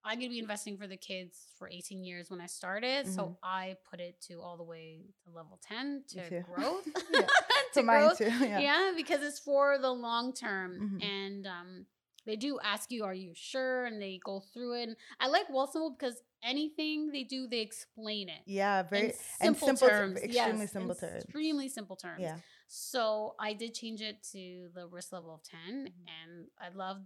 I'm 0.05 0.19
going 0.19 0.29
to 0.31 0.35
be 0.35 0.39
investing 0.41 0.77
for 0.77 0.87
the 0.87 0.97
kids 0.97 1.47
for 1.59 1.69
18 1.69 2.03
years 2.03 2.31
when 2.31 2.41
I 2.41 2.47
started. 2.47 3.07
Mhm. 3.07 3.15
So 3.15 3.39
I 3.43 3.77
put 3.89 4.01
it 4.01 4.21
to 4.29 4.41
all 4.41 4.57
the 4.57 4.65
way 4.65 5.07
to 5.25 5.31
level 5.31 5.59
10 5.63 6.05
to 6.09 6.41
growth. 6.43 6.87
Yeah. 7.13 7.27
to 7.75 7.83
growth. 7.83 8.19
too. 8.19 8.25
Yeah. 8.25 8.59
Yeah. 8.61 8.93
because 8.97 9.23
it's 9.23 9.39
for 9.39 9.79
the 9.79 9.91
long 9.91 10.33
term. 10.33 10.99
Mhm. 11.01 11.05
And 11.05 11.47
um, 11.47 11.87
they 12.27 12.37
do 12.37 12.59
ask 12.63 12.91
you, 12.91 13.05
are 13.05 13.15
you 13.15 13.33
sure? 13.35 13.85
And 13.85 14.01
they 14.03 14.19
go 14.25 14.41
through 14.53 14.81
it. 14.81 14.89
And 14.89 14.97
I 15.21 15.29
like 15.29 15.49
Wealthsimple 15.49 15.97
because 15.99 16.21
anything 16.43 17.11
they 17.13 17.23
do, 17.25 17.47
they 17.47 17.61
explain 17.61 18.29
it. 18.29 18.41
Yeah, 18.47 18.83
very 18.83 19.07
and 19.41 19.57
simple 19.57 19.69
simple 19.69 19.89
ter- 19.89 19.99
terms. 19.99 20.21
extremely 20.21 20.61
yes, 20.63 20.73
simple 20.73 20.95
terms. 20.97 21.25
Extremely 21.25 21.69
simple 21.69 21.97
terms. 21.97 22.21
Yeah. 22.21 22.39
So 22.69 23.35
I 23.39 23.53
did 23.53 23.75
change 23.75 24.01
it 24.01 24.23
to 24.33 24.69
the 24.75 24.87
risk 24.89 25.13
level 25.13 25.33
of 25.35 25.43
10, 25.43 25.59
Mhm. 25.87 25.93
and 26.23 26.47
I 26.59 26.71
love 26.71 27.03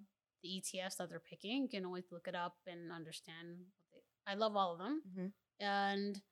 the 0.46 0.78
ETFs 0.78 0.96
that 0.98 1.08
they're 1.08 1.20
picking. 1.20 1.62
You 1.62 1.68
can 1.68 1.84
always 1.84 2.04
look 2.12 2.26
it 2.28 2.34
up 2.34 2.56
and 2.66 2.92
understand. 2.92 3.46
What 3.90 4.02
they, 4.26 4.32
I 4.32 4.34
love 4.34 4.56
all 4.56 4.72
of 4.74 4.78
them, 4.78 5.02
Mhm. 5.08 5.32
and 5.60 6.22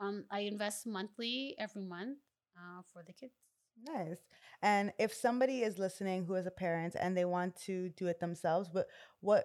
um, 0.00 0.24
I 0.30 0.40
invest 0.40 0.86
monthly 0.86 1.54
every 1.58 1.84
month 1.84 2.18
uh, 2.56 2.82
for 2.92 3.02
the 3.02 3.12
kids. 3.12 3.34
Nice. 3.82 4.20
And 4.62 4.92
if 4.98 5.12
somebody 5.12 5.62
is 5.62 5.78
listening 5.78 6.24
who 6.24 6.34
is 6.34 6.46
a 6.46 6.50
parent 6.50 6.96
and 6.98 7.16
they 7.16 7.24
want 7.26 7.56
to 7.66 7.90
do 7.90 8.06
it 8.08 8.20
themselves, 8.20 8.70
what 8.72 8.86
what 9.20 9.44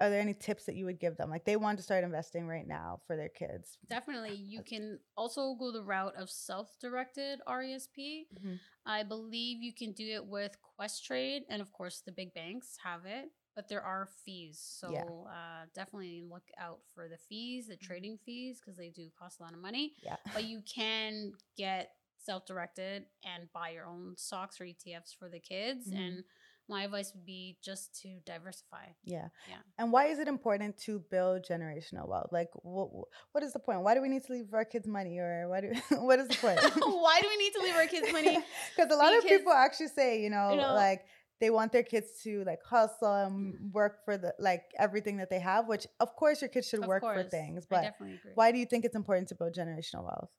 are 0.00 0.08
there 0.10 0.20
any 0.20 0.32
tips 0.34 0.64
that 0.64 0.76
you 0.76 0.86
would 0.86 0.98
give 0.98 1.16
them? 1.16 1.28
Like 1.30 1.44
they 1.44 1.56
want 1.56 1.78
to 1.78 1.82
start 1.84 2.04
investing 2.04 2.46
right 2.46 2.66
now 2.66 3.00
for 3.06 3.16
their 3.16 3.28
kids. 3.28 3.78
Definitely, 3.88 4.34
you 4.34 4.62
can 4.62 4.98
also 5.16 5.54
go 5.54 5.70
the 5.72 5.82
route 5.82 6.14
of 6.16 6.30
self-directed 6.30 7.40
RESP. 7.46 8.26
Mhm. 8.34 8.58
I 8.86 9.02
believe 9.02 9.62
you 9.62 9.74
can 9.74 9.92
do 9.92 10.06
it 10.18 10.24
with 10.26 10.56
Questrade, 10.62 11.44
and 11.50 11.60
of 11.62 11.70
course, 11.72 12.00
the 12.00 12.12
big 12.12 12.32
banks 12.34 12.78
have 12.82 13.04
it. 13.04 13.30
But 13.54 13.68
there 13.68 13.82
are 13.82 14.06
fees, 14.06 14.58
so 14.60 14.90
Yeah. 14.92 15.04
uh, 15.04 15.66
definitely 15.74 16.22
look 16.22 16.50
out 16.56 16.80
for 16.94 17.08
the 17.08 17.18
fees, 17.18 17.66
the 17.66 17.76
Mhm. 17.76 17.80
trading 17.80 18.18
fees, 18.18 18.60
because 18.60 18.76
they 18.76 18.90
do 18.90 19.10
cost 19.18 19.40
a 19.40 19.42
lot 19.42 19.52
of 19.52 19.58
money. 19.58 19.94
Yeah. 20.02 20.16
But 20.32 20.44
you 20.44 20.62
can 20.62 21.32
get 21.56 21.96
self-directed 22.16 23.06
and 23.24 23.52
buy 23.52 23.70
your 23.70 23.86
own 23.86 24.16
stocks 24.16 24.60
or 24.60 24.64
ETFs 24.64 25.12
for 25.12 25.28
the 25.28 25.40
kids. 25.40 25.88
Mhm. 25.90 25.98
And 25.98 26.24
my 26.68 26.84
advice 26.84 27.12
would 27.14 27.24
be 27.24 27.58
just 27.60 27.92
to 28.00 28.20
diversify. 28.20 28.86
Yeah. 29.02 29.30
Yeah. 29.48 29.62
And 29.78 29.90
why 29.90 30.06
is 30.06 30.20
it 30.20 30.28
important 30.28 30.78
to 30.86 31.00
build 31.00 31.42
generational 31.42 32.06
wealth? 32.06 32.30
Like 32.30 32.50
what 32.62 33.08
what 33.32 33.42
is 33.42 33.52
the 33.52 33.58
point? 33.58 33.80
Why 33.82 33.94
do 33.94 34.00
we 34.00 34.08
need 34.08 34.22
to 34.24 34.32
leave 34.32 34.54
our 34.54 34.64
kids 34.64 34.86
money 34.86 35.18
or 35.18 35.48
what 35.48 35.62
do, 35.62 35.72
what 36.08 36.20
is 36.20 36.28
the 36.28 36.36
point? 36.36 36.60
Why 37.04 37.20
do 37.20 37.28
we 37.28 37.36
need 37.38 37.52
to 37.54 37.60
leave 37.62 37.74
our 37.74 37.86
kids 37.88 38.12
money? 38.12 38.38
Because 38.76 38.92
a 38.92 38.96
lot 38.96 39.16
of 39.16 39.24
people 39.24 39.52
actually 39.52 39.88
say, 39.88 40.22
you 40.22 40.30
know, 40.30 40.50
you 40.50 40.56
know- 40.58 40.74
like 40.74 41.04
they 41.40 41.50
want 41.50 41.72
their 41.72 41.82
kids 41.82 42.20
to 42.22 42.44
like 42.44 42.62
hustle 42.62 43.14
and 43.14 43.72
work 43.72 44.04
for 44.04 44.18
the 44.18 44.34
like 44.38 44.64
everything 44.78 45.16
that 45.16 45.30
they 45.30 45.40
have, 45.40 45.66
which 45.66 45.86
of 45.98 46.14
course 46.14 46.42
your 46.42 46.48
kids 46.48 46.68
should 46.68 46.82
Of 46.82 46.88
work 46.88 47.02
for 47.02 47.22
things, 47.24 47.66
but 47.66 47.94
why 48.34 48.52
do 48.52 48.58
you 48.58 48.66
think 48.66 48.84
it's 48.84 48.96
important 48.96 49.28
to 49.28 49.34
build 49.34 49.54
generational 49.54 50.04
wealth? 50.04 50.30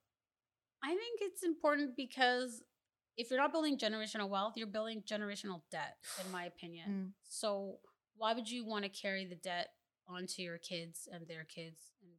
I 0.83 0.89
think 0.89 1.19
it's 1.21 1.43
important 1.43 1.95
because 1.95 2.63
if 3.17 3.29
you're 3.29 3.39
not 3.39 3.51
building 3.51 3.77
generational 3.77 4.29
wealth, 4.29 4.53
you're 4.55 4.67
building 4.67 5.03
generational 5.05 5.61
debt, 5.71 5.97
in 6.23 6.31
my 6.31 6.45
opinion. 6.45 6.89
Mm. 6.89 7.11
So 7.23 7.79
why 8.15 8.33
would 8.33 8.49
you 8.49 8.65
want 8.65 8.83
to 8.85 8.89
carry 8.89 9.25
the 9.25 9.35
debt 9.35 9.69
onto 10.07 10.41
your 10.41 10.57
kids 10.57 11.07
and 11.11 11.27
their 11.27 11.43
kids? 11.43 11.91
And 12.01 12.11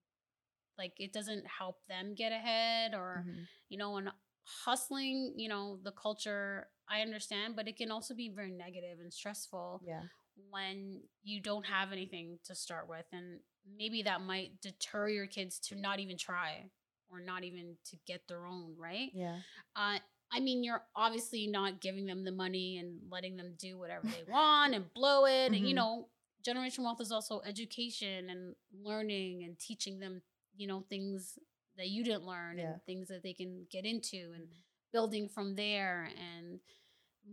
like 0.78 0.92
it 0.98 1.12
doesn't 1.12 1.46
help 1.46 1.86
them 1.88 2.14
get 2.14 2.32
ahead 2.32 2.94
or 2.94 3.24
Mhm. 3.26 3.46
you 3.68 3.78
know, 3.78 3.96
and 3.96 4.10
hustling, 4.44 5.34
you 5.36 5.48
know, 5.48 5.78
the 5.82 5.92
culture, 5.92 6.68
I 6.88 7.00
understand, 7.00 7.56
but 7.56 7.68
it 7.68 7.76
can 7.76 7.90
also 7.90 8.14
be 8.14 8.28
very 8.34 8.50
negative 8.50 8.98
and 9.00 9.12
stressful 9.12 9.82
Yeah. 9.84 10.02
when 10.50 11.02
you 11.22 11.40
don't 11.40 11.66
have 11.66 11.92
anything 11.92 12.38
to 12.44 12.54
start 12.54 12.88
with 12.88 13.04
and 13.12 13.40
maybe 13.76 14.02
that 14.02 14.20
might 14.20 14.60
deter 14.60 15.08
your 15.08 15.26
kids 15.26 15.58
to 15.58 15.74
not 15.76 16.00
even 16.00 16.16
try 16.16 16.70
or 17.10 17.20
not 17.20 17.44
even 17.44 17.76
to 17.84 17.96
get 18.06 18.22
their 18.28 18.46
own 18.46 18.74
right 18.78 19.10
Yeah. 19.14 19.36
uh, 19.76 19.98
i 20.32 20.40
mean 20.40 20.64
you're 20.64 20.82
obviously 20.96 21.46
not 21.46 21.80
giving 21.80 22.06
them 22.06 22.24
the 22.24 22.32
money 22.32 22.78
and 22.78 22.98
letting 23.10 23.36
them 23.36 23.54
do 23.58 23.78
whatever 23.78 24.06
they 24.06 24.24
want 24.26 24.74
and 24.74 24.92
blow 24.94 25.26
it 25.26 25.52
and 25.52 25.66
you 25.66 25.72
Mhm. 25.72 25.76
know 25.76 26.08
generational 26.46 26.84
wealth 26.84 27.00
is 27.00 27.12
also 27.12 27.40
education 27.46 28.30
and 28.30 28.54
learning 28.82 29.44
and 29.44 29.58
teaching 29.58 29.98
them 30.00 30.22
you 30.56 30.66
know 30.66 30.84
things 30.88 31.38
that 31.76 31.88
you 31.88 32.04
didn't 32.04 32.24
learn 32.24 32.58
Yeah. 32.58 32.72
and 32.72 32.82
things 32.84 33.08
that 33.08 33.22
they 33.22 33.32
can 33.32 33.66
get 33.70 33.84
into 33.84 34.32
and 34.34 34.44
mm-hmm. 34.44 34.60
building 34.92 35.28
from 35.28 35.56
there. 35.56 36.10
And 36.18 36.60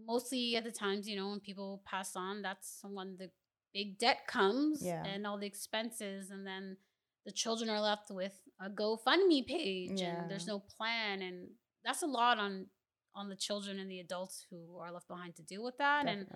mostly 0.05 0.55
at 0.55 0.63
the 0.63 0.71
times 0.71 1.07
you 1.07 1.15
know 1.15 1.29
when 1.29 1.39
people 1.39 1.81
pass 1.83 2.15
on 2.15 2.43
that's 2.43 2.79
when 2.83 3.17
the 3.17 3.31
big 3.73 3.97
debt 3.97 4.27
comes 4.27 4.81
Yeah. 4.83 5.03
and 5.03 5.25
all 5.25 5.37
the 5.37 5.47
expenses 5.47 6.29
and 6.31 6.45
then 6.45 6.77
the 7.25 7.31
children 7.31 7.69
are 7.69 7.81
left 7.81 8.09
with 8.11 8.33
a 8.61 8.69
gofundme 8.69 9.45
page 9.45 10.01
and 10.01 10.29
there's 10.29 10.47
no 10.47 10.59
plan. 10.59 11.21
And 11.21 11.49
that's 11.83 12.03
a 12.03 12.07
lot 12.07 12.37
on 12.39 12.67
on 13.15 13.29
the 13.29 13.35
children 13.35 13.79
and 13.79 13.89
the 13.89 13.99
adults 13.99 14.45
who 14.49 14.77
are 14.77 14.91
left 14.91 15.07
behind 15.07 15.35
to 15.35 15.43
deal 15.43 15.63
with 15.63 15.77
that. 15.77 16.07
And 16.07 16.27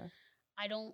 i 0.57 0.67
don't 0.67 0.93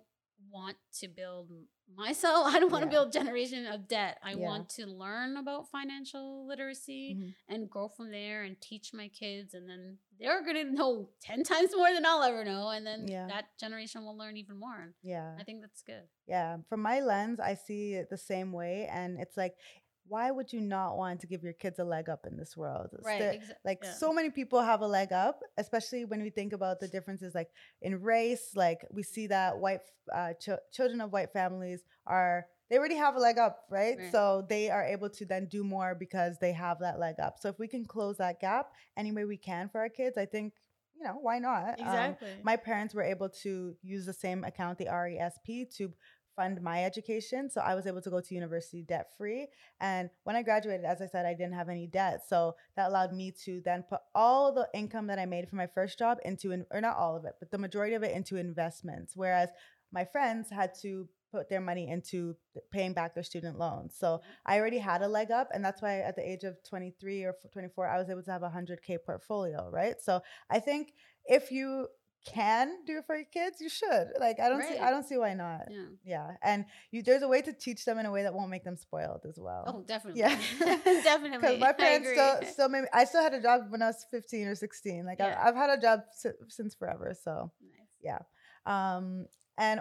want 0.50 0.76
to 1.00 1.08
build 1.08 1.50
myself 1.96 2.46
i 2.54 2.58
don't 2.60 2.70
want 2.72 2.82
to 2.82 2.86
Yeah. 2.86 2.90
build 3.02 3.12
generation 3.12 3.66
of 3.66 3.88
debt 3.88 4.18
i 4.22 4.32
Yeah. 4.32 4.46
want 4.46 4.68
to 4.70 4.86
learn 4.86 5.36
about 5.36 5.68
financial 5.70 6.46
literacy 6.46 7.16
Mhm. 7.18 7.34
and 7.48 7.68
grow 7.70 7.88
from 7.88 8.10
there 8.10 8.44
and 8.44 8.60
teach 8.60 8.92
my 8.94 9.08
kids 9.08 9.54
and 9.54 9.68
then 9.68 9.98
they're 10.18 10.42
gonna 10.44 10.64
know 10.64 11.10
10 11.20 11.42
times 11.42 11.70
more 11.76 11.92
than 11.92 12.06
i'll 12.06 12.22
ever 12.22 12.44
know 12.44 12.68
and 12.70 12.86
then 12.86 13.06
Yeah. 13.08 13.26
that 13.26 13.46
generation 13.58 14.04
will 14.04 14.16
learn 14.16 14.36
even 14.36 14.56
more 14.58 14.94
Yeah. 15.02 15.36
i 15.38 15.42
think 15.44 15.60
that's 15.62 15.82
good 15.82 16.08
Yeah. 16.26 16.58
From 16.68 16.80
my 16.80 17.00
lens, 17.00 17.40
I 17.40 17.54
see 17.54 17.94
it 17.94 18.08
the 18.08 18.16
same 18.16 18.52
way. 18.52 18.86
And 18.86 19.18
it's 19.18 19.36
like, 19.36 19.56
why 20.06 20.30
would 20.30 20.52
you 20.52 20.60
not 20.60 20.96
want 20.96 21.20
to 21.20 21.26
give 21.26 21.42
your 21.42 21.52
kids 21.52 21.78
a 21.78 21.84
leg 21.84 22.08
up 22.08 22.26
in 22.26 22.36
this 22.36 22.56
world? 22.56 22.88
Right 23.02 23.20
exa- 23.40 23.52
like 23.64 23.80
yeah. 23.82 23.92
so 23.92 24.12
many 24.12 24.30
people 24.30 24.60
have 24.60 24.80
a 24.80 24.86
leg 24.86 25.12
up 25.12 25.40
especially 25.56 26.04
when 26.04 26.22
we 26.22 26.30
think 26.30 26.52
about 26.52 26.80
the 26.80 26.88
differences 26.88 27.34
like 27.34 27.50
in 27.82 28.00
race 28.00 28.50
like 28.56 28.84
we 28.90 29.02
see 29.02 29.26
that 29.28 29.58
white 29.58 29.80
uh, 30.12 30.32
ch- 30.34 30.50
children 30.72 31.00
of 31.00 31.12
white 31.12 31.32
families 31.32 31.82
are 32.06 32.46
they 32.68 32.78
already 32.78 32.96
have 32.96 33.16
a 33.16 33.18
leg 33.18 33.38
up 33.38 33.64
right? 33.70 33.96
Right. 33.98 34.12
so 34.12 34.44
they 34.48 34.70
are 34.70 34.84
able 34.84 35.10
to 35.10 35.24
then 35.24 35.46
do 35.46 35.62
more 35.64 35.94
because 35.94 36.38
they 36.40 36.52
have 36.52 36.78
that 36.80 36.98
leg 36.98 37.16
up 37.20 37.38
so 37.38 37.48
if 37.48 37.58
we 37.58 37.68
can 37.68 37.84
close 37.84 38.16
that 38.18 38.40
gap 38.40 38.72
any 38.96 39.12
way 39.12 39.24
we 39.24 39.36
can 39.36 39.68
for 39.68 39.80
our 39.80 39.88
kids 39.88 40.16
i 40.18 40.26
think 40.26 40.54
you 40.96 41.04
know 41.04 41.18
why 41.20 41.38
not 41.38 41.78
Um, 41.80 41.86
exactly 41.86 42.28
my 42.42 42.56
parents 42.56 42.94
were 42.94 43.02
able 43.02 43.28
to 43.42 43.74
use 43.82 44.06
the 44.06 44.12
same 44.12 44.44
account 44.44 44.78
the 44.78 44.86
resp 44.86 45.76
to 45.76 45.92
fund 46.40 46.62
my 46.62 46.84
education 46.84 47.50
so 47.50 47.60
i 47.60 47.74
was 47.74 47.86
able 47.86 48.00
to 48.00 48.08
go 48.08 48.18
to 48.18 48.34
university 48.34 48.82
debt 48.82 49.08
free 49.18 49.46
and 49.80 50.08
when 50.24 50.36
i 50.36 50.42
graduated 50.42 50.86
as 50.86 51.02
i 51.02 51.06
said 51.06 51.26
i 51.26 51.34
didn't 51.34 51.52
have 51.52 51.68
any 51.68 51.86
debt 51.86 52.22
so 52.26 52.54
that 52.76 52.88
allowed 52.88 53.12
me 53.12 53.30
to 53.30 53.60
then 53.62 53.84
put 53.86 54.00
all 54.14 54.50
the 54.50 54.66
income 54.72 55.06
that 55.06 55.18
i 55.18 55.26
made 55.26 55.46
from 55.46 55.58
my 55.58 55.66
first 55.66 55.98
job 55.98 56.16
into 56.24 56.52
in, 56.52 56.64
or 56.70 56.80
not 56.80 56.96
all 56.96 57.14
of 57.14 57.26
it 57.26 57.34
but 57.38 57.50
the 57.50 57.58
majority 57.58 57.94
of 57.94 58.02
it 58.02 58.16
into 58.16 58.36
investments 58.36 59.12
whereas 59.14 59.50
my 59.92 60.04
friends 60.04 60.48
had 60.50 60.70
to 60.80 61.06
put 61.30 61.50
their 61.50 61.60
money 61.60 61.88
into 61.88 62.34
paying 62.72 62.94
back 62.94 63.14
their 63.14 63.22
student 63.22 63.58
loans 63.58 63.94
so 63.96 64.06
mm-hmm. 64.06 64.30
i 64.46 64.58
already 64.58 64.78
had 64.78 65.02
a 65.02 65.08
leg 65.08 65.30
up 65.30 65.48
and 65.52 65.62
that's 65.62 65.82
why 65.82 65.98
at 65.98 66.16
the 66.16 66.26
age 66.26 66.44
of 66.44 66.56
23 66.66 67.22
or 67.24 67.34
24 67.52 67.86
i 67.86 67.98
was 67.98 68.08
able 68.08 68.22
to 68.22 68.32
have 68.32 68.42
a 68.42 68.48
100k 68.48 68.96
portfolio 69.04 69.68
right? 69.70 70.00
So 70.00 70.22
i 70.50 70.58
think 70.58 70.94
if 71.26 71.52
you 71.52 71.86
can 72.26 72.84
do 72.86 72.98
it 72.98 73.06
for 73.06 73.16
your 73.16 73.24
kids 73.24 73.60
you 73.60 73.68
should 73.70 74.08
like 74.20 74.38
i 74.38 74.48
don't 74.48 74.62
see 74.62 74.76
i 74.78 74.90
don't 74.90 75.06
see 75.06 75.16
why 75.16 75.32
not. 75.34 75.62
Yeah. 75.70 75.84
Yeah 76.04 76.30
and 76.42 76.66
you 76.90 77.02
there's 77.02 77.22
a 77.22 77.28
way 77.28 77.40
to 77.42 77.52
teach 77.52 77.84
them 77.86 77.98
in 77.98 78.04
a 78.06 78.10
way 78.10 78.22
that 78.24 78.34
won't 78.34 78.50
make 78.50 78.62
them 78.64 78.76
spoiled 78.76 79.22
as 79.26 79.38
well. 79.38 79.64
Oh 79.66 79.82
definitely. 79.86 80.20
Yeah. 80.20 80.38
Definitely. 80.84 81.38
Because 81.38 81.58
my 81.58 81.72
parents 81.84 82.08
still 82.10 82.36
still 82.52 82.68
made 82.68 82.82
me, 82.82 82.88
i 82.92 83.04
still 83.04 83.22
had 83.22 83.32
a 83.34 83.40
job 83.40 83.62
when 83.70 83.80
i 83.82 83.86
was 83.86 84.04
15 84.10 84.48
or 84.48 84.54
16 84.54 85.06
like 85.06 85.18
Yeah. 85.18 85.40
I, 85.42 85.48
i've 85.48 85.54
had 85.56 85.70
a 85.70 85.80
job 85.80 86.00
si- 86.14 86.30
since 86.48 86.74
forever 86.74 87.14
so 87.24 87.50
nice. 87.62 87.88
yeah. 88.02 88.18
Um 88.66 89.26
and 89.56 89.80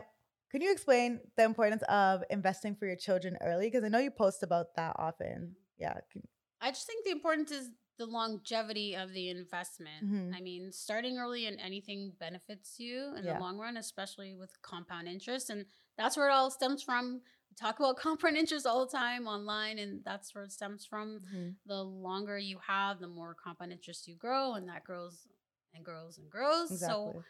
can 0.52 0.62
you 0.62 0.72
explain 0.72 1.20
the 1.36 1.44
importance 1.44 1.84
of 1.90 2.24
investing 2.30 2.76
for 2.76 2.88
your 2.88 2.96
children 2.96 3.38
early? 3.42 3.68
Because 3.68 3.84
I 3.84 3.90
know 3.90 4.00
you 4.00 4.10
post 4.12 4.42
about 4.44 4.74
that 4.78 4.96
often. 4.98 5.56
Yeah. 5.78 5.94
can- 6.12 6.28
I 6.62 6.72
just 6.72 6.88
think 6.88 7.06
the 7.06 7.12
importance 7.12 7.52
is 7.52 7.70
the 8.00 8.06
longevity 8.08 8.96
of 8.96 9.12
the 9.14 9.30
investment. 9.30 10.04
Mhm. 10.10 10.34
I 10.36 10.40
mean, 10.42 10.72
starting 10.72 11.18
early 11.20 11.46
in 11.46 11.60
anything 11.60 12.12
benefits 12.18 12.80
you 12.80 13.14
in 13.16 13.26
Yeah. 13.26 13.34
the 13.34 13.40
long 13.42 13.58
run, 13.60 13.76
especially 13.78 14.34
with 14.36 14.60
compound 14.62 15.08
interest. 15.08 15.50
And 15.50 15.66
that's 15.98 16.16
where 16.18 16.30
it 16.30 16.32
all 16.32 16.50
stems 16.50 16.82
from. 16.82 17.22
We 17.50 17.56
talk 17.56 17.78
about 17.80 17.98
compound 18.08 18.38
interest 18.38 18.66
all 18.66 18.86
the 18.86 18.92
time 18.92 19.28
online, 19.28 19.78
and 19.80 20.02
that's 20.06 20.34
where 20.34 20.46
it 20.46 20.52
stems 20.54 20.86
from. 20.86 21.20
Mhm. 21.22 21.58
The 21.66 21.84
longer 21.84 22.40
you 22.40 22.58
have, 22.60 23.00
the 23.00 23.08
more 23.08 23.36
compound 23.36 23.74
interest 23.74 24.08
you 24.08 24.16
grow, 24.16 24.54
and 24.54 24.68
that 24.70 24.84
grows 24.86 25.28
and 25.74 25.84
grows 25.86 26.18
and 26.18 26.30
grows. 26.32 26.72
Exactly. 26.72 27.14
So 27.14 27.24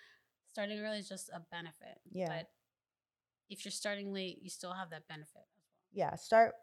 starting 0.48 0.80
early 0.80 1.00
is 1.00 1.10
just 1.10 1.30
a 1.30 1.40
benefit. 1.40 2.00
Yeah. 2.12 2.28
But 2.28 2.52
if 3.50 3.66
you're 3.66 3.72
starting 3.72 4.14
late, 4.14 4.40
you 4.44 4.50
still 4.52 4.74
have 4.74 4.92
that 4.92 5.08
benefit 5.08 5.48
as 5.58 5.66
well. 5.74 5.90
yeah. 5.92 6.16
Start 6.16 6.54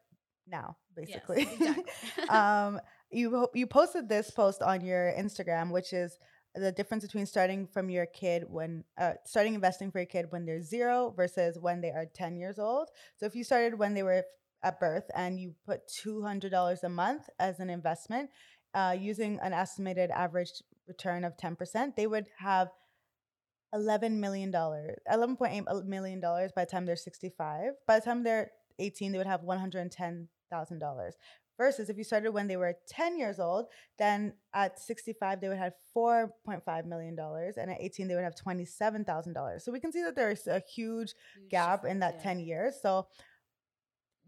now, 0.47 0.79
Yes, 0.97 1.07
basically. 1.27 1.43
exactly. 1.53 2.29
um, 2.29 2.81
you 3.11 3.49
you 3.55 3.67
posted 3.67 4.09
this 4.09 4.31
post 4.31 4.63
on 4.63 4.85
your 4.85 5.13
Instagram, 5.17 5.71
which 5.71 5.93
is 5.93 6.19
the 6.55 6.73
difference 6.73 7.05
between 7.05 7.27
starting 7.27 7.67
from 7.67 7.91
your 7.91 8.07
kid 8.07 8.45
when 8.49 8.83
uh, 8.99 9.13
starting 9.25 9.55
investing 9.55 9.91
for 9.91 9.99
your 9.99 10.07
kid 10.07 10.27
when 10.31 10.47
they're 10.47 10.63
zero 10.63 11.13
versus 11.15 11.59
when 11.59 11.81
they 11.81 11.91
are 11.91 12.07
10 12.07 12.37
years 12.37 12.59
old. 12.59 12.89
So 13.19 13.27
if 13.27 13.35
you 13.35 13.45
started 13.45 13.79
when 13.79 13.95
they 13.95 14.03
were 14.03 14.25
at 14.63 14.81
birth 14.81 15.05
and 15.15 15.39
you 15.39 15.55
put 15.67 15.83
$200 16.05 16.83
a 16.83 16.89
month 16.89 17.29
as 17.39 17.61
an 17.61 17.69
investment 17.69 18.31
uh, 18.75 18.97
using 18.99 19.39
an 19.43 19.53
estimated 19.53 20.11
average 20.11 20.51
return 20.89 21.25
of 21.25 21.37
10%, 21.37 21.95
they 21.95 22.07
would 22.07 22.27
have 22.39 22.69
$11 23.75 24.13
million, 24.13 24.51
$11.8 24.51 25.85
million 25.85 26.21
by 26.21 26.51
the 26.57 26.67
time 26.67 26.87
they're 26.87 26.97
65. 26.97 27.73
By 27.87 27.99
the 27.99 28.05
time 28.05 28.23
they're 28.23 28.51
18, 28.79 29.13
they 29.13 29.19
would 29.19 29.27
have 29.27 29.43
$110,000 29.43 31.11
versus 31.57 31.89
if 31.89 31.97
you 31.97 32.05
started 32.05 32.31
when 32.33 32.47
they 32.47 32.57
were 32.57 32.75
10 32.89 33.19
years 33.19 33.39
old 33.41 33.67
then 33.99 34.33
at 34.55 34.79
65 34.79 35.41
they 35.41 35.49
would 35.49 35.59
have 35.59 35.73
4.5 35.97 36.87
million 36.87 37.15
dollars 37.17 37.57
and 37.57 37.71
at 37.71 37.79
18 37.81 38.09
they 38.09 38.15
would 38.15 38.25
have 38.25 38.35
$27000 38.35 39.61
so 39.63 39.73
we 39.73 39.81
can 39.81 39.93
see 39.93 40.03
that 40.03 40.15
there's 40.17 40.47
a 40.47 40.61
huge 40.61 41.15
Huge 41.35 41.51
gap 41.51 41.85
in 41.85 42.01
that 42.01 42.19
difference, 42.19 42.39
10 42.39 42.41
years. 42.41 42.75
So 42.83 43.07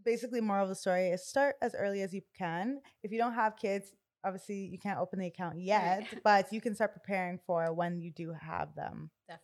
basically 0.05 0.41
moral 0.41 0.63
of 0.65 0.69
the 0.69 0.75
story 0.75 1.09
is 1.09 1.27
start 1.27 1.57
as 1.61 1.75
early 1.75 2.03
as 2.03 2.15
you 2.15 2.23
can. 2.37 2.81
If 3.03 3.13
you 3.13 3.19
don't 3.19 3.35
have 3.35 3.57
kids 3.57 3.93
obviously 4.25 4.57
you 4.57 4.79
can't 4.79 4.99
open 4.99 5.19
the 5.19 5.27
account 5.27 5.59
yet 5.61 6.01
Right. 6.13 6.23
but 6.25 6.53
you 6.53 6.61
can 6.61 6.75
start 6.75 6.93
preparing 6.93 7.39
for 7.47 7.73
when 7.73 8.01
you 8.01 8.11
do 8.11 8.33
have 8.33 8.75
them. 8.75 9.11
Yeah, 9.29 9.37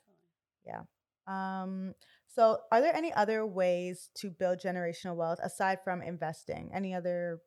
Definitely. 0.67 0.87
um, 1.27 1.95
so 2.27 2.59
are 2.73 2.81
there 2.81 2.95
any 2.95 3.13
other 3.13 3.47
ways 3.47 4.11
to 4.17 4.31
build 4.31 4.59
generational 4.59 5.15
wealth 5.15 5.39
aside 5.43 5.79
from 5.85 6.03
investing? 6.03 6.71
Any 6.75 6.93
other 6.95 7.41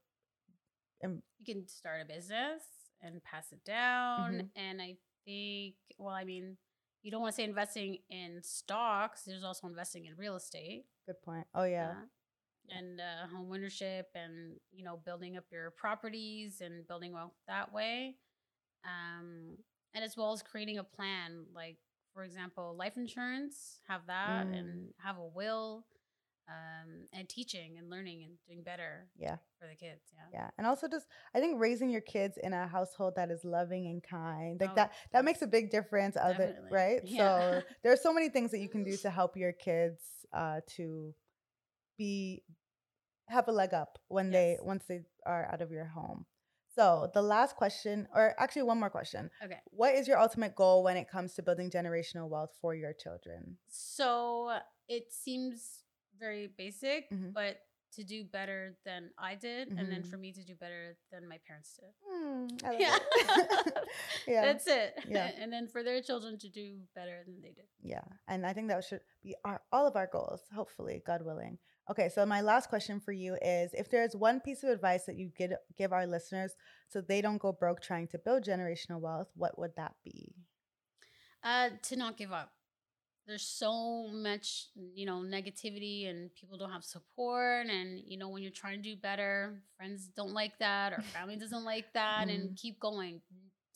um, 1.04 1.22
you 1.40 1.54
can 1.54 1.68
start 1.68 2.02
a 2.02 2.06
business 2.06 2.64
and 3.02 3.24
pass 3.24 3.52
it 3.52 3.64
down. 3.64 4.34
Mhm. 4.34 4.50
And 4.56 4.82
I 4.82 4.98
think, 5.26 5.76
well, 5.98 6.14
I 6.16 6.24
mean, 6.24 6.58
you 7.04 7.12
don't 7.12 7.22
want 7.22 7.34
to 7.34 7.36
say 7.36 7.44
investing 7.44 8.00
in 8.10 8.42
stocks. 8.44 9.24
There's 9.24 9.44
also 9.44 9.68
investing 9.68 10.06
in 10.06 10.16
real 10.18 10.36
estate. 10.36 10.86
good 11.06 11.22
point 11.22 11.48
oh 11.56 11.64
yeah 11.64 11.94
and 12.70 13.00
uh, 13.00 13.28
home 13.34 13.50
ownership 13.54 14.08
and 14.14 14.60
you 14.74 14.84
know 14.84 14.98
building 15.06 15.38
up 15.38 15.46
your 15.52 15.72
properties 15.72 16.60
and 16.60 16.86
building 16.88 17.14
wealth 17.14 17.32
that 17.48 17.72
way 17.72 18.18
um, 18.84 19.58
and 19.94 20.04
as 20.04 20.18
well 20.18 20.34
as 20.34 20.42
creating 20.44 20.78
a 20.78 20.84
plan 20.84 21.46
like 21.54 21.78
for 22.14 22.24
example 22.26 22.76
life 22.78 22.98
insurance 22.98 23.80
have 23.88 24.06
that 24.08 24.48
Mm. 24.48 24.58
and 24.60 24.94
have 24.98 25.18
a 25.18 25.26
will 25.28 25.86
um, 26.48 27.06
and 27.14 27.28
teaching 27.28 27.78
and 27.78 27.90
learning 27.90 28.24
and 28.24 28.38
doing 28.48 28.64
better 28.64 29.08
yeah 29.18 29.38
for 29.60 29.68
the 29.68 29.76
kids 29.76 30.02
yeah 30.14 30.40
Yeah, 30.40 30.50
and 30.58 30.68
also 30.68 30.88
just 30.88 31.08
I 31.36 31.40
think 31.40 31.60
raising 31.60 31.90
your 31.90 32.02
kids 32.02 32.38
in 32.42 32.54
a 32.54 32.68
household 32.68 33.14
that 33.16 33.32
is 33.32 33.44
loving 33.44 33.88
and 33.88 34.04
kind, 34.04 34.60
like 34.60 34.72
Oh, 34.72 34.76
that 34.76 34.92
that 35.14 35.26
makes 35.26 35.42
a 35.42 35.48
big 35.48 35.70
difference. 35.72 36.16
Other 36.18 36.38
Definitely. 36.38 36.70
right, 36.72 37.02
Yeah. 37.06 37.18
so 37.18 37.62
there 37.84 37.92
are 37.94 37.98
so 37.98 38.14
many 38.14 38.30
things 38.30 38.52
that 38.52 38.60
you 38.60 38.70
can 38.70 38.84
do 38.84 38.96
to 38.98 39.10
help 39.20 39.36
your 39.38 39.52
kids 39.54 40.02
uh, 40.34 40.60
to 40.76 41.14
be 41.98 42.44
have 43.30 43.48
a 43.48 43.52
leg 43.52 43.74
up 43.74 44.00
when 44.08 44.32
they 44.32 44.58
once 44.62 44.86
they 44.88 45.02
are 45.26 45.46
out 45.52 45.62
of 45.62 45.72
your 45.72 45.86
home. 45.86 46.26
So 46.76 47.10
the 47.14 47.24
last 47.24 47.56
question, 47.56 48.08
or 48.14 48.36
actually 48.38 48.64
one 48.64 48.80
more 48.80 48.90
question, 48.92 49.30
okay 49.44 49.60
what 49.72 49.96
is 49.96 50.08
your 50.08 50.20
ultimate 50.20 50.56
goal 50.56 50.84
when 50.84 50.98
it 50.98 51.10
comes 51.10 51.34
to 51.36 51.42
building 51.42 51.72
generational 51.72 52.30
wealth 52.30 52.54
for 52.62 52.76
your 52.76 52.94
children? 52.94 53.58
so 53.68 54.60
it 54.88 55.12
seems 55.12 55.84
very 56.20 56.48
basic 56.58 57.10
Mhm. 57.12 57.34
but 57.34 57.58
to 57.94 58.04
do 58.04 58.26
better 58.26 58.78
than 58.86 59.10
i 59.18 59.34
did 59.34 59.70
and 59.70 59.90
then 59.92 60.04
for 60.04 60.18
me 60.18 60.34
to 60.34 60.44
do 60.44 60.56
better 60.56 60.98
than 61.12 61.28
my 61.28 61.40
parents 61.48 61.80
did 61.80 61.94
love 62.12 62.76
yeah. 62.80 62.98
yeah. 64.28 64.42
That's 64.42 64.68
it. 64.68 64.94
Yeah. 65.08 65.32
and 65.42 65.52
then 65.52 65.68
for 65.68 65.84
their 65.84 66.02
children 66.02 66.38
to 66.40 66.50
do 66.50 66.80
better 66.96 67.24
than 67.26 67.42
they 67.42 67.52
did. 67.52 67.66
Yeah, 67.82 68.04
and 68.28 68.46
I 68.46 68.54
think 68.54 68.68
that 68.70 68.84
should 68.84 69.02
be 69.24 69.36
our 69.46 69.62
all 69.72 69.88
of 69.88 69.96
our 69.96 70.08
goals, 70.08 70.42
hopefully, 70.54 71.02
God 71.06 71.22
willing. 71.24 71.58
Okay, 71.90 72.10
so 72.10 72.26
my 72.26 72.42
last 72.42 72.68
question 72.70 73.00
for 73.00 73.14
you 73.14 73.38
is 73.42 73.72
if 73.74 73.90
there's 73.90 74.16
one 74.16 74.42
piece 74.42 74.64
of 74.64 74.70
advice 74.70 75.06
that 75.06 75.16
you 75.16 75.30
give 75.38 75.52
give 75.78 75.94
our 75.94 76.06
listeners 76.06 76.52
so 76.90 77.00
they 77.02 77.22
don't 77.22 77.38
go 77.42 77.52
broke 77.52 77.82
trying 77.82 78.08
to 78.10 78.18
build 78.20 78.44
generational 78.44 79.00
wealth, 79.00 79.30
what 79.36 79.58
would 79.58 79.72
that 79.78 79.96
be? 80.04 80.36
Uh, 81.44 81.70
to 81.84 81.96
not 81.96 82.18
give 82.18 82.32
up. 82.34 82.52
There's 83.28 83.44
so 83.46 84.08
much, 84.08 84.68
you 84.96 85.06
know, 85.06 85.18
negativity 85.18 86.10
and 86.10 86.34
people 86.34 86.58
don't 86.58 86.72
have 86.72 86.84
support. 86.86 87.68
And, 87.68 88.00
you 88.06 88.18
know, 88.18 88.30
when 88.30 88.42
you're 88.42 88.52
trying 88.54 88.82
to 88.82 88.90
do 88.90 88.96
better, 88.96 89.62
friends 89.76 90.08
don't 90.16 90.32
like 90.34 90.58
that 90.60 90.94
or 90.94 91.02
family 91.02 91.36
doesn't 91.40 91.66
like 91.66 91.92
that. 91.94 92.30
And 92.30 92.56
keep 92.56 92.80
going. 92.80 93.22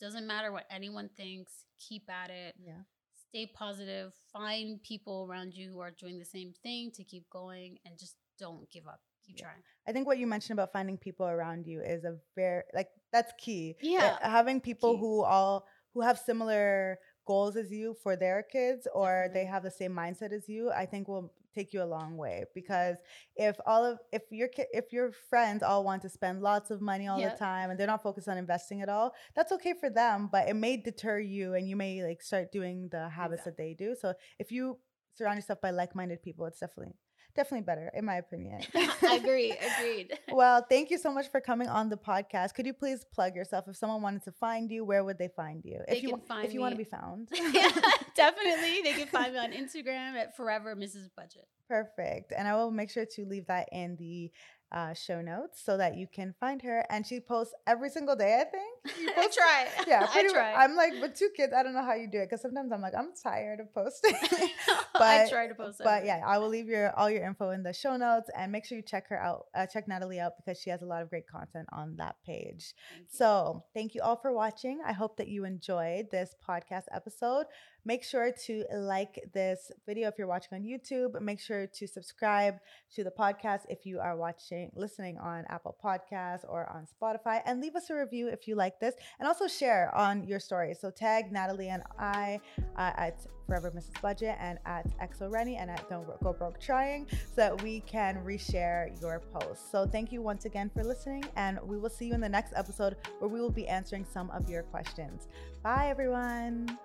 Doesn't 0.00 0.26
matter 0.26 0.50
what 0.52 0.64
anyone 0.70 1.10
thinks, 1.16 1.66
keep 1.78 2.08
at 2.08 2.30
it. 2.30 2.54
Yeah. 2.64 2.80
Stay 3.28 3.46
positive. 3.54 4.12
Find 4.32 4.82
people 4.82 5.26
around 5.30 5.54
you 5.54 5.70
who 5.70 5.80
are 5.80 5.90
doing 5.90 6.18
the 6.18 6.24
same 6.24 6.54
thing 6.62 6.90
to 6.94 7.04
keep 7.04 7.28
going 7.30 7.78
and 7.84 7.98
just 7.98 8.16
don't 8.38 8.68
give 8.70 8.86
up. 8.86 9.00
Keep 9.26 9.38
Yeah. 9.38 9.44
trying. 9.44 9.62
I 9.86 9.92
think 9.92 10.06
what 10.06 10.18
you 10.18 10.26
mentioned 10.26 10.58
about 10.58 10.72
finding 10.72 10.96
people 10.98 11.26
around 11.26 11.66
you 11.66 11.80
is 11.82 12.04
a 12.04 12.18
very 12.34 12.62
like 12.74 12.88
that's 13.12 13.32
key. 13.38 13.76
Uh, 13.82 13.86
Yeah. 13.86 14.18
having 14.28 14.60
people 14.60 14.94
Key. 14.94 15.00
who 15.00 15.22
all 15.24 15.66
who 15.94 16.00
have 16.00 16.18
similar 16.18 16.98
goals 17.26 17.56
as 17.56 17.70
you 17.70 17.94
for 18.02 18.16
their 18.16 18.42
kids 18.42 18.86
or 18.94 19.28
they 19.32 19.44
have 19.44 19.62
the 19.62 19.70
same 19.70 19.92
mindset 19.92 20.32
as 20.32 20.48
you, 20.48 20.70
I 20.70 20.86
think 20.86 21.08
will 21.08 21.32
take 21.54 21.72
you 21.72 21.82
a 21.82 21.84
long 21.84 22.16
way 22.16 22.44
because 22.54 22.96
if 23.36 23.56
all 23.66 23.84
of 23.84 23.98
if 24.10 24.22
your 24.30 24.48
ki- 24.48 24.64
if 24.72 24.92
your 24.92 25.12
friends 25.12 25.62
all 25.62 25.84
want 25.84 26.00
to 26.02 26.08
spend 26.08 26.40
lots 26.40 26.70
of 26.70 26.80
money 26.80 27.08
all 27.08 27.20
the 27.30 27.36
time 27.36 27.70
and 27.70 27.78
they're 27.78 27.86
not 27.86 28.02
focused 28.02 28.28
on 28.28 28.38
investing 28.38 28.80
at 28.80 28.88
all, 28.88 29.14
that's 29.34 29.52
okay 29.52 29.74
for 29.78 29.90
them, 29.90 30.28
but 30.32 30.48
it 30.48 30.54
may 30.54 30.76
deter 30.76 31.18
you 31.18 31.54
and 31.54 31.68
you 31.68 31.76
may 31.76 32.02
like 32.02 32.22
start 32.22 32.50
doing 32.52 32.88
the 32.90 33.08
habits 33.08 33.44
that 33.44 33.56
they 33.56 33.74
do. 33.74 33.94
So 34.00 34.14
if 34.38 34.50
you 34.50 34.78
surround 35.14 35.36
yourself 35.36 35.60
by 35.60 35.70
like-minded 35.70 36.22
people, 36.22 36.46
it's 36.46 36.60
definitely 36.60 36.94
definitely 37.34 37.64
better 37.64 37.90
in 37.94 38.04
my 38.04 38.16
opinion. 38.16 38.60
I 38.74 39.16
agree. 39.20 39.52
Agreed. 39.52 40.18
Well, 40.32 40.64
thank 40.68 40.90
you 40.90 40.98
so 40.98 41.12
much 41.12 41.28
for 41.28 41.40
coming 41.40 41.68
on 41.68 41.90
the 41.90 41.96
podcast. 41.96 42.54
Could 42.54 42.64
you 42.64 42.72
please 42.72 43.04
plug 43.04 43.36
yourself? 43.36 43.68
If 43.68 43.76
someone 43.76 44.00
wanted 44.00 44.22
to 44.24 44.32
find 44.32 44.70
you, 44.70 44.84
where 44.84 45.04
would 45.04 45.18
they 45.18 45.28
find 45.28 45.62
you? 45.64 45.80
They 45.86 45.98
if 45.98 46.02
you 46.02 46.10
can 46.10 46.20
find 46.20 46.46
if 46.46 46.54
you 46.54 46.60
want 46.60 46.72
to 46.72 46.78
be 46.78 46.84
found. 46.84 47.28
yeah, 47.32 47.70
definitely. 48.14 48.80
They 48.82 48.94
can 48.94 49.08
find 49.08 49.34
me 49.34 49.38
on 49.38 49.52
Instagram 49.52 50.14
at 50.14 50.34
Forever 50.36 50.74
Mrs. 50.74 51.08
Budget. 51.14 51.46
Perfect. 51.68 52.32
And 52.36 52.48
I 52.48 52.54
will 52.54 52.70
make 52.70 52.90
sure 52.90 53.04
to 53.04 53.24
leave 53.26 53.46
that 53.46 53.68
in 53.72 53.96
the 53.96 54.30
uh, 54.72 54.94
show 54.94 55.20
notes 55.20 55.62
so 55.64 55.76
that 55.76 55.96
you 55.96 56.06
can 56.12 56.34
find 56.40 56.62
her. 56.62 56.84
And 56.90 57.06
she 57.06 57.20
posts 57.20 57.54
every 57.66 57.90
single 57.90 58.16
day, 58.16 58.40
I 58.40 58.44
think. 58.50 58.98
You 59.00 59.10
I 59.16 59.26
post- 59.26 59.38
try. 59.38 59.66
Yeah, 59.86 60.06
I 60.12 60.28
try. 60.28 60.54
I'm 60.54 60.74
like 60.74 60.94
with 61.00 61.14
two 61.14 61.28
kids. 61.36 61.52
I 61.56 61.62
don't 61.62 61.74
know 61.74 61.84
how 61.84 61.94
you 61.94 62.08
do 62.10 62.18
it 62.18 62.26
because 62.30 62.40
sometimes 62.42 62.72
I'm 62.72 62.80
like 62.80 62.94
I'm 62.96 63.10
tired 63.22 63.60
of 63.60 63.72
posting. 63.74 64.14
I 64.22 64.84
but- 65.24 65.30
try 65.30 65.46
to 65.48 65.54
post. 65.54 65.80
but 65.82 66.04
yeah, 66.04 66.20
I 66.26 66.38
will 66.38 66.48
leave 66.48 66.66
your 66.68 66.96
all 66.98 67.10
your 67.10 67.24
info 67.26 67.50
in 67.50 67.62
the 67.62 67.72
show 67.72 67.96
notes 67.96 68.30
and 68.36 68.50
make 68.50 68.64
sure 68.64 68.76
you 68.76 68.82
check 68.82 69.08
her 69.08 69.20
out. 69.20 69.46
Uh, 69.54 69.66
check 69.66 69.88
Nathalie 69.88 70.20
out 70.20 70.32
because 70.36 70.58
she 70.60 70.70
has 70.70 70.82
a 70.82 70.86
lot 70.86 71.02
of 71.02 71.10
great 71.10 71.26
content 71.28 71.68
on 71.72 71.96
that 71.96 72.16
page. 72.24 72.74
Thank. 72.94 73.08
So, 73.10 73.64
thank 73.74 73.94
you 73.94 74.02
all 74.02 74.16
for 74.16 74.32
watching. 74.32 74.80
I 74.86 74.92
hope 74.92 75.16
that 75.18 75.28
you 75.28 75.44
enjoyed 75.44 76.10
this 76.10 76.34
podcast 76.48 76.84
episode. 76.94 77.46
Make 77.84 78.04
sure 78.04 78.30
to 78.46 78.64
like 78.72 79.18
this 79.34 79.72
video 79.86 80.08
if 80.08 80.14
you're 80.16 80.28
watching 80.28 80.54
on 80.56 80.62
YouTube. 80.62 81.20
Make 81.20 81.40
sure 81.40 81.66
to 81.66 81.86
subscribe 81.88 82.54
to 82.94 83.02
the 83.02 83.10
podcast 83.10 83.62
if 83.68 83.84
you 83.84 83.98
are 83.98 84.16
watching, 84.16 84.61
listening 84.74 85.18
on 85.18 85.44
Apple 85.48 85.76
Podcasts 85.82 86.44
or 86.48 86.68
on 86.70 86.86
Spotify, 86.86 87.42
and 87.46 87.60
leave 87.60 87.76
us 87.76 87.90
a 87.90 87.94
review 87.94 88.28
if 88.28 88.46
you 88.46 88.54
like 88.54 88.80
this. 88.80 88.94
And 89.18 89.26
also 89.28 89.46
share 89.46 89.94
on 89.94 90.24
your 90.24 90.40
stories. 90.40 90.78
So, 90.80 90.90
tag 90.90 91.32
Nathalie 91.32 91.68
and 91.68 91.82
I 91.98 92.40
uh, 92.76 92.92
at 92.96 93.26
Forever 93.46 93.70
Mrs. 93.70 94.00
Budget 94.00 94.36
and 94.40 94.58
at 94.64 94.86
Exo 94.98 95.30
Reni 95.30 95.56
and 95.56 95.70
at 95.70 95.88
Don't 95.88 96.06
Go 96.22 96.32
Broke 96.32 96.60
Trying 96.60 97.06
so 97.10 97.36
that 97.36 97.62
we 97.62 97.80
can 97.80 98.16
reshare 98.24 99.00
your 99.00 99.20
posts. 99.20 99.70
So, 99.70 99.86
thank 99.86 100.12
you 100.12 100.22
once 100.22 100.44
again 100.44 100.70
for 100.72 100.84
listening, 100.84 101.24
and 101.36 101.58
we 101.62 101.78
will 101.78 101.90
see 101.90 102.06
you 102.06 102.14
in 102.14 102.20
the 102.20 102.28
next 102.28 102.52
episode 102.56 102.96
where 103.18 103.28
we 103.28 103.40
will 103.40 103.50
be 103.50 103.66
answering 103.68 104.06
some 104.10 104.30
of 104.30 104.48
your 104.48 104.62
questions. 104.64 105.28
Bye, 105.62 105.88
everyone. 105.88 106.78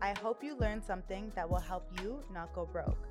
I 0.00 0.14
hope 0.20 0.44
you 0.44 0.56
learned 0.56 0.84
something 0.84 1.32
that 1.34 1.48
will 1.48 1.60
help 1.60 1.88
you 2.02 2.20
not 2.32 2.54
go 2.54 2.66
broke. 2.66 3.08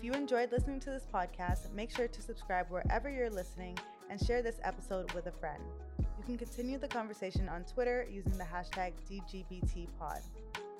If 0.00 0.04
you 0.04 0.14
enjoyed 0.14 0.50
listening 0.50 0.80
to 0.80 0.88
this 0.88 1.06
podcast, 1.12 1.70
make 1.74 1.94
sure 1.94 2.08
to 2.08 2.22
subscribe 2.22 2.70
wherever 2.70 3.10
you're 3.10 3.28
listening 3.28 3.76
and 4.08 4.18
share 4.18 4.40
this 4.40 4.58
episode 4.64 5.12
with 5.12 5.26
a 5.26 5.30
friend. 5.30 5.62
You 5.98 6.24
can 6.24 6.38
continue 6.38 6.78
the 6.78 6.88
conversation 6.88 7.50
on 7.50 7.64
Twitter 7.64 8.06
using 8.10 8.38
the 8.38 8.44
hashtag 8.44 8.92
DGBTPod. 9.10 10.22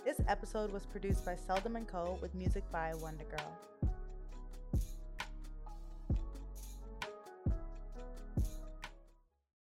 This 0.07 0.23
episode 0.27 0.73
was 0.73 0.87
produced 0.87 1.27
by 1.27 1.37
Seldom 1.37 1.77
& 1.85 1.87
Co. 1.87 2.18
with 2.23 2.35
music 2.35 2.64
by 2.73 2.95
Wonder 2.95 3.25
Girl. 3.25 3.93